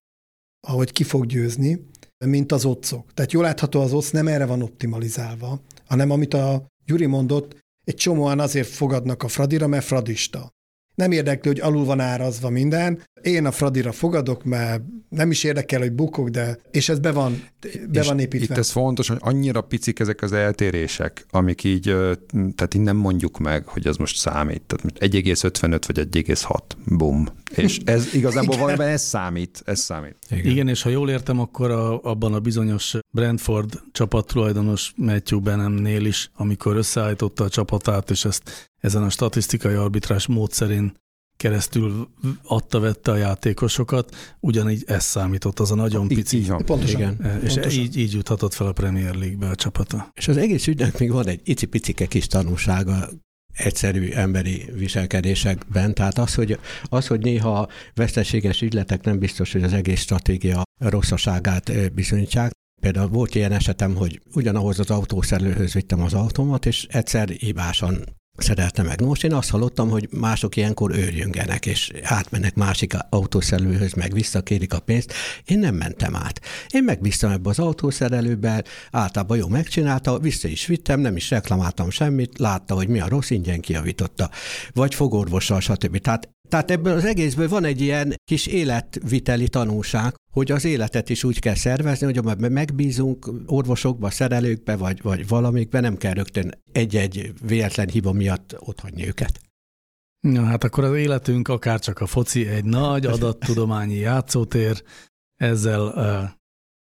ahogy 0.66 0.92
ki 0.92 1.04
fog 1.04 1.26
győzni, 1.26 1.86
mint 2.24 2.52
az 2.52 2.64
otcok. 2.64 3.12
Tehát 3.14 3.32
jól 3.32 3.42
látható, 3.42 3.80
az 3.80 3.92
oc 3.92 4.10
nem 4.10 4.28
erre 4.28 4.46
van 4.46 4.62
optimalizálva, 4.62 5.60
hanem 5.84 6.10
amit 6.10 6.34
a 6.34 6.66
Gyuri 6.86 7.06
mondott, 7.06 7.56
egy 7.84 7.94
csomóan 7.94 8.40
azért 8.40 8.68
fogadnak 8.68 9.22
a 9.22 9.28
Fradira, 9.28 9.66
mert 9.66 9.84
fradista. 9.84 10.50
Nem 10.94 11.12
érdekli, 11.12 11.50
hogy 11.50 11.60
alul 11.60 11.84
van 11.84 12.00
árazva 12.00 12.48
minden. 12.48 13.02
Én 13.22 13.46
a 13.46 13.50
Fradira 13.50 13.92
fogadok, 13.92 14.44
mert 14.44 14.82
nem 15.08 15.30
is 15.30 15.44
érdekel, 15.44 15.80
hogy 15.80 15.92
bukok, 15.92 16.28
de 16.28 16.58
és 16.70 16.88
ez 16.88 16.98
be 16.98 17.12
van, 17.12 17.44
be 17.90 18.00
és 18.00 18.06
van 18.06 18.18
építve. 18.18 18.54
Itt 18.54 18.60
ez 18.60 18.70
fontos, 18.70 19.08
hogy 19.08 19.18
annyira 19.20 19.60
picik 19.60 19.98
ezek 19.98 20.22
az 20.22 20.32
eltérések, 20.32 21.26
amik 21.30 21.64
így, 21.64 21.82
tehát 22.30 22.74
így 22.74 22.80
nem 22.80 22.96
mondjuk 22.96 23.38
meg, 23.38 23.66
hogy 23.66 23.86
az 23.86 23.96
most 23.96 24.18
számít. 24.18 24.62
Tehát 24.66 25.14
1,55 25.14 25.80
vagy 25.86 26.08
1,6, 26.10 26.58
bum. 26.86 27.26
És 27.54 27.78
ez 27.84 28.14
igazából 28.14 28.56
valójában 28.58 28.86
ez 28.86 29.02
számít, 29.02 29.62
ez 29.64 29.80
számít. 29.80 30.16
Igen, 30.30 30.44
Igen 30.46 30.68
és 30.68 30.82
ha 30.82 30.88
jól 30.88 31.10
értem, 31.10 31.40
akkor 31.40 31.70
a, 31.70 32.02
abban 32.02 32.34
a 32.34 32.40
bizonyos 32.40 32.96
Brentford 33.10 33.80
csapattulajdonos 33.92 34.92
Matthew 34.96 35.40
Benemnél 35.40 36.04
is, 36.04 36.30
amikor 36.34 36.76
összeállította 36.76 37.44
a 37.44 37.48
csapatát, 37.48 38.10
és 38.10 38.24
ezt 38.24 38.70
ezen 38.82 39.02
a 39.02 39.10
statisztikai 39.10 39.74
arbitrás 39.74 40.26
módszerén 40.26 41.00
keresztül 41.36 42.08
adta-vette 42.42 43.10
a 43.10 43.16
játékosokat, 43.16 44.36
ugyanígy 44.40 44.84
ez 44.86 45.04
számított, 45.04 45.58
az 45.58 45.70
a 45.70 45.74
nagyon 45.74 46.08
pici. 46.08 46.36
Így 46.36 46.48
van. 46.48 46.64
Pontosan. 46.64 47.00
Igen. 47.00 47.40
És 47.42 47.52
Pontosan. 47.52 47.80
így, 47.80 47.96
így 47.96 48.12
juthatott 48.12 48.54
fel 48.54 48.66
a 48.66 48.72
Premier 48.72 49.14
League-be 49.14 49.48
a 49.48 49.54
csapata. 49.54 50.10
És 50.14 50.28
az 50.28 50.36
egész 50.36 50.66
ügynek 50.66 50.98
még 50.98 51.12
van 51.12 51.26
egy 51.26 51.40
icipicike 51.44 52.06
kis 52.06 52.26
tanulsága, 52.26 53.08
egyszerű 53.52 54.10
emberi 54.10 54.70
viselkedésekben. 54.74 55.94
Tehát 55.94 56.18
az, 56.18 56.34
hogy, 56.34 56.58
az, 56.82 57.06
hogy 57.06 57.20
néha 57.20 57.68
veszteséges 57.94 58.62
ügyletek 58.62 59.04
nem 59.04 59.18
biztos, 59.18 59.52
hogy 59.52 59.62
az 59.62 59.72
egész 59.72 60.00
stratégia 60.00 60.62
rosszaságát 60.78 61.92
bizonyítják. 61.94 62.52
Például 62.80 63.08
volt 63.08 63.34
ilyen 63.34 63.52
esetem, 63.52 63.94
hogy 63.94 64.20
ugyanahoz 64.34 64.78
az 64.78 64.90
autószerelőhöz 64.90 65.72
vittem 65.72 66.02
az 66.02 66.14
autómat, 66.14 66.66
és 66.66 66.86
egyszer 66.90 67.28
hibásan 67.28 68.04
szerelte 68.36 68.82
meg. 68.82 69.00
Most 69.00 69.24
én 69.24 69.32
azt 69.32 69.50
hallottam, 69.50 69.90
hogy 69.90 70.08
mások 70.10 70.56
ilyenkor 70.56 70.90
őrjöngenek, 70.90 71.66
és 71.66 71.92
átmennek 72.02 72.54
másik 72.54 72.92
autószerelőhöz, 73.10 73.92
meg 73.92 74.12
visszakérik 74.12 74.72
a 74.72 74.80
pénzt. 74.80 75.12
Én 75.44 75.58
nem 75.58 75.74
mentem 75.74 76.16
át. 76.16 76.40
Én 76.68 76.84
megbíztam 76.84 77.30
ebbe 77.30 77.48
az 77.48 77.58
autószerelőbe, 77.58 78.64
általában 78.90 79.36
jó 79.36 79.48
megcsinálta, 79.48 80.18
vissza 80.18 80.48
is 80.48 80.66
vittem, 80.66 81.00
nem 81.00 81.16
is 81.16 81.30
reklamáltam 81.30 81.90
semmit, 81.90 82.38
látta, 82.38 82.74
hogy 82.74 82.88
mi 82.88 83.00
a 83.00 83.08
rossz, 83.08 83.30
ingyen 83.30 83.60
kiavította. 83.60 84.30
Vagy 84.72 84.94
fogorvossal, 84.94 85.60
stb. 85.60 85.98
Tehát 85.98 86.28
tehát 86.52 86.70
ebből 86.70 86.96
az 86.96 87.04
egészből 87.04 87.48
van 87.48 87.64
egy 87.64 87.80
ilyen 87.80 88.14
kis 88.24 88.46
életviteli 88.46 89.48
tanulság, 89.48 90.14
hogy 90.32 90.52
az 90.52 90.64
életet 90.64 91.10
is 91.10 91.24
úgy 91.24 91.38
kell 91.38 91.54
szervezni, 91.54 92.06
hogy 92.06 92.18
abban 92.18 92.52
megbízunk 92.52 93.30
orvosokba, 93.46 94.10
szerelőkbe, 94.10 94.76
vagy, 94.76 95.02
vagy 95.02 95.28
valamikbe, 95.28 95.80
nem 95.80 95.96
kell 95.96 96.12
rögtön 96.12 96.62
egy-egy 96.72 97.32
véletlen 97.46 97.88
hiba 97.88 98.12
miatt 98.12 98.56
otthagyni 98.58 99.06
őket. 99.06 99.40
Ja, 100.20 100.44
hát 100.44 100.64
akkor 100.64 100.84
az 100.84 100.94
életünk, 100.94 101.48
akár 101.48 101.80
csak 101.80 102.00
a 102.00 102.06
foci, 102.06 102.46
egy 102.46 102.64
nagy 102.64 103.06
adattudományi 103.06 103.96
játszótér, 103.96 104.82
ezzel 105.40 105.92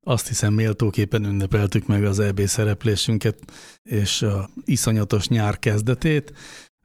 azt 0.05 0.27
hiszem 0.27 0.53
méltóképpen 0.53 1.25
ünnepeltük 1.25 1.87
meg 1.87 2.05
az 2.05 2.19
EB 2.19 2.41
szereplésünket 2.45 3.39
és 3.83 4.21
a 4.21 4.49
iszonyatos 4.65 5.27
nyár 5.27 5.59
kezdetét, 5.59 6.33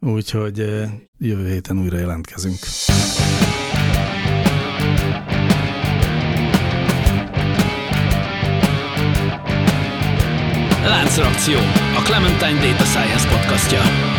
úgyhogy 0.01 0.57
jövő 1.19 1.49
héten 1.49 1.79
újra 1.79 1.99
jelentkezünk. 1.99 2.59
Láncreakció, 10.85 11.59
a 11.97 12.03
Clementine 12.05 12.61
Data 12.61 12.85
Science 12.85 13.29
podcastja. 13.29 14.16